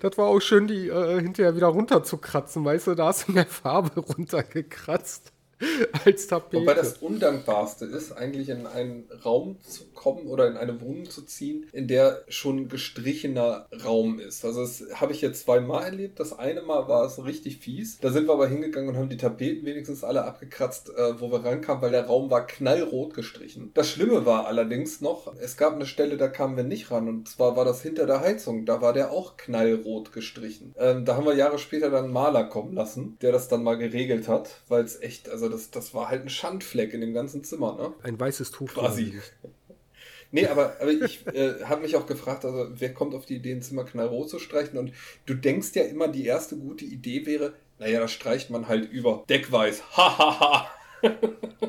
Das 0.02 0.18
war 0.18 0.28
auch 0.28 0.42
schön, 0.42 0.68
die 0.68 0.88
äh, 0.88 1.22
hinterher 1.22 1.56
wieder 1.56 1.68
runterzukratzen. 1.68 2.66
Weißt 2.66 2.88
du, 2.88 2.96
da 2.96 3.08
hast 3.08 3.28
du 3.28 3.32
mehr 3.32 3.46
Farbe 3.46 4.00
runtergekratzt 4.18 5.32
als 6.06 6.28
Tapete. 6.28 6.62
Wobei 6.62 6.74
das 6.74 6.98
Undankbarste 6.98 7.86
ist, 7.86 8.12
eigentlich 8.12 8.50
in 8.50 8.66
einen 8.68 9.08
Raum 9.24 9.58
zu 9.62 9.86
kommen 9.94 10.28
oder 10.28 10.48
in 10.48 10.58
eine 10.58 10.82
Wohnung 10.82 11.10
zu 11.10 11.24
ziehen, 11.24 11.68
in 11.74 11.88
der 11.88 12.24
schon 12.28 12.68
gestrichener 12.68 13.68
Raum 13.84 14.20
ist. 14.20 14.44
Also 14.46 14.62
das 14.62 14.84
habe 14.96 15.14
ich 15.14 15.22
jetzt 15.22 15.44
zweimal 15.44 15.84
erlebt. 15.84 16.20
Das 16.20 16.38
eine 16.38 16.62
Mal 16.62 16.88
war 16.88 17.06
es 17.06 17.24
richtig 17.24 17.58
fies. 17.58 18.00
Da 18.00 18.12
sind 18.12 18.28
wir 18.28 18.34
aber 18.34 18.48
hingegangen 18.48 18.90
und 18.90 18.98
haben 18.98 19.10
die 19.10 19.18
Tapeten 19.18 19.66
wenigstens 19.66 20.04
alle 20.04 20.24
abgekratzt, 20.26 20.90
äh, 20.90 21.20
wo 21.20 21.32
wir 21.32 21.44
rankamen, 21.44 21.82
weil 21.82 21.92
der 21.92 22.06
Raum 22.06 22.30
war 22.30 22.48
knallrot 22.48 23.14
gestrichen. 23.14 23.72
Das 23.74 23.90
Schlimme 23.90 24.26
war 24.26 24.48
allerdings 24.48 25.02
noch, 25.02 25.34
es 25.40 25.58
gab 25.58 25.76
eine 25.76 25.86
Stelle, 25.86 26.18
da 26.18 26.28
kamen 26.28 26.58
wir 26.58 26.64
nicht 26.64 26.92
ran. 26.92 27.08
Und 27.08 27.28
zwar 27.28 27.56
war 27.56 27.66
das 27.66 27.82
hinter 27.82 28.06
der 28.06 28.22
Heizung. 28.22 28.66
Da 28.66 28.82
war 28.82 28.94
der 28.94 29.12
auch 29.12 29.38
knallrot 29.38 30.12
gestrichen. 30.12 30.74
Ähm, 30.78 31.06
da 31.06 31.16
haben 31.16 31.26
wir 31.26 31.36
Jahre 31.36 31.60
später 31.60 31.90
dann 31.90 32.06
einen 32.06 32.14
Maler 32.14 32.46
kommen 32.46 32.74
lassen, 32.74 33.18
der 33.22 33.32
das 33.32 33.48
dann 33.48 33.64
mal 33.64 33.78
geregelt 33.78 34.28
hat, 34.28 34.62
weil 34.68 34.84
es 34.84 35.02
echt, 35.02 35.30
also 35.30 35.51
das, 35.52 35.72
das 35.72 35.94
war 35.94 36.10
halt 36.10 36.24
ein 36.24 36.30
Schandfleck 36.30 36.94
in 36.94 37.02
dem 37.02 37.14
ganzen 37.14 37.44
Zimmer, 37.44 37.76
ne? 37.76 37.94
Ein 38.04 38.20
weißes 38.20 38.52
Tuch. 38.52 38.74
Quasi. 38.74 39.20
Nee, 40.34 40.48
aber, 40.48 40.78
aber 40.80 40.92
ich 40.92 41.28
äh, 41.28 41.62
habe 41.66 41.82
mich 41.82 41.98
auch 41.98 42.06
gefragt, 42.06 42.46
also 42.46 42.70
wer 42.72 42.94
kommt 42.94 43.14
auf 43.14 43.26
die 43.26 43.36
Idee, 43.36 43.52
ein 43.52 43.62
Zimmer 43.62 43.84
knallrot 43.84 44.30
zu 44.30 44.40
streichen? 44.40 44.80
Und 44.80 44.94
du 45.26 45.34
denkst 45.34 45.72
ja 45.74 45.84
immer, 45.84 46.08
die 46.08 46.26
erste 46.26 46.56
gute 46.56 46.86
Idee 46.86 47.26
wäre, 47.26 47.54
naja, 47.80 48.00
da 48.00 48.08
streicht 48.08 48.50
man 48.50 48.70
halt 48.70 48.90
über. 48.90 49.26
Deckweiß. 49.28 49.98
Hahaha. 49.98 50.70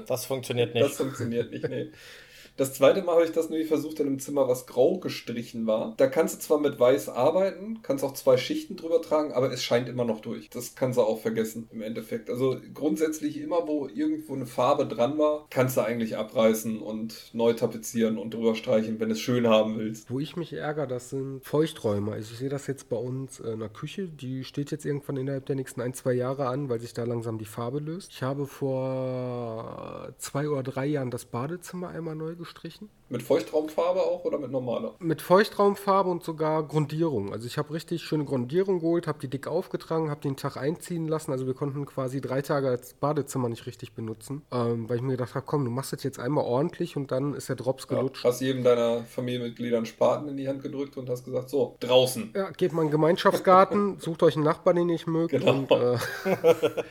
Das 0.06 0.26
funktioniert 0.26 0.76
das 0.76 0.82
nicht. 0.82 0.94
funktioniert 0.94 1.50
nicht, 1.50 1.68
nee. 1.68 1.90
Das 2.56 2.74
zweite 2.74 3.02
Mal 3.02 3.14
habe 3.14 3.24
ich 3.24 3.32
das 3.32 3.48
nämlich 3.48 3.68
versucht 3.68 3.98
in 4.00 4.06
einem 4.06 4.18
Zimmer, 4.18 4.46
was 4.46 4.66
grau 4.66 4.98
gestrichen 4.98 5.66
war. 5.66 5.94
Da 5.96 6.06
kannst 6.06 6.34
du 6.34 6.38
zwar 6.40 6.60
mit 6.60 6.78
weiß 6.78 7.08
arbeiten, 7.08 7.80
kannst 7.82 8.04
auch 8.04 8.12
zwei 8.14 8.36
Schichten 8.36 8.76
drüber 8.76 9.00
tragen, 9.00 9.32
aber 9.32 9.50
es 9.50 9.62
scheint 9.62 9.88
immer 9.88 10.04
noch 10.04 10.20
durch. 10.20 10.50
Das 10.50 10.74
kannst 10.74 10.98
du 10.98 11.02
auch 11.02 11.20
vergessen 11.20 11.68
im 11.72 11.82
Endeffekt. 11.82 12.28
Also 12.28 12.56
grundsätzlich 12.74 13.40
immer, 13.40 13.66
wo 13.66 13.88
irgendwo 13.88 14.34
eine 14.34 14.46
Farbe 14.46 14.86
dran 14.86 15.18
war, 15.18 15.46
kannst 15.50 15.76
du 15.76 15.80
eigentlich 15.80 16.16
abreißen 16.16 16.80
und 16.80 17.30
neu 17.32 17.54
tapezieren 17.54 18.18
und 18.18 18.34
drüber 18.34 18.54
streichen, 18.54 19.00
wenn 19.00 19.08
du 19.08 19.14
es 19.14 19.20
schön 19.20 19.46
haben 19.46 19.78
willst. 19.78 20.10
Wo 20.10 20.20
ich 20.20 20.36
mich 20.36 20.52
ärgere, 20.52 20.86
das 20.86 21.10
sind 21.10 21.40
Feuchträume. 21.44 22.12
Also 22.12 22.32
ich 22.32 22.38
sehe 22.38 22.50
das 22.50 22.66
jetzt 22.66 22.88
bei 22.88 22.96
uns 22.96 23.40
in 23.40 23.60
der 23.60 23.70
Küche. 23.70 24.08
Die 24.08 24.44
steht 24.44 24.70
jetzt 24.70 24.84
irgendwann 24.84 25.16
innerhalb 25.16 25.46
der 25.46 25.56
nächsten 25.56 25.80
ein, 25.80 25.94
zwei 25.94 26.12
Jahre 26.12 26.46
an, 26.48 26.68
weil 26.68 26.80
sich 26.80 26.92
da 26.92 27.04
langsam 27.04 27.38
die 27.38 27.44
Farbe 27.44 27.78
löst. 27.78 28.10
Ich 28.12 28.22
habe 28.22 28.46
vor 28.46 30.12
zwei 30.18 30.48
oder 30.48 30.62
drei 30.62 30.86
Jahren 30.86 31.10
das 31.10 31.24
Badezimmer 31.24 31.88
einmal 31.88 32.14
neu 32.14 32.34
gestrichen. 32.42 32.88
Mit 33.08 33.22
Feuchtraumfarbe 33.22 34.00
auch 34.00 34.24
oder 34.24 34.38
mit 34.38 34.50
normaler? 34.50 34.94
Mit 34.98 35.20
Feuchtraumfarbe 35.22 36.08
und 36.10 36.22
sogar 36.22 36.62
Grundierung. 36.62 37.32
Also 37.32 37.46
ich 37.46 37.58
habe 37.58 37.72
richtig 37.74 38.02
schöne 38.02 38.24
Grundierung 38.24 38.80
geholt, 38.80 39.06
habe 39.06 39.18
die 39.18 39.28
dick 39.28 39.46
aufgetragen, 39.46 40.10
habe 40.10 40.20
den 40.20 40.36
Tag 40.36 40.56
einziehen 40.56 41.08
lassen. 41.08 41.30
Also 41.32 41.46
wir 41.46 41.54
konnten 41.54 41.84
quasi 41.86 42.20
drei 42.20 42.40
Tage 42.42 42.70
das 42.70 42.94
Badezimmer 42.94 43.48
nicht 43.48 43.66
richtig 43.66 43.92
benutzen, 43.92 44.42
ähm, 44.50 44.88
weil 44.88 44.96
ich 44.96 45.02
mir 45.02 45.12
gedacht 45.12 45.34
habe, 45.34 45.44
komm, 45.46 45.64
du 45.64 45.70
machst 45.70 45.92
das 45.92 46.02
jetzt 46.02 46.18
einmal 46.18 46.44
ordentlich 46.44 46.96
und 46.96 47.10
dann 47.12 47.34
ist 47.34 47.48
der 47.48 47.56
Drops 47.56 47.86
Ja, 47.90 47.96
gelutscht. 47.96 48.24
hast 48.24 48.40
jedem 48.40 48.64
deiner 48.64 49.04
Familienmitglieder 49.04 49.76
einen 49.76 49.86
Spaten 49.86 50.28
in 50.28 50.36
die 50.36 50.48
Hand 50.48 50.62
gedrückt 50.62 50.96
und 50.96 51.08
hast 51.10 51.24
gesagt, 51.24 51.50
so, 51.50 51.76
draußen. 51.80 52.32
Ja, 52.34 52.50
geht 52.50 52.72
mal 52.72 52.82
in 52.82 52.88
den 52.88 52.92
Gemeinschaftsgarten, 52.92 53.96
sucht 54.00 54.22
euch 54.22 54.36
einen 54.36 54.44
Nachbarn, 54.44 54.76
den 54.76 54.88
ihr 54.88 54.94
nicht 54.94 55.06
mögt 55.06 55.32
Genau. 55.32 55.52
und 55.52 55.70
äh, 55.70 55.96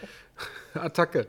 Attacke. 0.74 1.28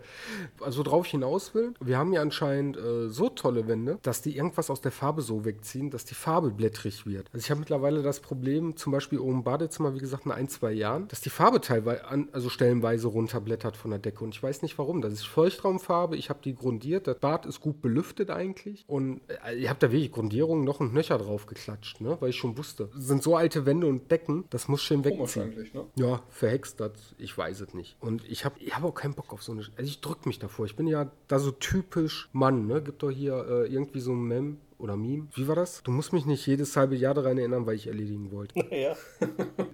Also 0.61 0.85
ich 1.03 1.11
hinaus 1.11 1.55
will, 1.55 1.75
wir 1.81 1.99
haben 1.99 2.13
ja 2.13 2.21
anscheinend 2.21 2.77
äh, 2.77 3.09
so 3.09 3.29
tolle 3.29 3.67
Wände, 3.67 3.99
dass 4.03 4.23
die 4.23 4.37
irgendwas 4.37 4.71
aus 4.71 4.81
der 4.81 4.93
Farbe 4.93 5.23
so 5.23 5.45
wegziehen, 5.45 5.91
dass 5.91 6.05
die 6.05 6.15
Farbe 6.15 6.51
blättrig 6.51 7.07
wird. 7.07 7.29
Also 7.33 7.45
ich 7.45 7.51
habe 7.51 7.61
mittlerweile 7.61 8.03
das 8.03 8.21
Problem, 8.21 8.77
zum 8.77 8.93
Beispiel 8.93 9.19
oben 9.19 9.39
im 9.39 9.45
Badezimmer, 9.45 9.95
wie 9.95 9.99
gesagt, 9.99 10.27
in 10.27 10.33
ein, 10.33 10.49
zwei 10.49 10.73
Jahren, 10.73 11.09
dass 11.09 11.21
die 11.21 11.31
Farbe 11.31 11.61
teilweise, 11.61 12.05
an, 12.05 12.29
also 12.33 12.49
stellenweise 12.49 13.09
runterblättert 13.09 13.77
von 13.77 13.91
der 13.91 13.99
Decke. 13.99 14.23
Und 14.25 14.35
ich 14.35 14.43
weiß 14.43 14.63
nicht 14.63 14.79
warum. 14.79 15.03
Das 15.03 15.13
ist 15.13 15.27
Feuchtraumfarbe, 15.27 16.17
ich 16.17 16.31
habe 16.31 16.41
die 16.45 16.55
grundiert, 16.55 17.07
das 17.07 17.19
Bad 17.19 17.47
ist 17.47 17.61
gut 17.61 17.83
belüftet 17.83 18.31
eigentlich. 18.31 18.85
Und 18.87 19.21
äh, 19.47 19.57
ihr 19.57 19.71
habt 19.71 19.83
da 19.83 19.91
wirklich 19.91 20.13
Grundierungen 20.13 20.65
noch 20.65 20.81
und 20.81 20.95
Nöcher 20.95 21.19
drauf 21.19 21.47
geklatscht, 21.47 22.01
ne? 22.01 22.17
weil 22.21 22.31
ich 22.31 22.37
schon 22.37 22.57
wusste. 22.57 22.91
Das 22.95 23.07
sind 23.07 23.23
so 23.23 23.37
alte 23.37 23.67
Wände 23.67 23.87
und 23.87 24.11
Decken, 24.11 24.45
das 24.51 24.69
muss 24.69 24.83
schön 24.83 25.05
wegziehen. 25.05 25.71
ne? 25.75 25.87
Ja, 25.97 26.23
verhext 26.31 26.81
das, 26.81 26.93
ich 27.19 27.37
weiß 27.37 27.61
es 27.61 27.75
nicht. 27.75 27.97
Und 28.01 28.25
ich 28.29 28.45
habe 28.45 28.59
ich 28.61 28.75
hab 28.77 28.85
auch 28.85 28.95
keinen 29.03 29.15
Bock 29.15 29.33
auf 29.33 29.43
so 29.43 29.53
eine. 29.53 29.63
Also 29.77 29.83
ich 29.83 30.01
drück 30.01 30.27
mich 30.27 30.39
davor. 30.39 30.65
Ich 30.65 30.77
bin 30.77 30.87
ja 30.87 31.11
da 31.27 31.41
so 31.41 31.51
typisch 31.51 32.29
Mann, 32.33 32.69
ne? 32.69 32.81
Gibt 32.81 33.03
doch 33.03 33.11
hier 33.11 33.35
äh, 33.35 33.67
irgendwie 33.67 34.01
so 34.01 34.13
ein 34.13 34.23
Mem 34.23 34.59
oder 34.79 34.97
Meme. 34.97 35.27
Wie 35.35 35.49
war 35.49 35.57
das? 35.57 35.83
Du 35.83 35.91
musst 35.91 36.13
mich 36.13 36.25
nicht 36.25 36.47
jedes 36.47 36.77
halbe 36.77 36.95
Jahr 36.95 37.15
daran 37.15 37.37
erinnern, 37.37 37.67
weil 37.67 37.75
ich 37.75 37.89
erledigen 37.89 38.31
wollte. 38.31 38.55
ja. 38.71 38.97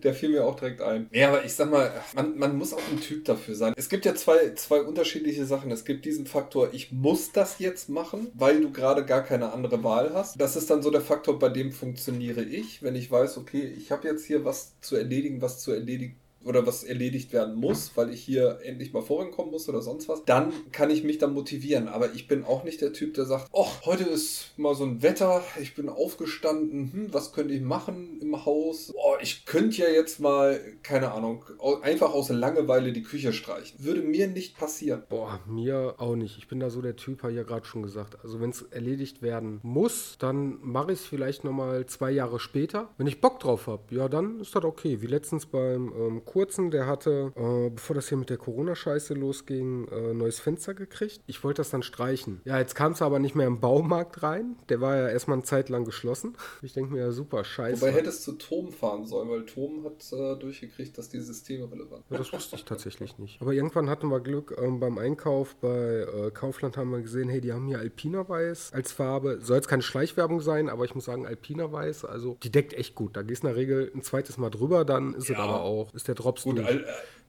Der 0.03 0.15
fiel 0.15 0.31
mir 0.31 0.47
auch 0.47 0.57
direkt 0.57 0.81
ein. 0.81 1.09
Ja, 1.13 1.29
aber 1.29 1.45
ich 1.45 1.53
sag 1.53 1.71
mal, 1.71 1.91
man, 2.15 2.39
man 2.39 2.57
muss 2.57 2.73
auch 2.73 2.81
ein 2.91 3.01
Typ 3.01 3.27
dafür 3.27 3.55
sein. 3.55 3.75
Es 3.77 3.91
gibt 3.91 4.07
ja 4.07 4.15
zwei, 4.15 4.55
zwei 4.55 4.81
unterschiedliche 4.81 5.45
Sachen. 5.45 5.71
Es 5.71 5.85
gibt 5.85 6.07
diesen 6.07 6.27
Faktor, 6.27 6.73
ich 6.73 6.91
muss 6.91 7.33
das 7.33 7.59
jetzt 7.59 7.91
machen, 7.91 8.29
weil 8.35 8.61
du 8.63 8.71
gerade 8.71 9.05
gar 9.05 9.23
keine 9.23 9.53
andere 9.53 9.83
Wahl 9.85 10.15
hast. 10.15 10.41
Das 10.41 10.57
ist 10.57 10.71
dann 10.71 10.83
so 10.83 10.91
der 10.91 11.03
Faktor, 11.03 11.39
bei 11.39 11.51
dem 11.51 11.73
funktioniere 11.73 12.43
ich, 12.43 12.83
wenn 12.83 12.95
ich 12.95 13.11
weiß, 13.11 13.37
okay, 13.37 13.67
ich 13.77 13.91
habe 13.91 14.09
jetzt 14.09 14.25
hier 14.25 14.47
was 14.47 14.81
zu 14.81 14.97
erledigen, 14.97 15.43
was 15.43 15.61
zu 15.61 15.73
erledigen 15.73 16.17
oder 16.45 16.67
was 16.67 16.85
erledigt 16.85 17.33
werden 17.33 17.57
muss, 17.57 17.93
weil 17.97 18.11
ich 18.11 18.23
hier 18.23 18.61
endlich 18.63 18.93
mal 18.93 19.03
vorankommen 19.03 19.51
muss 19.51 19.69
oder 19.69 19.83
sonst 19.83 20.09
was, 20.09 20.25
dann 20.25 20.53
kann 20.73 20.91
ich 20.91 21.05
mich 21.05 21.19
dann 21.19 21.35
motivieren. 21.35 21.89
Aber 21.89 22.15
ich 22.15 22.29
bin 22.29 22.45
auch 22.45 22.65
nicht 22.65 22.81
der 22.81 22.93
Typ, 22.93 23.15
der 23.15 23.25
sagt, 23.25 23.49
oh, 23.53 23.67
heute 23.85 24.05
ist 24.05 24.53
mal 24.57 24.75
so 24.75 24.85
ein 24.85 25.03
Wetter, 25.03 25.43
ich 25.61 25.75
bin 25.75 25.89
aufgestanden, 25.89 26.93
hm, 26.93 27.15
was 27.15 27.33
könnte 27.33 27.55
ich 27.55 27.61
machen 27.61 28.19
im 28.21 28.45
Haus? 28.45 28.93
Oh, 28.95 29.15
ich 29.21 29.47
könnte 29.47 29.83
ja 29.83 29.89
jetzt 29.89 30.21
mal, 30.21 30.61
keine 30.83 31.13
Ahnung, 31.13 31.45
einfach 31.83 32.13
aus 32.13 32.29
Langeweile 32.29 32.93
die 32.93 33.03
Küche 33.03 33.33
streichen. 33.33 33.83
Würde 33.83 34.03
mir 34.03 34.29
nicht 34.29 34.57
passieren. 34.57 35.03
Boah, 35.09 35.41
mir 35.47 35.95
auch 35.99 36.17
nicht. 36.17 36.39
Ich 36.39 36.49
bin 36.49 36.61
da 36.61 36.71
so 36.71 36.83
der 36.83 36.97
Typ, 36.97 37.23
habe 37.23 37.33
ich 37.33 37.37
ja 37.37 37.43
gerade 37.43 37.67
schon 37.67 37.83
gesagt. 37.83 38.19
Also 38.23 38.41
wenn 38.41 38.51
es 38.51 38.63
erledigt 38.63 39.23
werden 39.23 39.61
muss, 39.63 40.17
dann 40.19 40.59
mache 40.63 40.93
ich 40.93 41.01
es 41.01 41.07
vielleicht 41.07 41.45
nochmal 41.45 41.87
zwei 41.87 42.11
Jahre 42.11 42.39
später. 42.39 42.91
Wenn 42.97 43.07
ich 43.07 43.21
Bock 43.21 43.41
drauf 43.41 43.67
habe, 43.67 43.83
ja, 43.91 44.09
dann 44.09 44.41
ist 44.41 44.55
das 44.55 44.65
okay. 44.65 45.01
Wie 45.01 45.07
letztens 45.07 45.47
beim 45.47 45.93
ähm, 45.99 46.25
kurzen, 46.29 46.71
der 46.71 46.87
hatte, 46.87 47.33
äh, 47.37 47.71
bevor 47.71 47.97
das 47.97 48.09
hier 48.09 48.19
mit 48.19 48.29
der 48.29 48.37
Corona-Scheiße 48.37 49.15
losging, 49.15 49.89
äh, 49.89 50.13
neues 50.13 50.39
Fenster 50.39 50.75
gekriegt. 50.75 51.21
Ich 51.27 51.43
wollte 51.43 51.61
das 51.61 51.71
dann 51.71 51.83
streichen. 51.83 52.43
Ja, 52.45 52.59
jetzt 52.59 52.75
kam 52.75 52.93
es 52.93 53.03
aber 53.03 53.19
nicht 53.19 53.35
mehr 53.35 53.47
im 53.47 53.61
Baumarkt 53.61 54.23
rein. 54.23 54.57
Der 54.69 54.81
war 54.81 54.97
ja 54.97 55.09
erstmal 55.09 55.37
eine 55.37 55.45
Zeit 55.45 55.69
lang 55.69 55.85
geschlossen. 55.85 56.37
Ich 56.61 56.73
denke 56.73 56.93
mir, 56.93 57.01
ja, 57.01 57.13
super, 57.13 57.45
scheiße. 57.45 57.81
Wobei 57.81 57.93
hättest 57.93 58.27
du 58.27 58.33
Tom 58.33 58.73
fahren 58.73 59.07
sollen, 59.07 59.31
weil 59.31 59.47
Tom 59.47 59.85
hat 59.85 60.05
äh, 60.13 60.37
durchgekriegt, 60.39 60.99
dass 60.99 61.09
die 61.09 61.21
Systeme 61.21 61.71
relevant 61.71 62.05
sind. 62.09 62.11
Ja, 62.11 62.19
das 62.19 62.33
wusste 62.33 62.57
ich 62.57 62.65
tatsächlich 62.65 63.17
nicht. 63.19 63.41
Aber 63.41 63.53
irgendwann 63.53 63.89
hatten 63.89 64.09
wir 64.09 64.21
Glück 64.21 64.57
ähm, 64.61 64.81
beim 64.81 64.99
Einkauf 64.99 65.55
bei 65.57 65.69
äh, 65.69 66.31
Kaufland 66.33 66.77
haben 66.77 66.91
wir 66.91 67.01
gesehen, 67.01 67.29
hey, 67.29 67.41
die 67.41 67.53
haben 67.53 67.67
hier 67.67 67.79
Alpina 67.79 68.29
Weiß 68.29 68.73
als 68.73 68.93
Farbe. 68.93 69.39
Soll 69.41 69.57
jetzt 69.57 69.69
keine 69.69 69.83
Schleichwerbung 69.83 70.41
sein, 70.41 70.69
aber 70.69 70.85
ich 70.85 70.95
muss 70.95 71.05
sagen, 71.05 71.27
Alpina 71.27 71.71
Weiß, 71.73 72.05
also 72.05 72.37
die 72.43 72.51
deckt 72.51 72.75
echt 72.75 72.95
gut. 72.95 73.17
Da 73.17 73.23
gehst 73.23 73.45
du 73.45 73.47
in 73.47 73.55
der 73.55 73.61
Regel 73.61 73.91
ein 73.95 74.03
zweites 74.03 74.37
Mal 74.37 74.51
drüber, 74.51 74.85
dann 74.85 75.15
ist 75.15 75.29
ja. 75.29 75.37
es 75.37 75.41
aber 75.41 75.63
auch, 75.63 75.95
ist 75.95 76.09
der 76.09 76.18
Drops 76.19 76.43
Gut, 76.43 76.59
durch. 76.59 76.81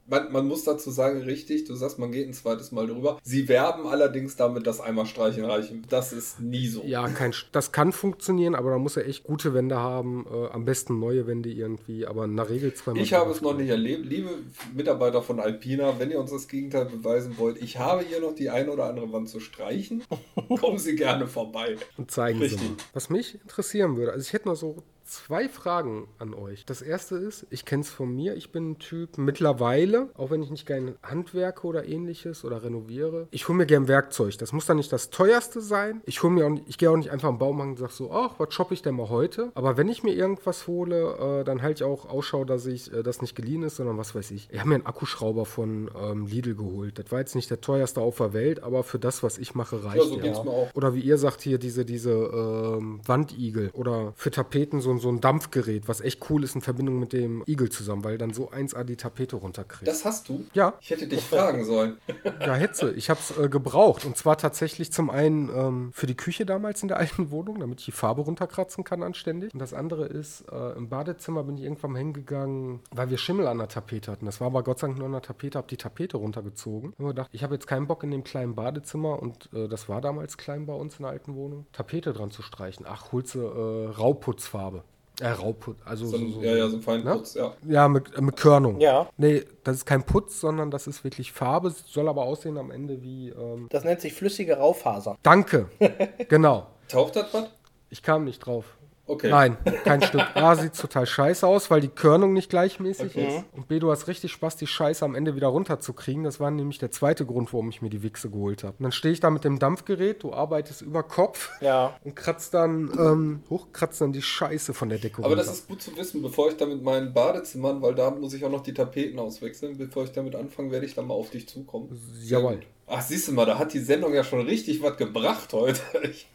Man, 0.09 0.31
man, 0.31 0.47
muss 0.47 0.63
dazu 0.63 0.89
sagen, 0.89 1.21
richtig, 1.21 1.65
du 1.65 1.75
sagst, 1.75 1.99
man 1.99 2.11
geht 2.11 2.27
ein 2.27 2.33
zweites 2.33 2.71
Mal 2.71 2.87
drüber. 2.87 3.19
Sie 3.21 3.47
werben 3.47 3.85
allerdings 3.85 4.35
damit, 4.35 4.65
dass 4.65 4.81
einmal 4.81 5.05
streichen 5.05 5.45
reichen. 5.45 5.85
Das 5.87 6.13
ist 6.13 6.39
nie 6.39 6.67
so. 6.67 6.81
Ja, 6.83 7.07
kein, 7.09 7.31
das 7.51 7.71
kann 7.71 7.91
funktionieren, 7.91 8.55
aber 8.55 8.71
da 8.71 8.79
muss 8.79 8.97
er 8.97 9.07
echt 9.07 9.23
gute 9.23 9.53
Wände 9.53 9.77
haben. 9.77 10.25
Äh, 10.25 10.47
am 10.47 10.65
besten 10.65 10.99
neue 10.99 11.27
Wände 11.27 11.49
irgendwie, 11.49 12.07
aber 12.07 12.25
in 12.25 12.35
der 12.35 12.49
Regel 12.49 12.73
zweimal. 12.73 13.03
Ich 13.03 13.13
habe 13.13 13.29
es 13.29 13.41
noch 13.41 13.55
nicht 13.55 13.69
erlebt. 13.69 14.03
Liebe 14.03 14.31
Mitarbeiter 14.75 15.21
von 15.21 15.39
Alpina, 15.39 15.99
wenn 15.99 16.09
ihr 16.09 16.19
uns 16.19 16.31
das 16.31 16.47
Gegenteil 16.47 16.85
beweisen 16.85 17.37
wollt, 17.37 17.61
ich 17.61 17.77
habe 17.77 18.03
hier 18.03 18.19
noch 18.19 18.33
die 18.33 18.49
eine 18.49 18.71
oder 18.71 18.85
andere 18.85 19.13
Wand 19.13 19.29
zu 19.29 19.39
streichen. 19.39 20.03
Kommen 20.59 20.79
Sie 20.79 20.95
gerne 20.95 21.27
vorbei. 21.27 21.77
Und 21.97 22.09
zeigen 22.09 22.39
richtig. 22.39 22.61
Sie 22.61 22.69
mal. 22.69 22.77
Was 22.93 23.11
mich 23.11 23.35
interessieren 23.43 23.95
würde, 23.95 24.13
also 24.13 24.25
ich 24.25 24.33
hätte 24.33 24.47
noch 24.47 24.55
so 24.55 24.77
zwei 25.09 25.49
Fragen 25.49 26.07
an 26.19 26.33
euch. 26.33 26.65
Das 26.65 26.81
erste 26.81 27.15
ist, 27.15 27.47
ich 27.49 27.65
kenne 27.65 27.81
es 27.81 27.89
von 27.89 28.15
mir, 28.15 28.35
ich 28.35 28.51
bin 28.51 28.71
ein 28.71 28.79
Typ 28.79 29.17
mittlerweile, 29.17 30.09
auch 30.15 30.31
wenn 30.31 30.43
ich 30.43 30.51
nicht 30.51 30.65
gerne 30.65 30.95
handwerke 31.03 31.65
oder 31.65 31.87
ähnliches 31.87 32.45
oder 32.45 32.63
renoviere, 32.63 33.27
ich 33.31 33.47
hole 33.47 33.57
mir 33.57 33.65
gern 33.65 33.87
Werkzeug. 33.87 34.37
Das 34.37 34.53
muss 34.53 34.65
dann 34.65 34.77
nicht 34.77 34.91
das 34.91 35.09
teuerste 35.09 35.61
sein. 35.61 36.01
Ich 36.05 36.21
hole 36.21 36.33
mir 36.33 36.45
auch, 36.45 36.59
ich 36.67 36.77
gehe 36.77 36.91
auch 36.91 36.97
nicht 36.97 37.11
einfach 37.11 37.29
im 37.29 37.39
Baumarkt 37.39 37.71
und 37.71 37.79
sage 37.79 37.93
so, 37.93 38.11
ach, 38.11 38.35
was 38.37 38.53
shoppe 38.53 38.73
ich 38.73 38.81
denn 38.81 38.95
mal 38.95 39.09
heute? 39.09 39.51
Aber 39.55 39.77
wenn 39.77 39.89
ich 39.89 40.03
mir 40.03 40.13
irgendwas 40.13 40.67
hole, 40.67 41.41
äh, 41.41 41.43
dann 41.43 41.61
halte 41.61 41.83
ich 41.83 41.89
auch 41.89 42.07
Ausschau, 42.07 42.45
dass 42.45 42.65
ich 42.65 42.93
äh, 42.93 43.03
das 43.03 43.21
nicht 43.21 43.35
geliehen 43.35 43.63
ist, 43.63 43.77
sondern 43.77 43.97
was 43.97 44.13
weiß 44.13 44.31
ich. 44.31 44.49
Ich 44.51 44.59
habe 44.59 44.69
mir 44.69 44.75
einen 44.75 44.85
Akkuschrauber 44.85 45.45
von 45.45 45.89
ähm, 45.99 46.27
Lidl 46.27 46.55
geholt. 46.55 46.99
Das 46.99 47.11
war 47.11 47.19
jetzt 47.19 47.35
nicht 47.35 47.49
der 47.49 47.61
teuerste 47.61 48.01
auf 48.01 48.17
der 48.17 48.33
Welt, 48.33 48.61
aber 48.63 48.83
für 48.83 48.99
das, 48.99 49.23
was 49.23 49.37
ich 49.37 49.55
mache, 49.55 49.83
reicht 49.83 50.23
ja, 50.23 50.33
so 50.33 50.43
ja. 50.43 50.69
Oder 50.73 50.93
wie 50.93 51.01
ihr 51.01 51.17
sagt 51.17 51.41
hier, 51.41 51.57
diese, 51.57 51.85
diese 51.85 52.11
ähm, 52.11 53.01
Wandigel 53.05 53.71
oder 53.73 54.13
für 54.15 54.31
Tapeten 54.31 54.81
so 54.81 54.91
ein 54.91 54.98
so 54.99 55.09
ein 55.09 55.21
Dampfgerät, 55.21 55.87
was 55.87 56.01
echt 56.01 56.29
cool 56.29 56.43
ist 56.43 56.55
in 56.55 56.61
Verbindung 56.61 56.99
mit 56.99 57.13
dem 57.13 57.43
Igel 57.47 57.69
zusammen, 57.69 58.03
weil 58.03 58.17
dann 58.17 58.33
so 58.33 58.51
1A 58.51 58.83
die 58.83 58.95
Tapete 58.95 59.35
runterkriegt. 59.35 59.87
Das 59.87 60.05
hast 60.05 60.29
du? 60.29 60.45
Ja. 60.53 60.73
Ich 60.81 60.89
hätte 60.89 61.07
dich 61.07 61.23
fragen 61.23 61.65
sollen. 61.65 61.97
Ja, 62.39 62.55
Hetze. 62.55 62.91
Ich 62.93 63.09
habe 63.09 63.19
es 63.19 63.37
äh, 63.37 63.49
gebraucht. 63.49 64.05
Und 64.05 64.17
zwar 64.17 64.37
tatsächlich 64.37 64.91
zum 64.91 65.09
einen 65.09 65.49
ähm, 65.49 65.91
für 65.93 66.07
die 66.07 66.15
Küche 66.15 66.45
damals 66.45 66.81
in 66.81 66.87
der 66.87 66.97
alten 66.99 67.31
Wohnung, 67.31 67.59
damit 67.59 67.79
ich 67.79 67.85
die 67.85 67.91
Farbe 67.91 68.21
runterkratzen 68.21 68.83
kann 68.83 69.03
anständig. 69.03 69.53
Und 69.53 69.59
das 69.59 69.73
andere 69.73 70.05
ist, 70.05 70.45
äh, 70.51 70.77
im 70.77 70.89
Badezimmer 70.89 71.43
bin 71.43 71.57
ich 71.57 71.63
irgendwann 71.63 71.95
hingegangen, 71.95 72.79
weil 72.91 73.09
wir 73.09 73.17
Schimmel 73.17 73.47
an 73.47 73.57
der 73.57 73.67
Tapete 73.67 74.11
hatten. 74.11 74.25
Das 74.25 74.39
war 74.39 74.47
aber 74.47 74.63
Gott 74.63 74.79
sei 74.79 74.87
Dank 74.87 74.99
nur 74.99 75.07
an 75.07 75.13
der 75.13 75.21
Tapete, 75.21 75.57
habe 75.57 75.67
die 75.67 75.77
Tapete 75.77 76.17
runtergezogen. 76.17 76.93
Und 76.97 76.99
mir 76.99 77.09
gedacht, 77.09 77.29
ich 77.31 77.43
habe 77.43 77.55
jetzt 77.55 77.67
keinen 77.67 77.87
Bock 77.87 78.03
in 78.03 78.11
dem 78.11 78.23
kleinen 78.23 78.55
Badezimmer 78.55 79.21
und 79.21 79.49
äh, 79.53 79.67
das 79.67 79.89
war 79.89 80.01
damals 80.01 80.37
klein 80.37 80.65
bei 80.65 80.73
uns 80.73 80.97
in 80.97 81.03
der 81.03 81.11
alten 81.11 81.35
Wohnung, 81.35 81.65
Tapete 81.71 82.13
dran 82.13 82.31
zu 82.31 82.41
streichen. 82.41 82.85
Ach, 82.87 83.11
holst 83.11 83.35
du 83.35 83.41
äh, 83.41 83.87
Rauputzfarbe. 83.89 84.83
Äh, 85.21 85.29
Rauputz, 85.29 85.77
also 85.83 86.05
so, 86.05 86.17
so, 86.17 86.27
so, 86.29 86.41
ja, 86.41 86.55
ja, 86.55 86.67
so 86.69 86.77
ein 86.77 86.81
Feinputz, 86.81 87.35
ne? 87.35 87.41
ja. 87.41 87.53
Ja, 87.67 87.87
mit, 87.87 88.15
äh, 88.15 88.21
mit 88.21 88.37
Körnung. 88.37 88.79
Ja. 88.79 89.09
Nee, 89.17 89.43
das 89.63 89.77
ist 89.77 89.85
kein 89.85 90.03
Putz, 90.03 90.39
sondern 90.39 90.71
das 90.71 90.87
ist 90.87 91.03
wirklich 91.03 91.31
Farbe, 91.31 91.71
soll 91.71 92.07
aber 92.07 92.23
aussehen 92.23 92.57
am 92.57 92.71
Ende 92.71 93.01
wie. 93.01 93.29
Ähm 93.29 93.67
das 93.69 93.83
nennt 93.83 94.01
sich 94.01 94.13
flüssige 94.13 94.57
Raufaser. 94.57 95.17
Danke. 95.21 95.69
genau. 96.29 96.67
Taucht 96.87 97.17
das 97.17 97.33
was? 97.33 97.49
Ich 97.89 98.01
kam 98.01 98.23
nicht 98.23 98.39
drauf. 98.39 98.77
Okay. 99.09 99.29
Nein, 99.31 99.57
kein 99.83 100.03
Stück. 100.03 100.21
A 100.35 100.55
sieht 100.55 100.77
total 100.77 101.07
scheiße 101.07 101.47
aus, 101.47 101.71
weil 101.71 101.81
die 101.81 101.87
Körnung 101.87 102.31
nicht 102.31 102.51
gleichmäßig 102.51 103.15
okay. 103.15 103.37
ist. 103.37 103.45
Und 103.53 103.67
B, 103.67 103.79
du 103.79 103.89
hast 103.89 104.07
richtig 104.07 104.31
Spaß, 104.31 104.55
die 104.57 104.67
Scheiße 104.67 105.03
am 105.03 105.15
Ende 105.15 105.35
wieder 105.35 105.47
runterzukriegen. 105.47 106.23
Das 106.23 106.39
war 106.39 106.51
nämlich 106.51 106.77
der 106.77 106.91
zweite 106.91 107.25
Grund, 107.25 107.51
warum 107.51 107.69
ich 107.69 107.81
mir 107.81 107.89
die 107.89 108.03
Wichse 108.03 108.29
geholt 108.29 108.63
habe. 108.63 108.75
Und 108.77 108.83
dann 108.83 108.91
stehe 108.91 109.11
ich 109.11 109.19
da 109.19 109.31
mit 109.31 109.43
dem 109.43 109.57
Dampfgerät, 109.57 110.21
du 110.21 110.31
arbeitest 110.31 110.83
über 110.83 111.01
Kopf 111.01 111.49
ja. 111.59 111.97
und 112.03 112.15
kratzt 112.15 112.53
dann, 112.53 112.91
ähm, 112.99 113.43
hochkratzt 113.49 113.99
dann 113.99 114.13
die 114.13 114.21
Scheiße 114.21 114.75
von 114.75 114.89
der 114.89 114.99
Decke 114.99 115.23
Aber 115.23 115.29
runter. 115.29 115.43
das 115.43 115.53
ist 115.53 115.67
gut 115.67 115.81
zu 115.81 115.97
wissen, 115.97 116.21
bevor 116.21 116.49
ich 116.49 116.57
da 116.57 116.67
mit 116.67 116.83
meinen 116.83 117.11
Badezimmern, 117.11 117.81
weil 117.81 117.95
da 117.95 118.11
muss 118.11 118.35
ich 118.35 118.45
auch 118.45 118.51
noch 118.51 118.61
die 118.61 118.75
Tapeten 118.75 119.17
auswechseln, 119.17 119.75
bevor 119.79 120.03
ich 120.03 120.11
damit 120.11 120.35
anfange, 120.35 120.69
werde 120.69 120.85
ich 120.85 120.93
dann 120.93 121.07
mal 121.07 121.15
auf 121.15 121.31
dich 121.31 121.49
zukommen. 121.49 121.99
Jawohl. 122.21 122.59
Ach, 122.91 123.01
siehst 123.01 123.27
du 123.27 123.33
mal, 123.33 123.45
da 123.45 123.59
hat 123.59 123.73
die 123.73 123.79
Sendung 123.79 124.15
ja 124.15 124.23
schon 124.23 124.41
richtig 124.41 124.81
was 124.81 124.97
gebracht 124.97 125.53
heute. 125.53 125.81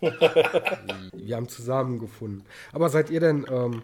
Wir 1.13 1.37
haben 1.37 1.49
zusammengefunden. 1.49 2.45
Aber 2.73 2.89
seid 2.89 3.11
ihr 3.11 3.19
denn 3.19 3.45
ähm, 3.51 3.83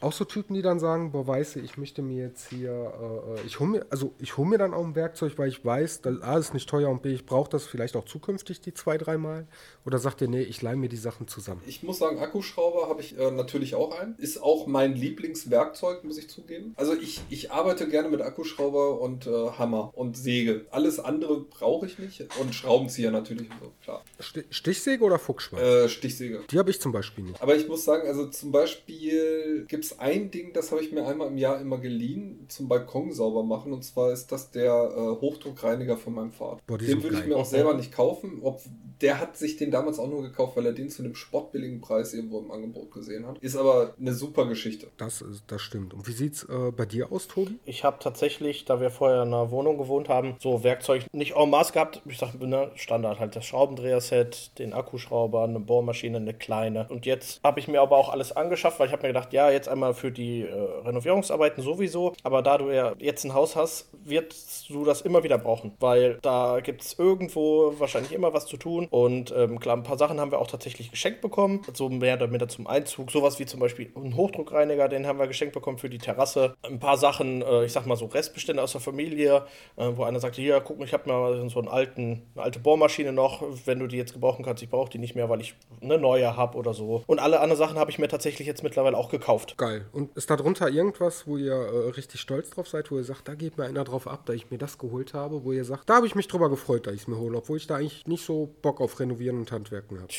auch 0.00 0.12
so 0.12 0.24
Typen, 0.24 0.54
die 0.54 0.62
dann 0.62 0.80
sagen, 0.80 1.12
boah, 1.12 1.26
weißt 1.26 1.56
du, 1.56 1.60
ich 1.60 1.76
möchte 1.76 2.02
mir 2.02 2.24
jetzt 2.26 2.48
hier, 2.48 2.70
äh, 2.70 3.40
äh 3.40 3.46
ich 3.46 3.60
hole 3.60 3.70
mir, 3.70 3.86
also 3.90 4.12
ich 4.18 4.36
hole 4.36 4.48
mir 4.48 4.58
dann 4.58 4.74
auch 4.74 4.84
ein 4.84 4.94
Werkzeug, 4.94 5.34
weil 5.36 5.48
ich 5.48 5.64
weiß, 5.64 6.00
dass 6.02 6.22
A 6.22 6.38
ist 6.38 6.54
nicht 6.54 6.68
teuer 6.68 6.88
und 6.88 7.02
B, 7.02 7.12
ich 7.12 7.26
brauche 7.26 7.50
das 7.50 7.66
vielleicht 7.66 7.96
auch 7.96 8.04
zukünftig 8.04 8.60
die 8.60 8.74
zwei, 8.74 8.98
dreimal. 8.98 9.46
Oder 9.84 9.98
sagt 9.98 10.20
ihr, 10.20 10.28
nee, 10.28 10.42
ich 10.42 10.62
leih 10.62 10.76
mir 10.76 10.88
die 10.88 10.96
Sachen 10.96 11.28
zusammen? 11.28 11.62
Ich 11.66 11.82
muss 11.82 11.98
sagen, 11.98 12.18
Akkuschrauber 12.18 12.88
habe 12.88 13.00
ich 13.00 13.18
äh, 13.18 13.30
natürlich 13.30 13.74
auch 13.74 13.98
einen. 13.98 14.14
Ist 14.18 14.42
auch 14.42 14.66
mein 14.66 14.94
Lieblingswerkzeug, 14.94 16.04
muss 16.04 16.18
ich 16.18 16.28
zugeben. 16.28 16.74
Also 16.76 16.94
ich, 16.94 17.20
ich 17.30 17.50
arbeite 17.50 17.88
gerne 17.88 18.08
mit 18.08 18.20
Akkuschrauber 18.20 19.00
und 19.00 19.26
äh, 19.26 19.30
Hammer 19.30 19.90
und 19.94 20.16
Säge. 20.16 20.66
Alles 20.70 21.00
andere 21.00 21.40
brauche 21.40 21.86
ich 21.86 21.98
nicht. 21.98 22.26
Und 22.38 22.54
Schraubenzieher 22.54 23.10
natürlich, 23.10 23.48
so, 23.60 23.72
klar. 23.82 24.04
Stichsäge 24.50 25.02
oder 25.04 25.18
Fuchsschwein? 25.18 25.62
Äh, 25.62 25.88
Stichsäge. 25.88 26.42
Die 26.50 26.58
habe 26.58 26.70
ich 26.70 26.80
zum 26.80 26.92
Beispiel 26.92 27.24
nicht. 27.24 27.42
Aber 27.42 27.56
ich 27.56 27.66
muss 27.68 27.84
sagen, 27.84 28.06
also 28.06 28.26
zum 28.26 28.52
Beispiel 28.52 29.64
gibt 29.66 29.84
es 29.84 29.89
es 29.92 29.98
ein 29.98 30.30
Ding, 30.30 30.52
das 30.52 30.70
habe 30.70 30.82
ich 30.82 30.92
mir 30.92 31.06
einmal 31.06 31.28
im 31.28 31.38
Jahr 31.38 31.60
immer 31.60 31.78
geliehen, 31.78 32.46
zum 32.48 32.68
Balkon 32.68 33.12
sauber 33.12 33.42
machen. 33.42 33.72
Und 33.72 33.82
zwar 33.82 34.12
ist 34.12 34.32
das 34.32 34.50
der 34.50 34.72
äh, 34.72 35.20
Hochdruckreiniger 35.20 35.96
von 35.96 36.14
meinem 36.14 36.32
Vater. 36.32 36.60
Boah, 36.66 36.78
den 36.78 37.02
würde 37.02 37.18
ich 37.18 37.26
mir 37.26 37.36
auch 37.36 37.44
selber 37.44 37.74
nicht 37.74 37.92
kaufen. 37.92 38.40
Ob, 38.42 38.60
der 39.00 39.20
hat 39.20 39.36
sich 39.36 39.56
den 39.56 39.70
damals 39.70 39.98
auch 39.98 40.08
nur 40.08 40.22
gekauft, 40.22 40.56
weil 40.56 40.66
er 40.66 40.72
den 40.72 40.90
zu 40.90 41.02
einem 41.02 41.14
sportbilligen 41.14 41.80
Preis 41.80 42.12
irgendwo 42.12 42.40
im 42.40 42.50
Angebot 42.50 42.90
gesehen 42.92 43.26
hat. 43.26 43.38
Ist 43.38 43.56
aber 43.56 43.94
eine 43.98 44.12
super 44.12 44.46
Geschichte. 44.46 44.88
Das, 44.96 45.22
ist, 45.22 45.44
das 45.46 45.62
stimmt. 45.62 45.94
Und 45.94 46.06
wie 46.06 46.12
sieht 46.12 46.34
es 46.34 46.44
äh, 46.44 46.70
bei 46.70 46.86
dir 46.86 47.10
aus, 47.10 47.28
Tobi? 47.28 47.58
Ich 47.64 47.84
habe 47.84 47.98
tatsächlich, 48.00 48.64
da 48.64 48.80
wir 48.80 48.90
vorher 48.90 49.22
in 49.22 49.28
einer 49.28 49.50
Wohnung 49.50 49.78
gewohnt 49.78 50.08
haben, 50.08 50.36
so 50.40 50.62
Werkzeug 50.62 51.06
nicht 51.12 51.36
en 51.36 51.50
masse 51.50 51.72
gehabt. 51.72 52.02
Ich 52.04 52.18
sage, 52.18 52.46
ne, 52.46 52.70
Standard 52.74 53.18
halt 53.18 53.36
das 53.36 53.46
Schraubendreher-Set, 53.46 54.58
den 54.58 54.72
Akkuschrauber, 54.72 55.44
eine 55.44 55.60
Bohrmaschine, 55.60 56.18
eine 56.18 56.34
kleine. 56.34 56.86
Und 56.88 57.06
jetzt 57.06 57.42
habe 57.42 57.60
ich 57.60 57.68
mir 57.68 57.80
aber 57.80 57.96
auch 57.96 58.10
alles 58.10 58.32
angeschafft, 58.32 58.78
weil 58.78 58.86
ich 58.86 58.92
habe 58.92 59.02
mir 59.02 59.12
gedacht, 59.12 59.32
ja, 59.32 59.50
jetzt 59.50 59.68
einmal 59.68 59.79
einmal 59.80 59.94
für 59.94 60.12
die 60.12 60.42
äh, 60.42 60.52
Renovierungsarbeiten 60.84 61.64
sowieso, 61.64 62.12
aber 62.22 62.42
da 62.42 62.58
du 62.58 62.70
ja 62.70 62.92
jetzt 62.98 63.24
ein 63.24 63.32
Haus 63.32 63.56
hast, 63.56 63.88
wirst 64.04 64.68
du 64.68 64.84
das 64.84 65.00
immer 65.00 65.24
wieder 65.24 65.38
brauchen, 65.38 65.72
weil 65.80 66.18
da 66.20 66.60
gibt 66.60 66.82
es 66.82 66.98
irgendwo 66.98 67.74
wahrscheinlich 67.78 68.12
immer 68.12 68.34
was 68.34 68.46
zu 68.46 68.58
tun 68.58 68.86
und 68.90 69.32
ähm, 69.34 69.58
klar, 69.58 69.76
ein 69.76 69.82
paar 69.82 69.96
Sachen 69.96 70.20
haben 70.20 70.30
wir 70.30 70.38
auch 70.38 70.46
tatsächlich 70.46 70.90
geschenkt 70.90 71.22
bekommen, 71.22 71.62
so 71.72 71.88
mehr 71.88 72.16
oder 72.16 72.28
minder 72.28 72.48
zum 72.48 72.66
Einzug, 72.66 73.10
sowas 73.10 73.38
wie 73.38 73.46
zum 73.46 73.58
Beispiel 73.58 73.90
einen 73.96 74.16
Hochdruckreiniger, 74.16 74.88
den 74.88 75.06
haben 75.06 75.18
wir 75.18 75.26
geschenkt 75.26 75.54
bekommen 75.54 75.78
für 75.78 75.88
die 75.88 75.98
Terrasse, 75.98 76.54
ein 76.62 76.78
paar 76.78 76.98
Sachen, 76.98 77.40
äh, 77.42 77.64
ich 77.64 77.72
sag 77.72 77.86
mal 77.86 77.96
so 77.96 78.06
Restbestände 78.06 78.62
aus 78.62 78.72
der 78.72 78.82
Familie, 78.82 79.46
äh, 79.76 79.88
wo 79.94 80.04
einer 80.04 80.20
sagte, 80.20 80.42
hier, 80.42 80.60
guck 80.60 80.78
mal, 80.78 80.84
ich 80.84 80.92
habe 80.92 81.08
mal 81.08 81.48
so 81.48 81.58
einen 81.58 81.68
alten, 81.68 82.22
eine 82.34 82.44
alte 82.44 82.58
Bohrmaschine 82.58 83.12
noch, 83.12 83.42
wenn 83.64 83.78
du 83.78 83.86
die 83.86 83.96
jetzt 83.96 84.12
gebrauchen 84.12 84.44
kannst, 84.44 84.62
ich 84.62 84.68
brauche 84.68 84.90
die 84.90 84.98
nicht 84.98 85.14
mehr, 85.14 85.30
weil 85.30 85.40
ich 85.40 85.54
eine 85.80 85.96
neue 85.96 86.36
habe 86.36 86.58
oder 86.58 86.74
so. 86.74 87.02
Und 87.06 87.18
alle 87.18 87.40
anderen 87.40 87.58
Sachen 87.58 87.78
habe 87.78 87.90
ich 87.90 87.98
mir 87.98 88.08
tatsächlich 88.08 88.46
jetzt 88.46 88.62
mittlerweile 88.62 88.96
auch 88.96 89.08
gekauft. 89.08 89.56
Geil. 89.56 89.69
Und 89.92 90.16
ist 90.16 90.30
darunter 90.30 90.68
irgendwas, 90.68 91.26
wo 91.26 91.36
ihr 91.36 91.52
äh, 91.52 91.90
richtig 91.90 92.20
stolz 92.20 92.50
drauf 92.50 92.68
seid, 92.68 92.90
wo 92.90 92.98
ihr 92.98 93.04
sagt, 93.04 93.28
da 93.28 93.34
geht 93.34 93.58
mir 93.58 93.64
einer 93.64 93.84
drauf 93.84 94.06
ab, 94.06 94.22
da 94.26 94.32
ich 94.32 94.50
mir 94.50 94.58
das 94.58 94.78
geholt 94.78 95.14
habe, 95.14 95.44
wo 95.44 95.52
ihr 95.52 95.64
sagt, 95.64 95.88
da 95.88 95.96
habe 95.96 96.06
ich 96.06 96.14
mich 96.14 96.28
drüber 96.28 96.50
gefreut, 96.50 96.86
da 96.86 96.92
ich 96.92 97.02
es 97.02 97.08
mir 97.08 97.18
hole, 97.18 97.38
obwohl 97.38 97.56
ich 97.56 97.66
da 97.66 97.76
eigentlich 97.76 98.06
nicht 98.06 98.24
so 98.24 98.54
Bock 98.62 98.80
auf 98.80 98.98
Renovieren 99.00 99.38
und 99.38 99.52
Handwerken 99.52 100.00
habe. 100.00 100.12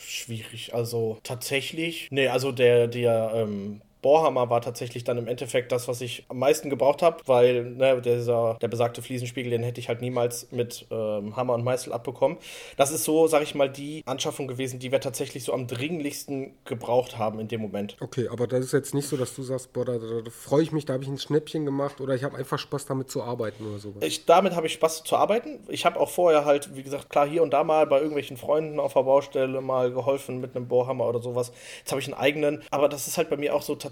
Schwierig. 0.00 0.74
Also 0.74 1.18
tatsächlich. 1.22 2.08
Nee, 2.10 2.28
also 2.28 2.52
der, 2.52 2.88
der 2.88 3.32
ähm, 3.34 3.80
Bohrhammer 4.02 4.50
war 4.50 4.60
tatsächlich 4.60 5.04
dann 5.04 5.18
im 5.18 5.28
Endeffekt 5.28 5.72
das, 5.72 5.88
was 5.88 6.00
ich 6.00 6.24
am 6.28 6.38
meisten 6.38 6.70
gebraucht 6.70 7.02
habe, 7.02 7.18
weil 7.26 7.64
ne, 7.64 8.00
dieser, 8.00 8.56
der 8.60 8.68
besagte 8.68 9.02
Fliesenspiegel, 9.02 9.50
den 9.50 9.62
hätte 9.62 9.80
ich 9.80 9.88
halt 9.88 10.00
niemals 10.00 10.50
mit 10.50 10.86
ähm, 10.90 11.36
Hammer 11.36 11.54
und 11.54 11.64
Meißel 11.64 11.92
abbekommen. 11.92 12.38
Das 12.76 12.90
ist 12.90 13.04
so, 13.04 13.26
sag 13.26 13.42
ich 13.42 13.54
mal, 13.54 13.68
die 13.68 14.02
Anschaffung 14.06 14.48
gewesen, 14.48 14.78
die 14.78 14.92
wir 14.92 15.00
tatsächlich 15.00 15.44
so 15.44 15.52
am 15.52 15.66
dringlichsten 15.66 16.54
gebraucht 16.64 17.18
haben 17.18 17.40
in 17.40 17.48
dem 17.48 17.60
Moment. 17.60 17.96
Okay, 18.00 18.28
aber 18.28 18.46
das 18.46 18.64
ist 18.66 18.72
jetzt 18.72 18.94
nicht 18.94 19.08
so, 19.08 19.16
dass 19.16 19.34
du 19.34 19.42
sagst, 19.42 19.72
boah, 19.72 19.84
da, 19.84 19.98
da, 19.98 20.22
da 20.22 20.30
freue 20.30 20.62
ich 20.62 20.72
mich, 20.72 20.86
da 20.86 20.94
habe 20.94 21.04
ich 21.04 21.10
ein 21.10 21.18
Schnäppchen 21.18 21.64
gemacht 21.64 22.00
oder 22.00 22.14
ich 22.14 22.24
habe 22.24 22.36
einfach 22.36 22.58
Spaß 22.58 22.86
damit 22.86 23.10
zu 23.10 23.22
arbeiten 23.22 23.66
oder 23.66 23.78
sowas. 23.78 24.02
Ich, 24.02 24.24
damit 24.24 24.54
habe 24.54 24.66
ich 24.66 24.72
Spaß 24.74 25.04
zu 25.04 25.16
arbeiten. 25.16 25.60
Ich 25.68 25.84
habe 25.84 26.00
auch 26.00 26.10
vorher 26.10 26.44
halt, 26.44 26.74
wie 26.74 26.82
gesagt, 26.82 27.10
klar, 27.10 27.28
hier 27.28 27.42
und 27.42 27.52
da 27.52 27.64
mal 27.64 27.86
bei 27.86 27.98
irgendwelchen 27.98 28.36
Freunden 28.36 28.80
auf 28.80 28.94
der 28.94 29.02
Baustelle 29.02 29.60
mal 29.60 29.92
geholfen 29.92 30.40
mit 30.40 30.56
einem 30.56 30.68
Bohrhammer 30.68 31.06
oder 31.06 31.20
sowas. 31.20 31.52
Jetzt 31.78 31.90
habe 31.90 32.00
ich 32.00 32.06
einen 32.06 32.14
eigenen, 32.14 32.62
aber 32.70 32.88
das 32.88 33.06
ist 33.06 33.18
halt 33.18 33.30
bei 33.30 33.36
mir 33.36 33.54
auch 33.54 33.62
so 33.62 33.74
tatsächlich, 33.74 33.89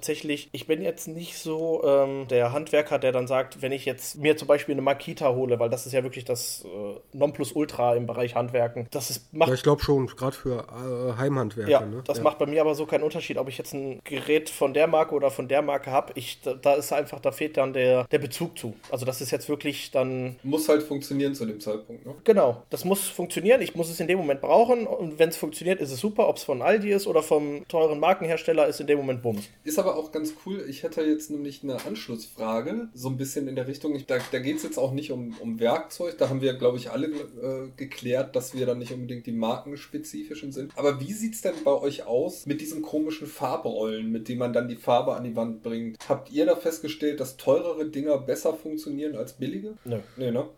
ich 0.53 0.66
bin 0.66 0.82
jetzt 0.82 1.09
nicht 1.09 1.38
so 1.38 1.82
ähm, 1.84 2.28
der 2.28 2.53
Handwerker, 2.53 2.99
der 2.99 3.12
dann 3.12 3.26
sagt, 3.26 3.62
wenn 3.62 3.72
ich 3.72 3.84
jetzt 3.84 4.18
mir 4.18 4.36
zum 4.36 4.49
Beispiel 4.49 4.74
eine 4.74 4.82
Makita 4.82 5.34
hole, 5.34 5.59
weil 5.59 5.70
das 5.70 5.86
ist 5.86 5.92
ja 5.92 6.03
wirklich 6.03 6.24
das 6.24 6.64
äh, 6.64 7.16
Nonplusultra 7.16 7.94
im 7.94 8.07
Bereich 8.07 8.34
Handwerken. 8.34 8.86
Das 8.90 9.11
ist, 9.11 9.32
macht 9.32 9.49
Ja, 9.49 9.55
ich 9.55 9.62
glaube 9.62 9.82
schon, 9.82 10.07
gerade 10.07 10.36
für 10.36 10.66
äh, 10.68 11.18
Heimhandwerker. 11.18 11.70
ja, 11.70 11.80
ne? 11.80 12.03
das 12.07 12.22
macht 12.22 12.38
bei 12.38 12.46
mir 12.46 12.61
aber 12.61 12.74
so 12.74 12.86
keinen 12.86 13.03
Unterschied, 13.03 13.38
ob 13.38 13.49
ich 13.49 13.59
jetzt 13.59 13.72
ein 13.72 14.01
Gerät 14.05 14.51
von 14.51 14.74
der 14.74 14.86
Marke 14.86 15.14
oder 15.14 15.30
von 15.30 15.49
der 15.49 15.62
Marke 15.62 15.90
habe. 15.90 16.12
Ich, 16.16 16.40
da, 16.42 16.55
da 16.55 16.74
ist 16.74 16.92
einfach, 16.92 17.20
da 17.20 17.32
fehlt 17.32 17.57
dann 17.57 17.72
der, 17.72 18.05
der 18.05 18.18
Bezug 18.18 18.59
zu. 18.59 18.74
Also 18.90 19.05
das 19.07 19.20
ist 19.20 19.30
jetzt 19.30 19.49
wirklich 19.49 19.90
dann, 19.90 20.36
Muss 20.42 20.68
halt 20.68 20.82
funktionieren 20.82 21.34
zu 21.34 21.46
dem 21.46 21.61
Zeitpunkt. 21.61 22.07
Ne? 22.07 22.14
genau, 22.24 22.62
das 22.70 22.84
muss 22.84 23.07
funktionieren. 23.09 23.61
Ich 23.62 23.74
muss 23.74 23.90
es 23.90 24.01
in 24.01 24.09
dem 24.09 24.18
Moment 24.18 24.40
brauchen 24.40 24.86
und 24.86 25.18
wenn 25.18 25.28
es 25.28 25.36
funktioniert, 25.36 25.80
ist 25.80 25.92
es 25.92 26.01
super. 26.01 26.28
Ob 26.28 26.36
es 26.36 26.44
von 26.44 26.62
Aldi 26.62 26.90
ist 26.90 27.07
oder 27.07 27.22
vom 27.22 27.66
teuren 27.68 28.01
Markenhersteller, 28.01 28.66
ist 28.66 28.80
in 28.80 28.86
dem 28.86 28.99
Moment 28.99 29.22
Bums. 29.22 29.49
Ist 29.64 29.78
aber 29.78 29.88
auch 29.97 30.12
ganz 30.12 30.34
cool. 30.45 30.64
Ich 30.68 30.82
hätte 30.82 31.03
jetzt 31.03 31.30
nämlich 31.30 31.62
eine 31.62 31.84
Anschlussfrage, 31.84 32.89
so 32.95 33.09
ein 33.09 33.16
bisschen 33.16 33.49
in 33.49 33.57
der 33.57 33.66
Richtung. 33.66 33.95
Ich, 33.95 34.07
da 34.07 34.18
da 34.30 34.39
geht 34.39 34.57
es 34.57 34.62
jetzt 34.62 34.78
auch 34.78 34.93
nicht 34.93 35.11
um, 35.12 35.34
um 35.41 35.61
Werkzeug. 35.61 36.18
Da 36.18 36.28
haben 36.28 36.41
wir, 36.41 36.55
glaube 36.55 36.78
ich, 36.78 36.91
alle 36.91 37.07
äh, 37.07 37.68
geklärt, 37.76 38.36
dass 38.36 38.55
wir 38.55 38.66
da 38.66 38.74
nicht 38.74 38.93
unbedingt 38.93 39.26
die 39.26 39.32
markenspezifischen 39.32 40.53
sind. 40.53 40.72
Aber 40.76 41.01
wie 41.01 41.12
sieht 41.12 41.34
es 41.34 41.43
denn 41.43 41.55
bei 41.64 41.72
euch 41.72 42.07
aus 42.07 42.47
mit 42.47 42.61
diesen 42.61 42.82
komischen 42.82 43.26
Farbrollen, 43.26 44.11
mit 44.11 44.28
denen 44.28 44.39
man 44.39 44.53
dann 44.53 44.68
die 44.68 44.76
Farbe 44.76 45.14
an 45.14 45.24
die 45.24 45.36
Wand 45.36 45.62
bringt? 45.62 45.99
Habt 46.09 46.30
ihr 46.30 46.47
da 46.47 46.57
festgestellt, 46.57 47.20
dass 47.20 47.36
teurere 47.36 47.86
Dinger 47.86 48.18
besser 48.18 48.55
funktionieren 48.55 49.16
als 49.16 49.34
billige? 49.34 49.74
Nö. 49.84 49.99
Nee, 50.16 50.30
ne? 50.30 50.49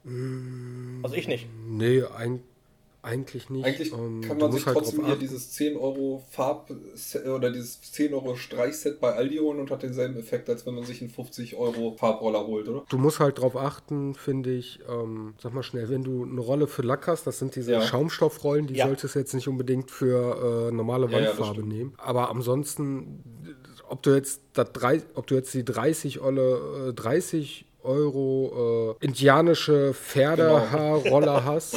Also 1.02 1.16
ich 1.16 1.28
nicht. 1.28 1.46
Nee, 1.68 2.02
ein, 2.02 2.42
eigentlich 3.02 3.48
nicht. 3.50 3.64
Eigentlich 3.64 3.92
Ähm, 3.92 4.20
kann 4.20 4.38
man 4.38 4.52
sich 4.52 4.66
halt 4.66 4.76
trotzdem 4.76 5.04
hier 5.06 5.16
dieses 5.16 5.52
10 5.52 5.76
Euro 5.76 6.22
Farb 6.30 6.70
oder 7.34 7.50
dieses 7.50 7.80
10 7.80 8.12
Euro 8.14 8.36
Streichset 8.36 9.00
bei 9.00 9.14
Aldi 9.14 9.38
holen 9.38 9.58
und 9.60 9.70
hat 9.70 9.82
denselben 9.82 10.16
Effekt, 10.18 10.48
als 10.50 10.66
wenn 10.66 10.74
man 10.74 10.84
sich 10.84 11.00
einen 11.00 11.10
50 11.10 11.56
Euro 11.56 11.96
Farbroller 11.98 12.46
holt, 12.46 12.68
oder? 12.68 12.84
Du 12.88 12.98
musst 12.98 13.20
halt 13.20 13.38
drauf 13.38 13.56
achten, 13.56 14.14
finde 14.14 14.50
ich, 14.52 14.80
ähm, 14.88 15.34
sag 15.42 15.54
mal 15.54 15.62
schnell, 15.62 15.88
wenn 15.88 16.04
du 16.04 16.24
eine 16.24 16.40
Rolle 16.40 16.66
für 16.66 16.82
Lack 16.82 17.06
hast, 17.06 17.26
das 17.26 17.38
sind 17.38 17.56
diese 17.56 17.72
Ja. 17.72 17.80
Schaumstoffrollen, 17.80 18.66
die 18.66 18.74
Ja. 18.74 18.86
solltest 18.86 19.14
du 19.14 19.18
jetzt 19.18 19.34
nicht 19.34 19.48
unbedingt 19.48 19.90
für 19.90 20.68
äh, 20.68 20.72
normale 20.74 21.06
Ja, 21.10 21.18
ja, 21.20 21.26
Wandfarbe 21.28 21.54
stimmt. 21.60 21.68
nehmen. 21.68 21.94
Aber 21.96 22.30
ansonsten, 22.30 23.24
ob 23.88 24.02
du 24.02 24.14
jetzt 24.14 24.42
das 24.52 24.72
drei, 24.72 25.02
ob 25.14 25.26
du 25.26 25.34
jetzt 25.34 25.52
die 25.54 25.64
30 25.64 26.20
Olle, 26.20 26.88
äh, 26.90 26.92
30 26.92 27.64
Euro 27.82 28.96
äh, 29.00 29.04
indianische 29.04 29.94
Pferdehaarroller 29.94 31.44
hast, 31.44 31.76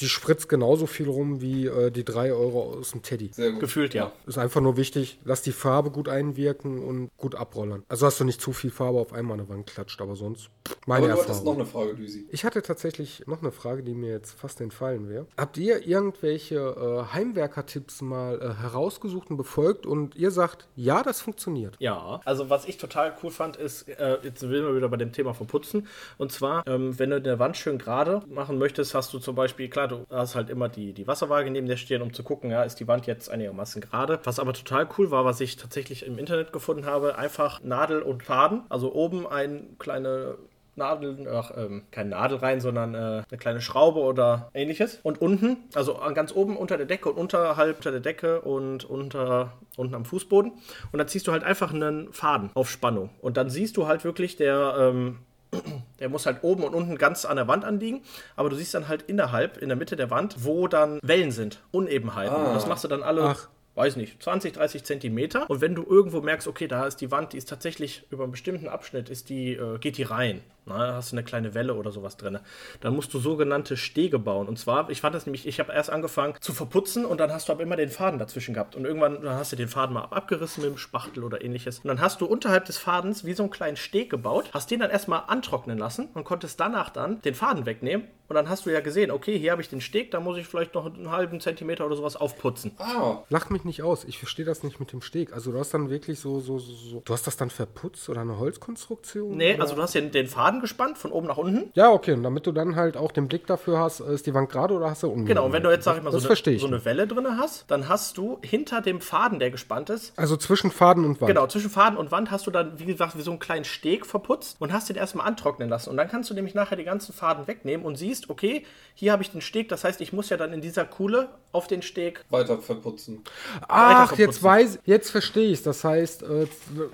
die 0.00 0.08
spritzt 0.08 0.48
genauso 0.48 0.86
viel 0.86 1.08
rum 1.08 1.40
wie 1.40 1.66
äh, 1.66 1.90
die 1.90 2.04
3 2.04 2.32
Euro 2.32 2.74
aus 2.78 2.90
dem 2.92 3.02
Teddy. 3.02 3.30
Sehr 3.32 3.52
gut. 3.52 3.60
Gefühlt 3.60 3.94
ja. 3.94 4.12
Ist 4.26 4.38
einfach 4.38 4.60
nur 4.60 4.76
wichtig, 4.76 5.18
lass 5.24 5.42
die 5.42 5.52
Farbe 5.52 5.90
gut 5.90 6.08
einwirken 6.08 6.82
und 6.82 7.10
gut 7.16 7.34
abrollern. 7.34 7.82
Also 7.88 8.06
hast 8.06 8.20
du 8.20 8.24
nicht 8.24 8.40
zu 8.40 8.52
viel 8.52 8.70
Farbe 8.70 8.98
auf 8.98 9.12
einmal 9.12 9.38
an 9.38 9.46
der 9.46 9.54
Wand 9.54 9.66
klatscht, 9.66 10.00
aber 10.00 10.16
sonst 10.16 10.50
meine 10.86 11.06
Aber 11.06 11.14
du 11.14 11.22
hattest 11.22 11.44
noch 11.44 11.58
Erfahrung. 11.58 11.82
eine 11.82 11.90
Frage, 11.90 11.94
Düsi. 12.02 12.26
Ich 12.30 12.44
hatte 12.44 12.62
tatsächlich 12.62 13.24
noch 13.26 13.40
eine 13.42 13.52
Frage, 13.52 13.82
die 13.82 13.94
mir 13.94 14.10
jetzt 14.10 14.32
fast 14.32 14.60
entfallen 14.60 15.08
wäre. 15.08 15.26
Habt 15.36 15.56
ihr 15.58 15.86
irgendwelche 15.86 16.56
äh, 16.56 17.14
Heimwerker-Tipps 17.14 18.02
mal 18.02 18.40
äh, 18.40 18.62
herausgesucht 18.62 19.30
und 19.30 19.36
befolgt 19.36 19.86
und 19.86 20.16
ihr 20.16 20.30
sagt, 20.30 20.68
ja, 20.76 21.02
das 21.02 21.20
funktioniert? 21.20 21.76
Ja, 21.78 22.20
also 22.24 22.50
was 22.50 22.66
ich 22.66 22.78
total 22.78 23.16
cool 23.22 23.30
fand, 23.30 23.56
ist, 23.56 23.88
äh, 23.88 24.18
jetzt 24.22 24.40
sind 24.40 24.50
wir 24.50 24.74
wieder 24.76 24.88
bei 24.88 24.96
dem 25.04 25.12
Thema 25.12 25.34
Verputzen. 25.34 25.86
Und 26.18 26.32
zwar, 26.32 26.66
ähm, 26.66 26.98
wenn 26.98 27.10
du 27.10 27.16
eine 27.16 27.38
Wand 27.38 27.56
schön 27.56 27.78
gerade 27.78 28.22
machen 28.28 28.58
möchtest, 28.58 28.94
hast 28.94 29.12
du 29.12 29.18
zum 29.18 29.34
Beispiel, 29.34 29.68
klar, 29.68 29.88
du 29.88 30.06
hast 30.10 30.34
halt 30.34 30.50
immer 30.50 30.68
die, 30.68 30.92
die 30.92 31.06
Wasserwaage 31.06 31.50
neben 31.50 31.66
dir 31.66 31.76
stehen, 31.76 32.02
um 32.02 32.12
zu 32.12 32.22
gucken, 32.22 32.50
ja, 32.50 32.62
ist 32.62 32.80
die 32.80 32.88
Wand 32.88 33.06
jetzt 33.06 33.30
einigermaßen 33.30 33.80
gerade. 33.80 34.20
Was 34.24 34.38
aber 34.38 34.52
total 34.52 34.88
cool 34.98 35.10
war, 35.10 35.24
was 35.24 35.40
ich 35.40 35.56
tatsächlich 35.56 36.06
im 36.06 36.18
Internet 36.18 36.52
gefunden 36.52 36.86
habe, 36.86 37.18
einfach 37.18 37.62
Nadel 37.62 38.02
und 38.02 38.22
Faden. 38.22 38.62
Also 38.68 38.92
oben 38.92 39.26
ein 39.26 39.76
kleine 39.78 40.36
Nadel, 40.76 41.28
ach, 41.32 41.52
ähm, 41.56 41.82
keine 41.90 42.10
Nadel 42.10 42.38
rein, 42.38 42.60
sondern 42.60 42.94
äh, 42.94 42.98
eine 43.28 43.38
kleine 43.38 43.60
Schraube 43.60 44.00
oder 44.00 44.50
ähnliches. 44.54 45.00
Und 45.02 45.20
unten, 45.20 45.56
also 45.74 46.00
ganz 46.14 46.34
oben 46.34 46.56
unter 46.56 46.76
der 46.76 46.86
Decke 46.86 47.10
und 47.10 47.18
unterhalb 47.18 47.76
unter 47.76 47.90
der 47.90 48.00
Decke 48.00 48.40
und 48.40 48.84
unter, 48.84 49.52
unten 49.76 49.94
am 49.94 50.04
Fußboden. 50.04 50.52
Und 50.92 50.98
dann 50.98 51.08
ziehst 51.08 51.26
du 51.26 51.32
halt 51.32 51.44
einfach 51.44 51.72
einen 51.72 52.12
Faden 52.12 52.50
auf 52.54 52.70
Spannung. 52.70 53.10
Und 53.20 53.36
dann 53.36 53.50
siehst 53.50 53.76
du 53.76 53.86
halt 53.86 54.04
wirklich, 54.04 54.36
der, 54.36 54.74
ähm, 54.78 55.18
der 56.00 56.08
muss 56.08 56.26
halt 56.26 56.38
oben 56.42 56.64
und 56.64 56.74
unten 56.74 56.98
ganz 56.98 57.24
an 57.24 57.36
der 57.36 57.48
Wand 57.48 57.64
anliegen, 57.64 58.02
aber 58.36 58.50
du 58.50 58.56
siehst 58.56 58.74
dann 58.74 58.88
halt 58.88 59.02
innerhalb, 59.02 59.58
in 59.58 59.68
der 59.68 59.76
Mitte 59.76 59.96
der 59.96 60.10
Wand, 60.10 60.44
wo 60.44 60.68
dann 60.68 60.98
Wellen 61.02 61.30
sind, 61.30 61.62
Unebenheiten. 61.70 62.34
Ah. 62.34 62.48
Und 62.48 62.54
das 62.54 62.66
machst 62.66 62.84
du 62.84 62.88
dann 62.88 63.02
alle 63.02 63.22
Ach. 63.22 63.48
weiß 63.74 63.96
nicht, 63.96 64.22
20, 64.22 64.52
30 64.54 64.84
Zentimeter. 64.84 65.48
Und 65.48 65.60
wenn 65.60 65.74
du 65.74 65.84
irgendwo 65.84 66.20
merkst, 66.20 66.48
okay, 66.48 66.68
da 66.68 66.86
ist 66.86 67.00
die 67.00 67.10
Wand, 67.10 67.32
die 67.32 67.38
ist 67.38 67.48
tatsächlich 67.48 68.04
über 68.10 68.24
einen 68.24 68.32
bestimmten 68.32 68.68
Abschnitt, 68.68 69.08
ist 69.08 69.28
die, 69.28 69.52
äh, 69.54 69.78
geht 69.78 69.96
die 69.98 70.02
rein. 70.02 70.42
Na, 70.66 70.86
da 70.86 70.94
hast 70.94 71.12
du 71.12 71.16
eine 71.16 71.24
kleine 71.24 71.54
Welle 71.54 71.74
oder 71.74 71.92
sowas 71.92 72.16
drin. 72.16 72.38
Dann 72.80 72.94
musst 72.94 73.12
du 73.12 73.18
sogenannte 73.18 73.76
Stege 73.76 74.18
bauen. 74.18 74.48
Und 74.48 74.58
zwar, 74.58 74.88
ich 74.90 75.00
fand 75.00 75.14
das 75.14 75.26
nämlich, 75.26 75.46
ich 75.46 75.60
habe 75.60 75.72
erst 75.72 75.90
angefangen 75.90 76.34
zu 76.40 76.52
verputzen 76.52 77.04
und 77.04 77.18
dann 77.18 77.32
hast 77.32 77.48
du 77.48 77.52
aber 77.52 77.62
immer 77.62 77.76
den 77.76 77.90
Faden 77.90 78.18
dazwischen 78.18 78.54
gehabt. 78.54 78.74
Und 78.74 78.84
irgendwann 78.84 79.22
dann 79.22 79.36
hast 79.36 79.52
du 79.52 79.56
den 79.56 79.68
Faden 79.68 79.94
mal 79.94 80.04
abgerissen 80.04 80.62
mit 80.62 80.72
dem 80.72 80.78
Spachtel 80.78 81.22
oder 81.24 81.44
ähnliches. 81.44 81.80
Und 81.80 81.88
dann 81.88 82.00
hast 82.00 82.20
du 82.20 82.26
unterhalb 82.26 82.64
des 82.64 82.78
Fadens 82.78 83.24
wie 83.24 83.34
so 83.34 83.42
einen 83.42 83.50
kleinen 83.50 83.76
Steg 83.76 84.10
gebaut, 84.10 84.50
hast 84.52 84.70
den 84.70 84.80
dann 84.80 84.90
erstmal 84.90 85.24
antrocknen 85.26 85.78
lassen 85.78 86.08
und 86.14 86.24
konntest 86.24 86.58
danach 86.60 86.90
dann 86.90 87.20
den 87.22 87.34
Faden 87.34 87.66
wegnehmen. 87.66 88.08
Und 88.26 88.36
dann 88.36 88.48
hast 88.48 88.64
du 88.64 88.70
ja 88.70 88.80
gesehen, 88.80 89.10
okay, 89.10 89.38
hier 89.38 89.52
habe 89.52 89.60
ich 89.60 89.68
den 89.68 89.82
Steg, 89.82 90.10
da 90.10 90.18
muss 90.18 90.38
ich 90.38 90.46
vielleicht 90.46 90.74
noch 90.74 90.86
einen 90.86 91.10
halben 91.10 91.40
Zentimeter 91.40 91.84
oder 91.84 91.94
sowas 91.96 92.16
aufputzen. 92.16 92.72
Ah, 92.78 93.18
Lach 93.28 93.50
mich 93.50 93.64
nicht 93.64 93.82
aus, 93.82 94.04
ich 94.04 94.18
verstehe 94.18 94.46
das 94.46 94.62
nicht 94.62 94.80
mit 94.80 94.92
dem 94.92 95.02
Steg. 95.02 95.34
Also 95.34 95.52
du 95.52 95.58
hast 95.58 95.74
dann 95.74 95.90
wirklich 95.90 96.20
so, 96.20 96.40
so, 96.40 96.58
so, 96.58 96.72
so 96.72 97.02
du 97.04 97.12
hast 97.12 97.26
das 97.26 97.36
dann 97.36 97.50
verputzt 97.50 98.08
oder 98.08 98.22
eine 98.22 98.38
Holzkonstruktion? 98.38 99.36
Nee, 99.36 99.54
oder? 99.54 99.62
also 99.62 99.74
du 99.74 99.82
hast 99.82 99.94
ja 99.94 100.00
den 100.00 100.26
Faden 100.26 100.53
gespannt, 100.60 100.98
von 100.98 101.12
oben 101.12 101.26
nach 101.26 101.36
unten. 101.36 101.70
Ja, 101.74 101.90
okay, 101.90 102.12
und 102.12 102.22
damit 102.22 102.46
du 102.46 102.52
dann 102.52 102.76
halt 102.76 102.96
auch 102.96 103.12
den 103.12 103.28
Blick 103.28 103.46
dafür 103.46 103.78
hast, 103.78 104.00
äh, 104.00 104.14
ist 104.14 104.26
die 104.26 104.34
Wand 104.34 104.50
gerade 104.50 104.74
oder 104.74 104.90
hast 104.90 105.02
du 105.02 105.08
unten? 105.08 105.26
Genau, 105.26 105.46
und 105.46 105.52
wenn 105.52 105.62
du 105.62 105.70
jetzt, 105.70 105.84
sag 105.84 105.96
ich 105.96 106.02
mal, 106.02 106.10
so, 106.12 106.18
das 106.18 106.46
eine, 106.46 106.58
so 106.58 106.66
eine 106.66 106.84
Welle 106.84 107.06
drin 107.06 107.26
hast, 107.38 107.64
dann 107.70 107.88
hast 107.88 108.18
du 108.18 108.38
hinter 108.42 108.80
dem 108.80 109.00
Faden, 109.00 109.38
der 109.38 109.50
gespannt 109.50 109.90
ist, 109.90 110.12
Also 110.16 110.36
zwischen 110.36 110.70
Faden 110.70 111.04
und 111.04 111.20
Wand. 111.20 111.28
Genau, 111.28 111.46
zwischen 111.46 111.70
Faden 111.70 111.98
und 111.98 112.10
Wand 112.10 112.30
hast 112.30 112.46
du 112.46 112.50
dann, 112.50 112.78
wie 112.78 112.84
gesagt, 112.84 113.16
wie 113.16 113.22
so 113.22 113.30
einen 113.30 113.40
kleinen 113.40 113.64
Steg 113.64 114.06
verputzt 114.06 114.56
und 114.60 114.72
hast 114.72 114.88
den 114.88 114.96
erstmal 114.96 115.26
antrocknen 115.26 115.68
lassen. 115.68 115.90
Und 115.90 115.96
dann 115.96 116.08
kannst 116.08 116.30
du 116.30 116.34
nämlich 116.34 116.54
nachher 116.54 116.76
die 116.76 116.84
ganzen 116.84 117.12
Faden 117.12 117.46
wegnehmen 117.46 117.84
und 117.84 117.96
siehst, 117.96 118.30
okay, 118.30 118.64
hier 118.94 119.12
habe 119.12 119.22
ich 119.22 119.30
den 119.30 119.40
Steg, 119.40 119.68
das 119.68 119.84
heißt, 119.84 120.00
ich 120.00 120.12
muss 120.12 120.30
ja 120.30 120.36
dann 120.36 120.52
in 120.52 120.60
dieser 120.60 120.84
Kuhle 120.84 121.28
auf 121.52 121.66
den 121.66 121.82
Steg 121.82 122.24
Weiter 122.30 122.58
verputzen. 122.58 123.22
Ach, 123.68 124.08
verputzen. 124.08 124.18
jetzt 124.18 124.42
weiß, 124.42 124.78
jetzt 124.84 125.10
verstehe 125.10 125.50
ich 125.50 125.62
Das 125.62 125.84
heißt, 125.84 126.22
äh, 126.22 126.46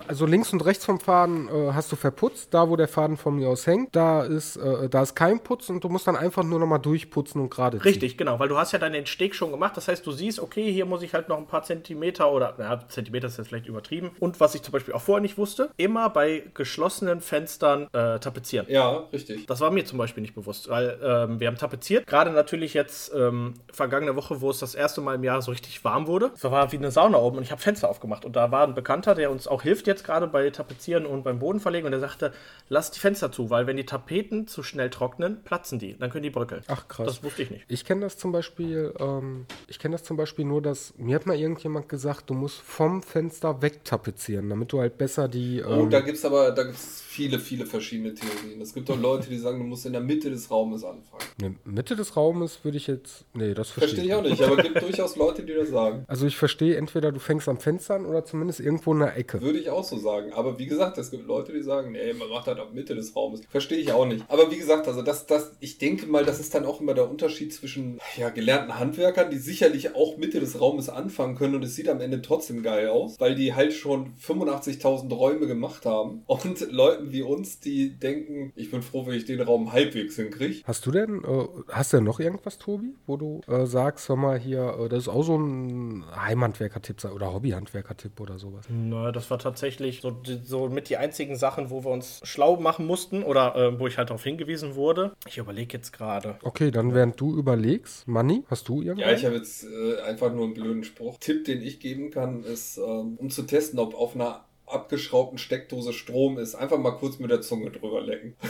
also 0.06 0.26
links 0.26 0.52
und 0.52 0.64
rechts 0.64 0.84
vom 0.84 1.00
Faden 1.00 1.48
äh, 1.48 1.72
hast 1.72 1.90
du 1.92 1.96
verputzt. 1.96 2.48
Da, 2.52 2.68
wo 2.68 2.76
der 2.76 2.88
Faden 2.88 3.16
von 3.16 3.36
mir 3.36 3.48
aus 3.50 3.66
hängt, 3.66 3.94
da 3.96 4.22
ist, 4.22 4.56
äh, 4.56 4.88
da 4.88 5.02
ist 5.02 5.14
kein 5.14 5.40
Putz 5.42 5.68
und 5.68 5.82
du 5.84 5.88
musst 5.88 6.06
dann 6.06 6.16
einfach 6.16 6.42
nur 6.42 6.58
noch 6.58 6.66
mal 6.66 6.78
durchputzen 6.78 7.40
und 7.40 7.50
gerade 7.50 7.78
ziehen. 7.78 7.82
Richtig, 7.82 8.16
genau, 8.16 8.38
weil 8.38 8.48
du 8.48 8.56
hast 8.56 8.72
ja 8.72 8.78
dann 8.78 8.92
den 8.92 9.06
Steg 9.06 9.34
schon 9.34 9.50
gemacht. 9.50 9.76
Das 9.76 9.88
heißt, 9.88 10.06
du 10.06 10.12
siehst, 10.12 10.40
okay, 10.40 10.72
hier 10.72 10.86
muss 10.86 11.02
ich 11.02 11.14
halt 11.14 11.28
noch 11.28 11.38
ein 11.38 11.46
paar 11.46 11.62
Zentimeter 11.62 12.30
oder, 12.32 12.54
na, 12.58 12.88
Zentimeter 12.88 13.26
ist 13.26 13.38
jetzt 13.38 13.48
vielleicht 13.48 13.66
übertrieben. 13.66 14.10
Und 14.18 14.40
was 14.40 14.54
ich 14.54 14.62
zum 14.62 14.72
Beispiel 14.72 14.94
auch 14.94 15.00
vorher 15.00 15.20
nicht 15.20 15.38
wusste, 15.38 15.70
immer 15.76 16.10
bei 16.10 16.44
geschlossenen 16.54 17.20
Fenstern 17.20 17.88
äh, 17.92 18.18
tapezieren. 18.18 18.66
Ja, 18.68 19.04
richtig. 19.12 19.46
Das 19.46 19.60
war 19.60 19.70
mir 19.70 19.84
zum 19.84 19.98
Beispiel 19.98 20.22
nicht 20.22 20.34
bewusst, 20.34 20.68
weil 20.68 20.98
ähm, 21.02 21.40
wir 21.40 21.48
haben 21.48 21.56
tapeziert. 21.56 22.06
Gerade 22.06 22.30
natürlich 22.30 22.74
jetzt 22.74 23.12
ähm, 23.14 23.54
vergangene 23.72 24.16
Woche, 24.16 24.40
wo 24.40 24.50
es 24.50 24.58
das 24.58 24.74
erste 24.74 25.00
Mal 25.00 25.16
im 25.16 25.24
Jahr 25.24 25.42
so 25.42 25.50
richtig 25.50 25.82
warm 25.84 26.06
wurde. 26.06 26.30
Es 26.34 26.44
war 26.44 26.72
wie 26.72 26.76
eine 26.76 26.90
Sauna 26.90 27.18
oben 27.18 27.38
und 27.38 27.42
ich 27.42 27.50
habe 27.50 27.60
Fenster 27.60 27.88
aufgemacht. 27.88 28.24
Und 28.24 28.36
da 28.36 28.50
war 28.50 28.66
ein 28.66 28.74
Bekannter, 28.74 29.14
der 29.14 29.30
uns 29.30 29.48
auch 29.48 29.62
hilft 29.62 29.86
jetzt 29.86 30.04
gerade 30.04 30.26
bei 30.26 30.50
Tapezieren 30.50 31.06
und 31.06 31.22
beim 31.22 31.38
Boden 31.38 31.60
verlegen. 31.60 31.86
Und 31.86 31.92
der 31.92 32.00
sagte, 32.00 32.32
lass 32.68 32.90
die 32.90 33.00
Fenster 33.00 33.32
zu, 33.32 33.39
weil 33.48 33.66
wenn 33.66 33.76
die 33.78 33.86
Tapeten 33.86 34.46
zu 34.46 34.62
schnell 34.62 34.90
trocknen, 34.90 35.42
platzen 35.44 35.78
die. 35.78 35.96
Dann 35.96 36.10
können 36.10 36.24
die 36.24 36.30
bröckeln. 36.30 36.62
Ach, 36.66 36.86
krass. 36.88 37.06
Das 37.06 37.22
wusste 37.22 37.42
ich 37.44 37.50
nicht. 37.50 37.64
Ich 37.68 37.84
kenne 37.84 38.02
das 38.02 38.18
zum 38.18 38.32
Beispiel, 38.32 38.92
ähm, 38.98 39.46
ich 39.68 39.78
kenne 39.78 39.94
das 39.94 40.02
zum 40.02 40.16
Beispiel 40.18 40.44
nur, 40.44 40.60
dass 40.60 40.92
mir 40.98 41.14
hat 41.14 41.24
mal 41.26 41.36
irgendjemand 41.38 41.88
gesagt, 41.88 42.28
du 42.28 42.34
musst 42.34 42.60
vom 42.60 43.02
Fenster 43.02 43.62
wegtapezieren, 43.62 44.48
damit 44.50 44.72
du 44.72 44.80
halt 44.80 44.98
besser 44.98 45.28
die. 45.28 45.62
Oh, 45.62 45.84
Ähm, 45.84 45.90
da 45.90 46.00
gibt's 46.00 46.24
aber 46.24 46.50
da 46.50 46.64
gibt's 46.64 47.00
viele, 47.06 47.38
viele 47.38 47.64
verschiedene 47.66 48.14
Theorien. 48.14 48.60
Es 48.60 48.74
gibt 48.74 48.90
auch 48.90 48.98
Leute, 48.98 49.28
die 49.30 49.38
sagen, 49.38 49.58
du 49.58 49.64
musst 49.64 49.86
in 49.86 49.92
der 49.92 50.02
Mitte 50.02 50.28
des 50.30 50.50
Raumes 50.50 50.84
anfangen. 50.84 51.22
ne, 51.40 51.54
Mitte 51.64 51.96
des 51.96 52.16
Raumes 52.16 52.64
würde 52.64 52.76
ich 52.76 52.86
jetzt. 52.88 53.24
Nee, 53.34 53.54
das 53.54 53.70
verstehe 53.70 53.94
Verstehe 53.96 54.04
ich 54.06 54.14
auch 54.14 54.22
nicht, 54.22 54.42
aber 54.42 54.58
es 54.58 54.64
gibt 54.64 54.82
durchaus 54.82 55.16
Leute, 55.16 55.42
die 55.44 55.54
das 55.54 55.70
sagen. 55.70 56.04
Also 56.08 56.26
ich 56.26 56.36
verstehe 56.36 56.76
entweder 56.76 57.12
du 57.12 57.20
fängst 57.20 57.48
am 57.48 57.58
Fenster 57.58 57.94
an 57.94 58.04
oder 58.04 58.24
zumindest 58.24 58.58
irgendwo 58.60 58.92
in 58.92 58.98
der 59.00 59.16
Ecke. 59.16 59.40
Würde 59.40 59.58
ich 59.58 59.70
auch 59.70 59.84
so 59.84 59.96
sagen. 59.96 60.32
Aber 60.32 60.58
wie 60.58 60.66
gesagt, 60.66 60.98
es 60.98 61.10
gibt 61.10 61.26
Leute, 61.26 61.52
die 61.52 61.62
sagen, 61.62 61.92
nee, 61.92 62.12
man 62.12 62.28
macht 62.28 62.46
das 62.48 62.58
ab 62.58 62.72
Mitte 62.72 62.94
des 62.94 63.14
Raumes. 63.14 63.29
Verstehe 63.48 63.78
ich 63.78 63.92
auch 63.92 64.06
nicht. 64.06 64.24
Aber 64.28 64.50
wie 64.50 64.58
gesagt, 64.58 64.88
also 64.88 65.02
das, 65.02 65.26
das, 65.26 65.52
ich 65.60 65.78
denke 65.78 66.06
mal, 66.06 66.24
das 66.24 66.40
ist 66.40 66.54
dann 66.54 66.64
auch 66.64 66.80
immer 66.80 66.94
der 66.94 67.10
Unterschied 67.10 67.52
zwischen 67.52 67.98
ja, 68.16 68.30
gelernten 68.30 68.78
Handwerkern, 68.78 69.30
die 69.30 69.38
sicherlich 69.38 69.94
auch 69.94 70.16
Mitte 70.16 70.40
des 70.40 70.60
Raumes 70.60 70.88
anfangen 70.88 71.36
können 71.36 71.54
und 71.54 71.64
es 71.64 71.74
sieht 71.74 71.88
am 71.88 72.00
Ende 72.00 72.22
trotzdem 72.22 72.62
geil 72.62 72.88
aus, 72.88 73.18
weil 73.18 73.34
die 73.34 73.54
halt 73.54 73.72
schon 73.72 74.14
85.000 74.16 75.12
Räume 75.14 75.46
gemacht 75.46 75.86
haben. 75.86 76.22
Und 76.40 76.72
Leuten 76.72 77.12
wie 77.12 77.22
uns, 77.22 77.60
die 77.60 77.98
denken, 77.98 78.52
ich 78.56 78.70
bin 78.70 78.82
froh, 78.82 79.06
wenn 79.06 79.14
ich 79.14 79.26
den 79.26 79.40
Raum 79.40 79.72
halbwegs 79.72 80.16
hinkriege. 80.16 80.62
Hast 80.64 80.86
du 80.86 80.90
denn, 80.90 81.22
äh, 81.22 81.46
hast 81.68 81.92
du 81.92 81.98
denn 81.98 82.04
noch 82.04 82.18
irgendwas, 82.18 82.58
Tobi, 82.58 82.94
wo 83.06 83.16
du 83.16 83.40
äh, 83.46 83.66
sagst, 83.66 84.08
hör 84.08 84.16
mal 84.16 84.38
hier, 84.38 84.76
äh, 84.80 84.88
das 84.88 85.00
ist 85.00 85.08
auch 85.08 85.22
so 85.22 85.36
ein 85.36 86.04
Heimhandwerker-Tipp 86.14 87.04
oder 87.04 87.32
Hobbyhandwerker-Tipp 87.34 88.20
oder 88.20 88.38
sowas? 88.38 88.66
Na, 88.68 89.12
das 89.12 89.30
war 89.30 89.38
tatsächlich 89.38 90.00
so, 90.00 90.16
so 90.42 90.68
mit 90.68 90.88
die 90.88 90.96
einzigen 90.96 91.36
Sachen, 91.36 91.70
wo 91.70 91.84
wir 91.84 91.90
uns 91.90 92.20
schlau 92.24 92.56
machen 92.56 92.86
mussten 92.86 93.09
oder 93.10 93.56
äh, 93.56 93.78
wo 93.78 93.86
ich 93.86 93.98
halt 93.98 94.10
darauf 94.10 94.24
hingewiesen 94.24 94.74
wurde. 94.74 95.12
Ich 95.26 95.38
überlege 95.38 95.76
jetzt 95.76 95.92
gerade. 95.92 96.38
Okay, 96.42 96.70
dann 96.70 96.94
während 96.94 97.20
du 97.20 97.36
überlegst, 97.36 98.06
Manni, 98.08 98.44
hast 98.48 98.68
du 98.68 98.82
irgendwas? 98.82 99.10
Ja, 99.10 99.16
ich 99.16 99.24
habe 99.24 99.36
jetzt 99.36 99.64
äh, 99.64 100.00
einfach 100.02 100.32
nur 100.32 100.44
einen 100.44 100.54
blöden 100.54 100.84
Spruch. 100.84 101.18
Tipp, 101.18 101.44
den 101.44 101.62
ich 101.62 101.80
geben 101.80 102.10
kann, 102.10 102.44
ist, 102.44 102.78
ähm, 102.78 103.16
um 103.16 103.30
zu 103.30 103.42
testen, 103.42 103.78
ob 103.78 103.94
auf 103.94 104.14
einer 104.14 104.44
abgeschraubten 104.66 105.38
Steckdose 105.38 105.92
Strom 105.92 106.38
ist, 106.38 106.54
einfach 106.54 106.78
mal 106.78 106.92
kurz 106.92 107.18
mit 107.18 107.30
der 107.30 107.40
Zunge 107.40 107.70
drüber 107.70 108.00
lecken. 108.00 108.36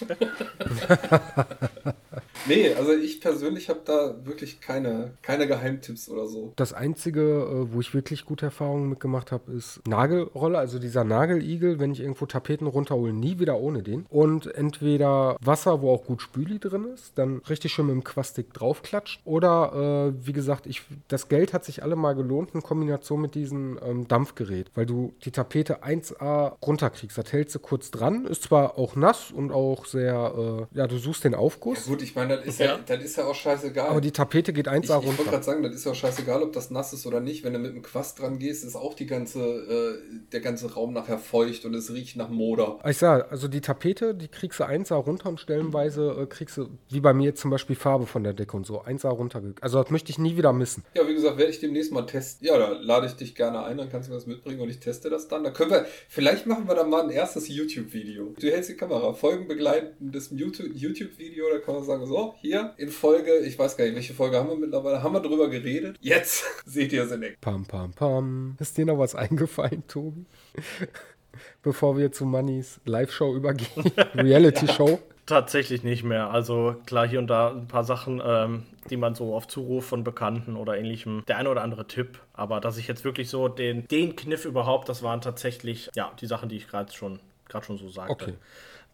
nee, 2.46 2.72
also 2.74 2.92
ich 2.92 3.20
persönlich 3.20 3.68
habe 3.68 3.80
da 3.84 4.16
wirklich 4.24 4.60
keine, 4.60 5.12
keine 5.22 5.46
Geheimtipps 5.46 6.08
oder 6.08 6.26
so. 6.26 6.52
Das 6.56 6.72
Einzige, 6.72 7.20
äh, 7.20 7.72
wo 7.72 7.80
ich 7.80 7.92
wirklich 7.94 8.24
gute 8.24 8.46
Erfahrungen 8.46 8.88
mitgemacht 8.88 9.32
habe, 9.32 9.52
ist 9.52 9.86
Nagelroller, 9.86 10.58
also 10.58 10.78
dieser 10.78 11.04
Nageligel, 11.04 11.78
wenn 11.78 11.92
ich 11.92 12.00
irgendwo 12.00 12.26
Tapeten 12.26 12.66
runterhole, 12.66 13.12
nie 13.12 13.38
wieder 13.38 13.58
ohne 13.58 13.82
den. 13.82 14.06
Und 14.08 14.52
entweder 14.54 15.36
Wasser, 15.40 15.82
wo 15.82 15.92
auch 15.92 16.04
gut 16.04 16.22
Spüli 16.22 16.58
drin 16.58 16.86
ist, 16.94 17.12
dann 17.16 17.38
richtig 17.48 17.72
schön 17.72 17.86
mit 17.86 17.94
dem 17.94 18.04
Quastik 18.04 18.52
draufklatscht. 18.54 19.20
Oder, 19.24 20.14
äh, 20.16 20.26
wie 20.26 20.32
gesagt, 20.32 20.66
ich, 20.66 20.82
das 21.08 21.28
Geld 21.28 21.52
hat 21.52 21.64
sich 21.64 21.82
alle 21.82 21.96
mal 21.96 22.14
gelohnt 22.14 22.50
in 22.54 22.62
Kombination 22.62 23.20
mit 23.20 23.34
diesem 23.34 23.78
ähm, 23.84 24.08
Dampfgerät, 24.08 24.70
weil 24.74 24.86
du 24.86 25.12
die 25.24 25.30
Tapete 25.30 25.84
1A 25.84 26.54
runterkriegst. 26.64 27.18
Das 27.18 27.32
hältst 27.32 27.54
du 27.54 27.58
kurz 27.58 27.90
dran, 27.90 28.24
ist 28.26 28.44
zwar 28.44 28.78
auch 28.78 28.96
nass 28.96 29.30
und 29.30 29.52
auch 29.52 29.84
sehr, 29.84 30.68
äh, 30.72 30.78
ja, 30.78 30.86
du 30.86 30.98
suchst 30.98 31.24
den 31.24 31.34
Aufguss, 31.34 31.90
Gut, 31.90 32.02
ich 32.02 32.14
meine, 32.14 32.29
das 32.36 32.46
ist 32.46 32.60
ja, 32.60 32.66
Ja. 32.66 32.80
das 32.86 33.04
ist 33.04 33.16
ja 33.16 33.24
auch 33.26 33.34
scheißegal. 33.34 33.88
aber 33.88 34.00
die 34.00 34.10
Tapete 34.12 34.52
geht 34.52 34.68
1A 34.68 34.78
ich 34.78 34.84
ich 34.84 34.90
wollte 34.90 35.06
runter. 35.08 35.24
gerade 35.30 35.44
sagen, 35.44 35.62
das 35.62 35.74
ist 35.74 35.84
ja 35.84 35.92
auch 35.92 35.96
scheißegal, 35.96 36.42
ob 36.42 36.52
das 36.52 36.70
nass 36.70 36.92
ist 36.92 37.06
oder 37.06 37.20
nicht. 37.20 37.44
Wenn 37.44 37.52
du 37.52 37.58
mit 37.58 37.74
dem 37.74 37.82
Quast 37.82 38.18
dran 38.20 38.38
gehst, 38.38 38.64
ist 38.64 38.76
auch 38.76 38.94
die 38.94 39.06
ganze, 39.06 39.40
äh, 39.40 39.98
der 40.32 40.40
ganze 40.40 40.72
Raum 40.74 40.92
nachher 40.92 41.18
feucht 41.18 41.64
und 41.64 41.74
es 41.74 41.92
riecht 41.92 42.16
nach 42.16 42.28
Moder. 42.28 42.78
Ich 42.88 42.98
sag, 42.98 43.30
also 43.30 43.48
die 43.48 43.60
Tapete, 43.60 44.14
die 44.14 44.28
kriegst 44.28 44.60
du 44.60 44.64
1A 44.64 44.94
runter 44.96 45.28
und 45.28 45.40
stellenweise 45.40 46.16
äh, 46.22 46.26
kriegst 46.26 46.56
du, 46.56 46.68
wie 46.90 47.00
bei 47.00 47.12
mir 47.12 47.24
jetzt 47.26 47.40
zum 47.40 47.50
Beispiel 47.50 47.76
Farbe 47.76 48.06
von 48.06 48.24
der 48.24 48.32
Decke 48.32 48.56
und 48.56 48.66
so, 48.66 48.82
1A 48.82 49.08
runter. 49.08 49.42
Also 49.60 49.82
das 49.82 49.90
möchte 49.90 50.10
ich 50.10 50.18
nie 50.18 50.36
wieder 50.36 50.52
missen. 50.52 50.84
Ja, 50.94 51.06
wie 51.08 51.14
gesagt, 51.14 51.38
werde 51.38 51.50
ich 51.50 51.60
demnächst 51.60 51.92
mal 51.92 52.02
testen. 52.06 52.46
Ja, 52.46 52.58
da 52.58 52.70
lade 52.80 53.06
ich 53.06 53.12
dich 53.14 53.34
gerne 53.34 53.62
ein, 53.64 53.76
dann 53.78 53.90
kannst 53.90 54.08
du 54.08 54.12
mir 54.12 54.18
das 54.18 54.26
mitbringen 54.26 54.60
und 54.60 54.68
ich 54.70 54.80
teste 54.80 55.10
das 55.10 55.28
dann. 55.28 55.44
Da 55.44 55.50
können 55.50 55.70
wir, 55.70 55.86
vielleicht 56.08 56.46
machen 56.46 56.66
wir 56.68 56.74
dann 56.74 56.90
mal 56.90 57.02
ein 57.02 57.10
erstes 57.10 57.48
YouTube-Video. 57.48 58.34
Du 58.38 58.46
hältst 58.48 58.70
die 58.70 58.74
Kamera, 58.76 59.12
folgenbegleitendes 59.12 60.30
YouTube- 60.30 60.70
YouTube-Video, 60.74 61.46
da 61.52 61.58
kann 61.58 61.74
man 61.74 61.84
sagen, 61.84 62.06
so, 62.06 62.18
hier 62.40 62.74
in 62.76 62.88
Folge, 62.88 63.38
ich 63.38 63.58
weiß 63.58 63.76
gar 63.76 63.84
nicht, 63.84 63.94
welche 63.94 64.14
Folge 64.14 64.36
haben 64.36 64.48
wir 64.48 64.56
mittlerweile, 64.56 65.02
haben 65.02 65.14
wir 65.14 65.20
drüber 65.20 65.48
geredet. 65.48 65.96
Jetzt 66.00 66.44
seht 66.66 66.92
ihr 66.92 67.04
es 67.04 67.12
in 67.12 67.22
echt. 67.22 67.40
Pam, 67.40 67.64
pam, 67.64 67.92
pam. 67.92 68.56
Ist 68.58 68.76
dir 68.76 68.86
noch 68.86 68.98
was 68.98 69.14
eingefallen, 69.14 69.82
Tobi? 69.86 70.26
Bevor 71.62 71.96
wir 71.96 72.10
zu 72.12 72.26
Mannys 72.26 72.80
Live-Show 72.84 73.34
übergehen. 73.34 73.84
Reality-Show. 74.14 74.98
Tatsächlich 75.26 75.84
nicht 75.84 76.02
mehr. 76.02 76.30
Also 76.30 76.76
klar, 76.86 77.06
hier 77.06 77.20
und 77.20 77.28
da 77.28 77.50
ein 77.50 77.68
paar 77.68 77.84
Sachen, 77.84 78.20
ähm, 78.24 78.64
die 78.90 78.96
man 78.96 79.14
so 79.14 79.34
auf 79.34 79.46
Zuruf 79.46 79.86
von 79.86 80.02
Bekannten 80.02 80.56
oder 80.56 80.76
ähnlichem, 80.76 81.22
der 81.28 81.36
eine 81.36 81.50
oder 81.50 81.62
andere 81.62 81.86
Tipp. 81.86 82.18
Aber 82.32 82.60
dass 82.60 82.78
ich 82.78 82.88
jetzt 82.88 83.04
wirklich 83.04 83.30
so 83.30 83.46
den, 83.46 83.86
den 83.88 84.16
Kniff 84.16 84.44
überhaupt, 84.44 84.88
das 84.88 85.02
waren 85.02 85.20
tatsächlich, 85.20 85.88
ja, 85.94 86.12
die 86.20 86.26
Sachen, 86.26 86.48
die 86.48 86.56
ich 86.56 86.66
gerade 86.66 86.92
schon, 86.92 87.20
gerade 87.48 87.64
schon 87.64 87.78
so 87.78 87.88
sagte. 87.88 88.12
Okay. 88.12 88.34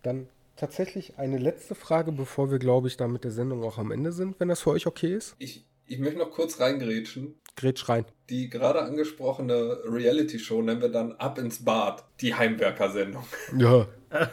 Dann 0.02 0.28
tatsächlich 0.56 1.18
eine 1.18 1.38
letzte 1.38 1.74
Frage, 1.74 2.12
bevor 2.12 2.50
wir, 2.50 2.58
glaube 2.58 2.88
ich, 2.88 2.96
da 2.96 3.08
mit 3.08 3.24
der 3.24 3.30
Sendung 3.30 3.62
auch 3.62 3.78
am 3.78 3.90
Ende 3.90 4.12
sind, 4.12 4.40
wenn 4.40 4.48
das 4.48 4.60
für 4.60 4.70
euch 4.70 4.86
okay 4.86 5.14
ist. 5.14 5.36
Ich, 5.38 5.66
ich 5.86 5.98
möchte 5.98 6.18
noch 6.18 6.30
kurz 6.30 6.60
reingrätschen. 6.60 7.34
Grätsch 7.56 7.88
rein. 7.88 8.04
Die 8.28 8.50
gerade 8.50 8.82
angesprochene 8.82 9.78
Reality-Show 9.84 10.60
nennen 10.62 10.80
wir 10.80 10.90
dann 10.90 11.12
Ab 11.12 11.38
ins 11.38 11.64
Bad, 11.64 12.04
die 12.20 12.34
Heimwerker-Sendung. 12.34 13.24
Ja. 13.56 13.86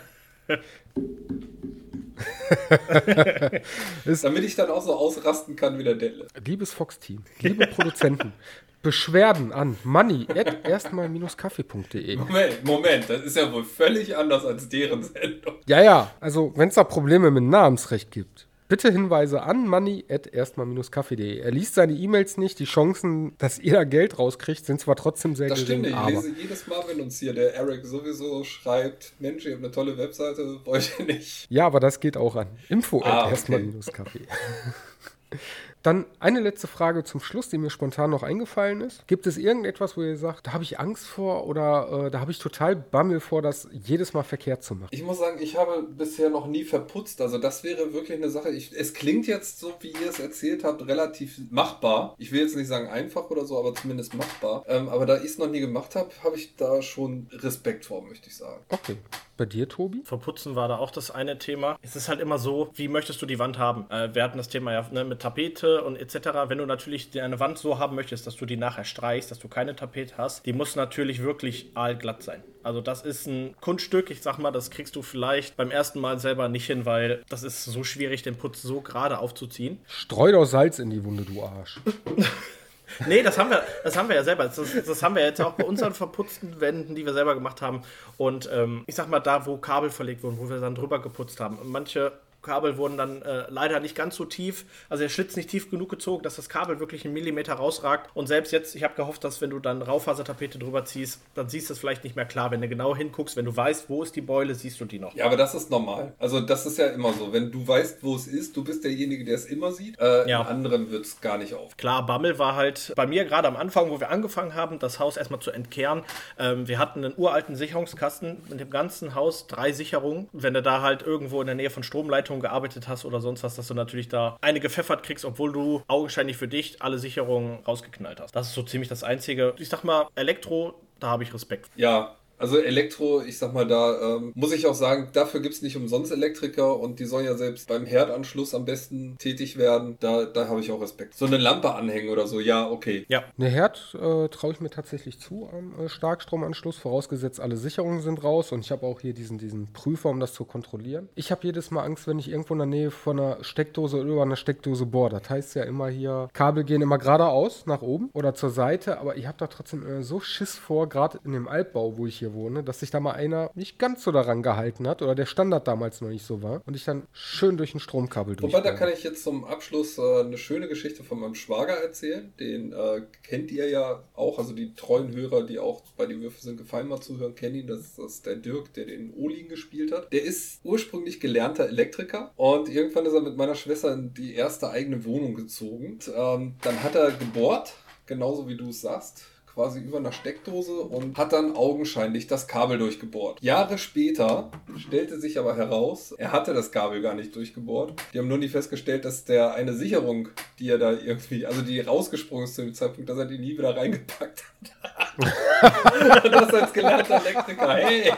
Damit 4.21 4.43
ich 4.43 4.55
dann 4.55 4.69
auch 4.69 4.81
so 4.81 4.95
ausrasten 4.95 5.55
kann 5.55 5.77
wie 5.77 5.83
der 5.83 5.95
Delle. 5.95 6.27
Liebes 6.45 6.73
Fox-Team, 6.73 7.23
liebe 7.39 7.67
Produzenten, 7.67 8.33
Beschwerden 8.83 9.53
an 9.53 9.77
money 9.85 10.27
at 10.29 10.67
erstmal-kaffee.de. 10.67 12.17
Moment, 12.17 12.63
Moment, 12.65 13.09
das 13.09 13.21
ist 13.23 13.37
ja 13.37 13.51
wohl 13.51 13.63
völlig 13.63 14.15
anders 14.17 14.45
als 14.45 14.67
deren 14.67 15.01
Sendung. 15.01 15.55
Ja, 15.65 15.81
ja, 15.81 16.11
also 16.19 16.51
wenn 16.57 16.67
es 16.67 16.75
da 16.75 16.83
Probleme 16.83 17.31
mit 17.31 17.45
Namensrecht 17.45 18.11
gibt, 18.11 18.45
bitte 18.67 18.91
Hinweise 18.91 19.41
an 19.43 19.67
money 19.69 20.03
at 20.09 20.27
erstmal-kaffee.de. 20.27 21.39
Er 21.39 21.51
liest 21.51 21.75
seine 21.75 21.93
E-Mails 21.93 22.35
nicht, 22.37 22.59
die 22.59 22.65
Chancen, 22.65 23.37
dass 23.37 23.57
ihr 23.57 23.71
da 23.71 23.85
Geld 23.85 24.19
rauskriegt, 24.19 24.65
sind 24.65 24.81
zwar 24.81 24.97
trotzdem 24.97 25.37
sehr 25.37 25.47
Das 25.47 25.61
stimmt 25.61 25.83
gering. 25.85 25.97
Ich 26.09 26.15
lese 26.15 26.33
jedes 26.41 26.67
Mal, 26.67 26.83
wenn 26.89 26.99
uns 26.99 27.19
hier 27.19 27.33
der 27.33 27.55
Eric 27.55 27.85
sowieso 27.85 28.43
schreibt, 28.43 29.13
Mensch, 29.19 29.45
ihr 29.45 29.53
habt 29.53 29.63
eine 29.63 29.71
tolle 29.71 29.97
Webseite, 29.97 30.59
wollt 30.65 30.91
ihr 30.99 31.05
nicht? 31.05 31.47
Ja, 31.49 31.67
aber 31.67 31.79
das 31.79 32.01
geht 32.01 32.17
auch 32.17 32.35
an. 32.35 32.47
Info 32.67 33.01
Ah, 33.01 33.29
at 33.31 33.49
okay. 33.49 34.27
Dann 35.83 36.05
eine 36.19 36.39
letzte 36.39 36.67
Frage 36.67 37.03
zum 37.03 37.19
Schluss, 37.19 37.49
die 37.49 37.57
mir 37.57 37.69
spontan 37.69 38.09
noch 38.09 38.23
eingefallen 38.23 38.79
ist. 38.79 39.05
Gibt 39.05 39.27
es 39.27 39.37
irgendetwas, 39.37 39.97
wo 39.97 40.01
ihr 40.01 40.17
sagt, 40.17 40.47
da 40.47 40.53
habe 40.53 40.63
ich 40.63 40.79
Angst 40.79 41.05
vor 41.05 41.45
oder 41.45 42.05
äh, 42.05 42.11
da 42.11 42.21
habe 42.21 42.31
ich 42.31 42.39
total 42.39 42.77
Bammel 42.77 43.19
vor, 43.19 43.41
das 43.41 43.67
jedes 43.71 44.13
Mal 44.13 44.23
verkehrt 44.23 44.63
zu 44.63 44.75
machen? 44.75 44.87
Ich 44.91 45.03
muss 45.03 45.19
sagen, 45.19 45.39
ich 45.41 45.57
habe 45.57 45.83
bisher 45.83 46.29
noch 46.29 46.47
nie 46.47 46.63
verputzt. 46.63 47.19
Also 47.19 47.37
das 47.37 47.65
wäre 47.65 47.93
wirklich 47.93 48.17
eine 48.17 48.29
Sache. 48.29 48.49
Ich, 48.49 48.71
es 48.71 48.93
klingt 48.93 49.27
jetzt 49.27 49.59
so, 49.59 49.73
wie 49.81 49.89
ihr 49.89 50.09
es 50.09 50.19
erzählt 50.19 50.63
habt, 50.63 50.87
relativ 50.87 51.41
machbar. 51.49 52.15
Ich 52.17 52.31
will 52.31 52.41
jetzt 52.41 52.55
nicht 52.55 52.67
sagen 52.67 52.87
einfach 52.87 53.29
oder 53.29 53.45
so, 53.45 53.59
aber 53.59 53.75
zumindest 53.75 54.13
machbar. 54.13 54.63
Ähm, 54.67 54.87
aber 54.87 55.05
da 55.05 55.17
ich 55.17 55.25
es 55.25 55.37
noch 55.37 55.49
nie 55.49 55.59
gemacht 55.59 55.95
habe, 55.95 56.09
habe 56.23 56.37
ich 56.37 56.55
da 56.55 56.81
schon 56.81 57.27
Respekt 57.33 57.85
vor, 57.85 58.01
möchte 58.01 58.29
ich 58.29 58.37
sagen. 58.37 58.63
Okay. 58.69 58.95
Bei 59.35 59.45
dir, 59.45 59.67
Tobi? 59.67 60.03
Verputzen 60.05 60.55
war 60.55 60.67
da 60.67 60.77
auch 60.77 60.91
das 60.91 61.09
eine 61.09 61.39
Thema. 61.39 61.77
Es 61.81 61.95
ist 61.95 62.07
halt 62.07 62.19
immer 62.19 62.37
so, 62.37 62.69
wie 62.75 62.87
möchtest 62.87 63.19
du 63.21 63.25
die 63.25 63.39
Wand 63.39 63.57
haben? 63.57 63.89
Äh, 63.89 64.13
wir 64.13 64.23
hatten 64.23 64.37
das 64.37 64.47
Thema 64.47 64.73
ja 64.73 64.85
ne, 64.91 65.03
mit 65.03 65.21
Tapete 65.21 65.83
und 65.83 65.95
etc. 65.95 66.29
Wenn 66.47 66.59
du 66.59 66.65
natürlich 66.67 67.19
eine 67.19 67.39
Wand 67.39 67.57
so 67.57 67.79
haben 67.79 67.95
möchtest, 67.95 68.27
dass 68.27 68.35
du 68.35 68.45
die 68.45 68.57
nachher 68.57 68.83
streichst, 68.83 69.31
dass 69.31 69.39
du 69.39 69.47
keine 69.47 69.75
Tapete 69.75 70.17
hast, 70.17 70.45
die 70.45 70.53
muss 70.53 70.75
natürlich 70.75 71.23
wirklich 71.23 71.71
aalglatt 71.73 72.21
sein. 72.21 72.43
Also 72.61 72.79
das 72.79 73.01
ist 73.01 73.27
ein 73.27 73.55
Kunststück. 73.59 74.11
Ich 74.11 74.21
sag 74.21 74.37
mal, 74.37 74.51
das 74.51 74.69
kriegst 74.69 74.95
du 74.95 75.01
vielleicht 75.01 75.57
beim 75.57 75.71
ersten 75.71 75.99
Mal 75.99 76.19
selber 76.19 76.47
nicht 76.47 76.67
hin, 76.67 76.85
weil 76.85 77.23
das 77.27 77.41
ist 77.41 77.65
so 77.65 77.83
schwierig, 77.83 78.21
den 78.21 78.35
Putz 78.35 78.61
so 78.61 78.81
gerade 78.81 79.17
aufzuziehen. 79.17 79.79
Streu 79.87 80.31
doch 80.31 80.45
Salz 80.45 80.77
in 80.77 80.91
die 80.91 81.03
Wunde, 81.03 81.23
du 81.23 81.43
Arsch. 81.43 81.79
Nee, 83.07 83.23
das 83.23 83.37
haben 83.37 83.49
wir, 83.49 83.63
das 83.83 83.97
haben 83.97 84.09
wir 84.09 84.15
ja 84.15 84.23
selber. 84.23 84.45
Das, 84.45 84.55
das 84.55 85.03
haben 85.03 85.15
wir 85.15 85.23
jetzt 85.23 85.41
auch 85.41 85.53
bei 85.53 85.63
unseren 85.63 85.93
verputzten 85.93 86.59
Wänden, 86.59 86.95
die 86.95 87.05
wir 87.05 87.13
selber 87.13 87.35
gemacht 87.35 87.61
haben. 87.61 87.83
Und 88.17 88.49
ähm, 88.51 88.83
ich 88.87 88.95
sag 88.95 89.09
mal, 89.09 89.19
da, 89.19 89.45
wo 89.45 89.57
Kabel 89.57 89.89
verlegt 89.89 90.23
wurden, 90.23 90.37
wo 90.37 90.49
wir 90.49 90.59
dann 90.59 90.75
drüber 90.75 91.01
geputzt 91.01 91.39
haben. 91.39 91.59
Manche 91.63 92.11
Kabel 92.43 92.77
wurden 92.77 92.97
dann 92.97 93.21
äh, 93.21 93.45
leider 93.49 93.79
nicht 93.79 93.95
ganz 93.95 94.15
so 94.15 94.25
tief, 94.25 94.65
also 94.89 95.01
der 95.01 95.09
Schlitz 95.09 95.35
nicht 95.35 95.49
tief 95.49 95.71
genug 95.71 95.89
gezogen, 95.89 96.23
dass 96.23 96.35
das 96.35 96.49
Kabel 96.49 96.79
wirklich 96.79 97.05
einen 97.05 97.13
Millimeter 97.13 97.53
rausragt. 97.53 98.09
Und 98.13 98.27
selbst 98.27 98.51
jetzt, 98.51 98.75
ich 98.75 98.83
habe 98.83 98.95
gehofft, 98.95 99.23
dass 99.23 99.41
wenn 99.41 99.49
du 99.49 99.59
dann 99.59 99.81
Raufasertapete 99.81 100.59
drüber 100.59 100.85
ziehst, 100.85 101.21
dann 101.33 101.49
siehst 101.49 101.69
du 101.69 101.73
es 101.73 101.79
vielleicht 101.79 102.03
nicht 102.03 102.15
mehr 102.15 102.25
klar. 102.25 102.51
Wenn 102.51 102.61
du 102.61 102.67
genau 102.67 102.95
hinguckst, 102.95 103.35
wenn 103.35 103.45
du 103.45 103.55
weißt, 103.55 103.89
wo 103.89 104.03
ist 104.03 104.15
die 104.15 104.21
Beule, 104.21 104.53
siehst 104.55 104.79
du 104.79 104.85
die 104.85 104.99
noch. 104.99 105.15
Ja, 105.15 105.25
aber 105.25 105.37
das 105.37 105.55
ist 105.55 105.71
normal. 105.71 106.13
Also 106.19 106.41
das 106.41 106.65
ist 106.65 106.77
ja 106.77 106.87
immer 106.87 107.13
so. 107.13 107.33
Wenn 107.33 107.51
du 107.51 107.67
weißt, 107.67 108.03
wo 108.03 108.15
es 108.15 108.27
ist, 108.27 108.55
du 108.55 108.63
bist 108.63 108.83
derjenige, 108.83 109.25
der 109.25 109.35
es 109.35 109.45
immer 109.45 109.71
sieht. 109.71 109.99
Äh, 109.99 110.29
ja. 110.29 110.41
anderen 110.41 110.91
wird 110.91 111.05
es 111.05 111.21
gar 111.21 111.37
nicht 111.37 111.53
auf. 111.53 111.77
Klar, 111.77 112.05
Bammel 112.05 112.37
war 112.39 112.55
halt 112.55 112.93
bei 112.95 113.07
mir 113.07 113.25
gerade 113.25 113.47
am 113.47 113.55
Anfang, 113.55 113.89
wo 113.89 113.99
wir 113.99 114.09
angefangen 114.09 114.53
haben, 114.53 114.79
das 114.79 114.99
Haus 114.99 115.17
erstmal 115.17 115.39
zu 115.39 115.51
entkehren. 115.51 116.03
Ähm, 116.37 116.67
wir 116.67 116.79
hatten 116.79 117.03
einen 117.03 117.13
uralten 117.17 117.55
Sicherungskasten 117.55 118.41
mit 118.49 118.59
dem 118.59 118.69
ganzen 118.69 119.15
Haus, 119.15 119.47
drei 119.47 119.71
Sicherungen. 119.71 120.29
Wenn 120.33 120.53
du 120.53 120.61
da 120.61 120.81
halt 120.81 121.01
irgendwo 121.01 121.41
in 121.41 121.47
der 121.47 121.55
Nähe 121.55 121.69
von 121.69 121.83
Stromleitungen 121.83 122.32
gearbeitet 122.39 122.87
hast 122.87 123.05
oder 123.05 123.21
sonst 123.21 123.43
was, 123.43 123.55
dass 123.55 123.67
du 123.67 123.73
natürlich 123.73 124.09
da 124.09 124.37
eine 124.41 124.59
gepfeffert 124.59 125.03
kriegst, 125.03 125.25
obwohl 125.25 125.51
du 125.51 125.81
augenscheinlich 125.87 126.37
für 126.37 126.47
dich 126.47 126.81
alle 126.81 126.99
Sicherungen 126.99 127.59
rausgeknallt 127.65 128.19
hast. 128.19 128.35
Das 128.35 128.47
ist 128.47 128.53
so 128.53 128.63
ziemlich 128.63 128.89
das 128.89 129.03
Einzige. 129.03 129.53
Ich 129.57 129.69
sag 129.69 129.83
mal, 129.83 130.07
Elektro, 130.15 130.75
da 130.99 131.07
habe 131.07 131.23
ich 131.23 131.33
Respekt. 131.33 131.69
Ja, 131.75 132.15
also 132.37 132.57
Elektro, 132.57 133.21
ich 133.21 133.37
sag 133.37 133.53
mal, 133.53 133.67
da 133.67 134.17
ähm, 134.17 134.31
muss 134.35 134.51
ich 134.51 134.67
auch 134.67 134.73
sagen, 134.73 135.09
dafür 135.13 135.39
gibt 135.39 135.55
es 135.55 135.61
nicht 135.61 135.77
umsonst 135.77 136.11
Elektriker 136.11 136.79
und 136.79 136.99
die 136.99 137.05
sollen 137.05 137.25
ja 137.25 137.35
selbst 137.35 137.67
beim 137.67 137.85
Herdanschluss 137.85 138.53
am 138.53 138.65
besten 138.65 139.17
tätig 139.17 139.57
werden. 139.57 139.97
Da, 139.99 140.25
da 140.25 140.47
habe 140.47 140.59
ich 140.59 140.71
auch 140.71 140.81
Respekt. 140.81 141.15
So 141.15 141.25
eine 141.25 141.37
Lampe 141.37 141.73
anhängen 141.73 142.09
oder 142.09 142.27
so, 142.27 142.39
ja, 142.39 142.69
okay. 142.69 143.05
Ja. 143.07 143.23
Eine 143.37 143.49
Herd 143.49 143.95
äh, 143.95 144.27
traue 144.29 144.53
ich 144.53 144.59
mir 144.59 144.69
tatsächlich 144.69 145.19
zu 145.19 145.49
am 145.51 145.85
äh, 145.85 145.89
Starkstromanschluss, 145.89 146.77
vorausgesetzt 146.77 147.39
alle 147.39 147.55
Sicherungen 147.55 148.01
sind 148.01 148.23
raus 148.23 148.51
und 148.51 148.61
ich 148.61 148.71
habe 148.71 148.85
auch 148.85 148.99
hier 148.99 149.13
diesen, 149.13 149.37
diesen 149.37 149.71
Prüfer, 149.71 150.09
um 150.09 150.19
das 150.19 150.33
zu 150.33 150.45
kontrollieren. 150.45 151.09
Ich 151.15 151.31
habe 151.31 151.41
jedes 151.43 151.71
Mal 151.71 151.83
Angst, 151.83 152.07
wenn 152.07 152.19
ich 152.19 152.29
irgendwo 152.29 152.53
in 152.53 152.59
der 152.59 152.67
Nähe 152.67 152.91
von 152.91 153.19
einer 153.19 153.43
Steckdose 153.43 153.97
oder 153.97 154.09
über 154.09 154.21
einer 154.23 154.35
Steckdose 154.35 154.85
bohre. 154.85 155.09
Das 155.09 155.29
heißt 155.29 155.55
ja 155.55 155.63
immer 155.63 155.89
hier, 155.89 156.29
Kabel 156.33 156.63
gehen 156.63 156.81
immer 156.81 156.97
geradeaus 156.97 157.65
nach 157.65 157.81
oben 157.81 158.09
oder 158.13 158.33
zur 158.33 158.49
Seite, 158.49 158.99
aber 158.99 159.17
ich 159.17 159.27
habe 159.27 159.37
da 159.37 159.47
trotzdem 159.47 159.85
äh, 159.85 160.03
so 160.03 160.19
Schiss 160.19 160.55
vor, 160.55 160.89
gerade 160.89 161.19
in 161.23 161.33
dem 161.33 161.47
Altbau, 161.47 161.97
wo 161.97 162.07
ich 162.07 162.22
hier 162.23 162.33
wohne, 162.33 162.63
dass 162.63 162.79
sich 162.79 162.89
da 162.89 162.99
mal 162.99 163.11
einer 163.11 163.51
nicht 163.53 163.77
ganz 163.77 164.03
so 164.03 164.11
daran 164.11 164.43
gehalten 164.43 164.87
hat 164.87 165.01
oder 165.01 165.13
der 165.13 165.25
Standard 165.25 165.67
damals 165.67 165.99
noch 166.01 166.09
nicht 166.09 166.25
so 166.25 166.41
war 166.41 166.61
und 166.65 166.75
ich 166.75 166.85
dann 166.85 167.03
schön 167.11 167.57
durch 167.57 167.75
ein 167.75 167.79
Stromkabel 167.79 168.35
durch. 168.35 168.53
Wobei, 168.53 168.63
da 168.63 168.73
kann 168.73 168.89
ich 168.91 169.03
jetzt 169.03 169.23
zum 169.23 169.43
Abschluss 169.43 169.97
äh, 169.97 170.21
eine 170.21 170.37
schöne 170.37 170.67
Geschichte 170.67 171.03
von 171.03 171.19
meinem 171.19 171.35
Schwager 171.35 171.73
erzählen. 171.73 172.33
Den 172.39 172.71
äh, 172.71 173.01
kennt 173.23 173.51
ihr 173.51 173.69
ja 173.69 174.03
auch, 174.13 174.39
also 174.39 174.53
die 174.53 174.73
treuen 174.73 175.13
Hörer, 175.13 175.45
die 175.45 175.59
auch 175.59 175.81
bei 175.97 176.05
die 176.05 176.21
Würfe 176.21 176.41
sind 176.41 176.57
gefallen 176.57 176.87
mal 176.87 177.01
zuhören, 177.01 177.35
kennen 177.35 177.55
ihn. 177.55 177.67
Das, 177.67 177.95
das 177.95 178.13
ist 178.13 178.25
der 178.25 178.37
Dirk, 178.37 178.73
der 178.73 178.85
den 178.85 179.13
Olin 179.15 179.49
gespielt 179.49 179.91
hat. 179.91 180.11
Der 180.13 180.23
ist 180.23 180.61
ursprünglich 180.63 181.19
gelernter 181.19 181.67
Elektriker 181.67 182.31
und 182.37 182.69
irgendwann 182.69 183.05
ist 183.05 183.13
er 183.13 183.21
mit 183.21 183.35
meiner 183.35 183.55
Schwester 183.55 183.93
in 183.93 184.13
die 184.13 184.35
erste 184.35 184.69
eigene 184.69 185.03
Wohnung 185.03 185.35
gezogen. 185.35 185.93
Und, 185.93 186.11
ähm, 186.15 186.55
dann 186.61 186.83
hat 186.83 186.95
er 186.95 187.11
gebohrt, 187.11 187.73
genauso 188.05 188.47
wie 188.47 188.55
du 188.55 188.69
es 188.69 188.81
sagst 188.81 189.25
quasi 189.53 189.79
über 189.79 189.97
einer 189.97 190.11
Steckdose 190.11 190.73
und 190.73 191.17
hat 191.17 191.31
dann 191.33 191.55
augenscheinlich 191.55 192.27
das 192.27 192.47
Kabel 192.47 192.77
durchgebohrt. 192.79 193.41
Jahre 193.41 193.77
später 193.77 194.49
stellte 194.77 195.19
sich 195.19 195.37
aber 195.37 195.55
heraus, 195.55 196.11
er 196.17 196.31
hatte 196.31 196.53
das 196.53 196.71
Kabel 196.71 197.01
gar 197.01 197.13
nicht 197.13 197.35
durchgebohrt. 197.35 197.93
Die 198.13 198.19
haben 198.19 198.27
nur 198.27 198.39
nie 198.39 198.47
festgestellt, 198.47 199.05
dass 199.05 199.25
der 199.25 199.53
eine 199.53 199.73
Sicherung, 199.73 200.29
die 200.59 200.69
er 200.69 200.79
da 200.79 200.91
irgendwie, 200.91 201.45
also 201.45 201.61
die 201.61 201.79
rausgesprungen 201.81 202.45
ist 202.45 202.55
zu 202.55 202.63
dem 202.63 202.73
Zeitpunkt, 202.73 203.09
dass 203.09 203.17
er 203.17 203.25
die 203.25 203.37
nie 203.37 203.57
wieder 203.57 203.75
reingepackt 203.75 204.43
hat. 204.81 205.13
das 206.31 206.53
als 206.53 206.73
gelernter 206.73 207.21
Elektriker, 207.23 207.73
hey! 207.75 208.11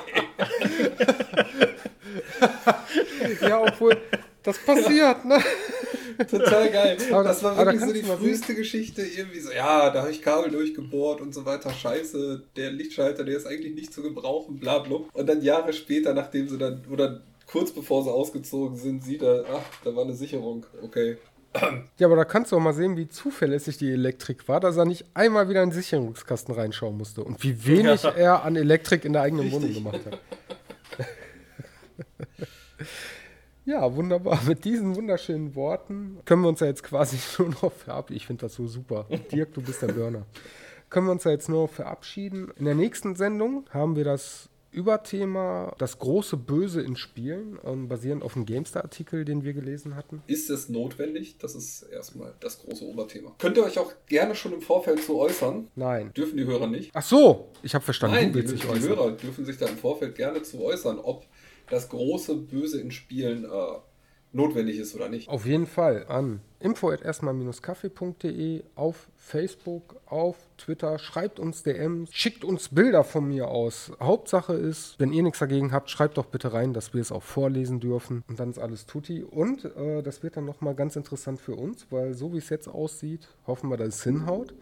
ja, 3.42 3.62
obwohl, 3.62 3.98
das 4.46 4.58
passiert, 4.60 5.26
ne? 5.26 5.40
Total 6.30 6.72
geil. 6.72 6.98
Aber 7.12 7.24
das 7.24 7.44
war 7.44 7.58
wirklich 7.58 7.82
so 7.82 7.92
die 7.92 8.04
früheste 8.04 8.56
Geschichte. 8.56 9.02
Irgendwie 9.02 9.40
so, 9.40 9.52
ja, 9.52 9.90
da 9.90 10.02
habe 10.02 10.12
ich 10.12 10.22
Kabel 10.22 10.52
durchgebohrt 10.52 11.20
und 11.20 11.34
so 11.34 11.46
weiter. 11.46 11.72
Scheiße, 11.72 12.44
der 12.56 12.72
Lichtschalter, 12.72 13.24
der 13.24 13.38
ist 13.38 13.46
eigentlich 13.46 13.76
nicht 13.76 13.94
zu 13.94 14.02
gebrauchen, 14.02 14.58
bla 14.58 14.80
bla. 14.80 15.00
Und 15.12 15.28
dann 15.28 15.42
Jahre 15.42 15.74
später, 15.74 16.14
nachdem 16.14 16.48
sie 16.48 16.58
dann, 16.58 16.84
oder 16.90 17.22
kurz 17.48 17.72
bevor 17.72 18.04
sie 18.04 18.12
ausgezogen 18.12 18.78
sind, 18.78 19.04
sieht 19.04 19.24
er, 19.24 19.46
ach, 19.52 19.64
da 19.84 19.96
war 19.96 20.04
eine 20.04 20.14
Sicherung. 20.14 20.66
Okay. 20.82 21.18
Ja, 21.98 22.08
aber 22.08 22.18
da 22.18 22.26
kannst 22.26 22.52
du 22.52 22.58
auch 22.58 22.62
mal 22.62 22.74
sehen, 22.74 22.98
wie 22.98 23.08
zuverlässig 23.08 23.78
die 23.78 23.90
Elektrik 23.90 24.50
war, 24.50 24.60
dass 24.60 24.76
er 24.76 24.86
nicht 24.86 25.06
einmal 25.14 25.48
wieder 25.48 25.64
in 25.64 25.70
den 25.70 25.76
Sicherungskasten 25.76 26.54
reinschauen 26.54 26.98
musste 26.98 27.24
und 27.24 27.42
wie 27.44 27.66
wenig 27.66 28.04
ja. 28.04 28.12
er 28.12 28.44
an 28.44 28.58
Elektrik 28.58 29.06
in 29.06 29.14
der 29.14 29.22
eigenen 29.22 29.46
Richtig. 29.46 29.62
Wohnung 29.62 29.74
gemacht 29.74 30.02
hat. 30.06 30.20
Ja, 33.66 33.96
wunderbar. 33.96 34.40
Mit 34.48 34.64
diesen 34.64 34.96
wunderschönen 34.96 35.56
Worten 35.56 36.20
können 36.26 36.44
wir 36.44 36.50
uns 36.50 36.60
ja 36.60 36.68
jetzt 36.68 36.84
quasi 36.84 37.18
nur 37.40 37.50
noch 37.50 37.72
verabschieden. 37.72 38.18
Ich 38.18 38.28
finde 38.28 38.42
das 38.46 38.54
so 38.56 38.68
super. 38.68 39.08
Dirk, 39.32 39.54
du 39.54 39.62
bist 39.62 39.82
der 39.82 39.88
Burner. 39.88 40.26
können 40.90 41.08
wir 41.08 41.12
uns 41.12 41.24
ja 41.24 41.32
jetzt 41.32 41.50
nur 41.50 41.64
noch 41.64 41.74
verabschieden. 41.74 42.52
In 42.58 42.66
der 42.66 42.76
nächsten 42.76 43.16
Sendung 43.16 43.66
haben 43.72 43.96
wir 43.96 44.04
das 44.04 44.50
Überthema 44.72 45.74
das 45.78 46.00
große 46.00 46.36
Böse 46.36 46.82
in 46.82 46.98
Spielen, 46.98 47.58
ähm, 47.66 47.88
basierend 47.88 48.24
auf 48.24 48.36
einem 48.36 48.46
GameStar-Artikel, 48.46 49.24
den 49.24 49.46
wir 49.46 49.54
gelesen 49.54 49.96
hatten. 49.96 50.22
Ist 50.28 50.50
es 50.50 50.68
notwendig? 50.68 51.38
Das 51.38 51.56
ist 51.56 51.84
erstmal 51.84 52.34
das 52.42 52.60
große 52.60 52.84
Oberthema. 52.84 53.34
Könnt 53.40 53.56
ihr 53.56 53.64
euch 53.64 53.80
auch 53.80 53.94
gerne 54.06 54.36
schon 54.36 54.52
im 54.52 54.62
Vorfeld 54.62 55.02
zu 55.02 55.18
äußern? 55.18 55.70
Nein. 55.76 56.12
Dürfen 56.14 56.36
die 56.38 56.44
Hörer 56.44 56.68
nicht? 56.68 56.92
Ach 56.94 57.02
so, 57.02 57.48
ich 57.64 57.74
habe 57.74 57.86
verstanden, 57.86 58.18
Nein, 58.18 58.34
die, 58.34 58.44
die. 58.44 58.64
Hörer 58.64 59.12
dürfen 59.14 59.46
sich 59.46 59.58
da 59.58 59.66
im 59.66 59.78
Vorfeld 59.78 60.16
gerne 60.16 60.42
zu 60.44 60.62
äußern, 60.62 61.00
ob 61.00 61.26
das 61.70 61.90
große 61.90 62.36
Böse 62.36 62.80
in 62.80 62.92
Spielen 62.92 63.46
äh, 63.46 63.80
notwendig 64.36 64.78
ist 64.78 64.94
oder 64.96 65.10
nicht. 65.10 65.30
Auf 65.30 65.46
jeden 65.46 65.66
Fall 65.66 66.06
an 66.08 66.42
info@erstmal-kaffee.de 66.60 68.64
auf 68.76 69.08
Facebook, 69.16 69.96
auf 70.06 70.36
Twitter, 70.58 71.00
schreibt 71.00 71.40
uns 71.40 71.64
DMs, 71.64 72.14
schickt 72.14 72.44
uns 72.44 72.70
Bilder 72.70 73.04
von 73.04 73.28
mir 73.28 73.48
aus. 73.48 73.92
Hauptsache 74.00 74.54
ist, 74.54 75.00
wenn 75.00 75.14
ihr 75.14 75.24
nichts 75.24 75.40
dagegen 75.40 75.72
habt, 75.72 75.90
schreibt 75.90 76.18
doch 76.18 76.26
bitte 76.26 76.54
rein, 76.54 76.74
dass 76.74 76.94
wir 76.94 77.02
es 77.02 77.12
auch 77.12 77.24
vorlesen 77.24 77.80
dürfen 77.80 78.24
und 78.28 78.40
dann 78.40 78.52
ist 78.52 78.60
alles 78.60 78.86
tutti 78.86 79.24
und 79.24 79.66
äh, 79.66 80.04
das 80.04 80.22
wird 80.22 80.38
dann 80.38 80.46
nochmal 80.46 80.76
ganz 80.76 80.96
interessant 80.96 81.40
für 81.40 81.56
uns, 81.56 81.88
weil 81.90 82.14
so 82.14 82.34
wie 82.34 82.38
es 82.38 82.50
jetzt 82.50 82.68
aussieht, 82.68 83.28
hoffen 83.48 83.70
wir, 83.70 83.78
dass 83.78 83.96
es 83.96 84.04
hinhaut 84.04 84.54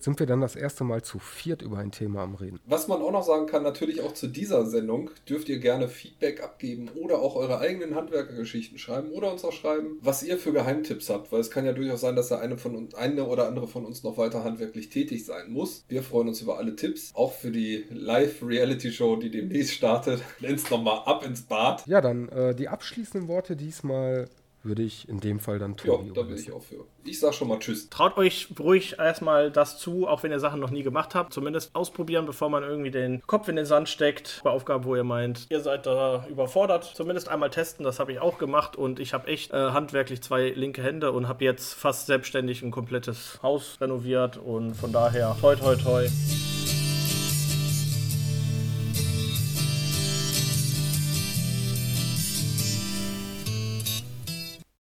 sind 0.00 0.18
wir 0.18 0.26
dann 0.26 0.40
das 0.40 0.56
erste 0.56 0.84
Mal 0.84 1.02
zu 1.02 1.18
viert 1.18 1.62
über 1.62 1.78
ein 1.78 1.90
Thema 1.90 2.22
am 2.22 2.34
Reden. 2.34 2.60
Was 2.66 2.88
man 2.88 3.02
auch 3.02 3.12
noch 3.12 3.22
sagen 3.22 3.46
kann, 3.46 3.62
natürlich 3.62 4.00
auch 4.02 4.14
zu 4.14 4.26
dieser 4.26 4.66
Sendung 4.66 5.10
dürft 5.28 5.48
ihr 5.48 5.58
gerne 5.58 5.88
Feedback 5.88 6.42
abgeben 6.42 6.88
oder 6.94 7.20
auch 7.20 7.36
eure 7.36 7.60
eigenen 7.60 7.94
Handwerkergeschichten 7.94 8.78
schreiben 8.78 9.10
oder 9.10 9.30
uns 9.32 9.44
auch 9.44 9.52
schreiben, 9.52 9.98
was 10.02 10.22
ihr 10.22 10.38
für 10.38 10.52
Geheimtipps 10.52 11.10
habt, 11.10 11.32
weil 11.32 11.40
es 11.40 11.50
kann 11.50 11.64
ja 11.64 11.72
durchaus 11.72 12.00
sein, 12.00 12.16
dass 12.16 12.28
der 12.28 12.40
eine, 12.40 12.58
von 12.58 12.74
uns, 12.74 12.94
eine 12.94 13.24
oder 13.26 13.46
andere 13.48 13.68
von 13.68 13.84
uns 13.84 14.02
noch 14.02 14.16
weiter 14.16 14.44
handwerklich 14.44 14.88
tätig 14.88 15.24
sein 15.24 15.50
muss. 15.50 15.84
Wir 15.88 16.02
freuen 16.02 16.28
uns 16.28 16.40
über 16.40 16.58
alle 16.58 16.76
Tipps, 16.76 17.12
auch 17.14 17.32
für 17.32 17.50
die 17.50 17.84
Live-Reality-Show, 17.90 19.16
die 19.16 19.30
demnächst 19.30 19.74
startet. 19.74 20.22
Nenn's 20.40 20.70
nochmal 20.70 21.02
ab 21.04 21.24
ins 21.24 21.42
Bad. 21.42 21.86
Ja, 21.86 22.00
dann 22.00 22.28
äh, 22.28 22.54
die 22.54 22.68
abschließenden 22.68 23.28
Worte 23.28 23.56
diesmal 23.56 24.28
würde 24.62 24.82
ich 24.82 25.08
in 25.08 25.20
dem 25.20 25.40
Fall 25.40 25.58
dann 25.58 25.76
tun. 25.76 26.06
Ja, 26.06 26.12
da 26.12 26.22
bin 26.22 26.36
ich 26.36 26.52
auch 26.52 26.62
für. 26.62 26.84
Ich 27.04 27.18
sag 27.18 27.34
schon 27.34 27.48
mal 27.48 27.58
Tschüss. 27.58 27.88
Traut 27.88 28.16
euch 28.18 28.48
ruhig 28.58 28.96
erstmal 28.98 29.50
das 29.50 29.78
zu, 29.78 30.06
auch 30.06 30.22
wenn 30.22 30.30
ihr 30.30 30.40
Sachen 30.40 30.60
noch 30.60 30.70
nie 30.70 30.82
gemacht 30.82 31.14
habt. 31.14 31.32
Zumindest 31.32 31.74
ausprobieren, 31.74 32.26
bevor 32.26 32.50
man 32.50 32.62
irgendwie 32.62 32.90
den 32.90 33.22
Kopf 33.26 33.48
in 33.48 33.56
den 33.56 33.66
Sand 33.66 33.88
steckt. 33.88 34.40
Bei 34.44 34.50
Aufgaben, 34.50 34.84
wo 34.84 34.94
ihr 34.94 35.04
meint, 35.04 35.46
ihr 35.50 35.60
seid 35.60 35.86
da 35.86 36.26
überfordert. 36.28 36.84
Zumindest 36.94 37.28
einmal 37.28 37.50
testen, 37.50 37.84
das 37.84 37.98
habe 37.98 38.12
ich 38.12 38.20
auch 38.20 38.38
gemacht 38.38 38.76
und 38.76 39.00
ich 39.00 39.14
habe 39.14 39.28
echt 39.28 39.52
äh, 39.52 39.70
handwerklich 39.70 40.22
zwei 40.22 40.50
linke 40.50 40.82
Hände 40.82 41.12
und 41.12 41.28
habe 41.28 41.44
jetzt 41.44 41.72
fast 41.74 42.06
selbstständig 42.06 42.62
ein 42.62 42.70
komplettes 42.70 43.40
Haus 43.42 43.78
renoviert 43.80 44.36
und 44.36 44.74
von 44.74 44.92
daher 44.92 45.36
toi 45.40 45.56
toi 45.56 45.76
toi. 45.76 46.06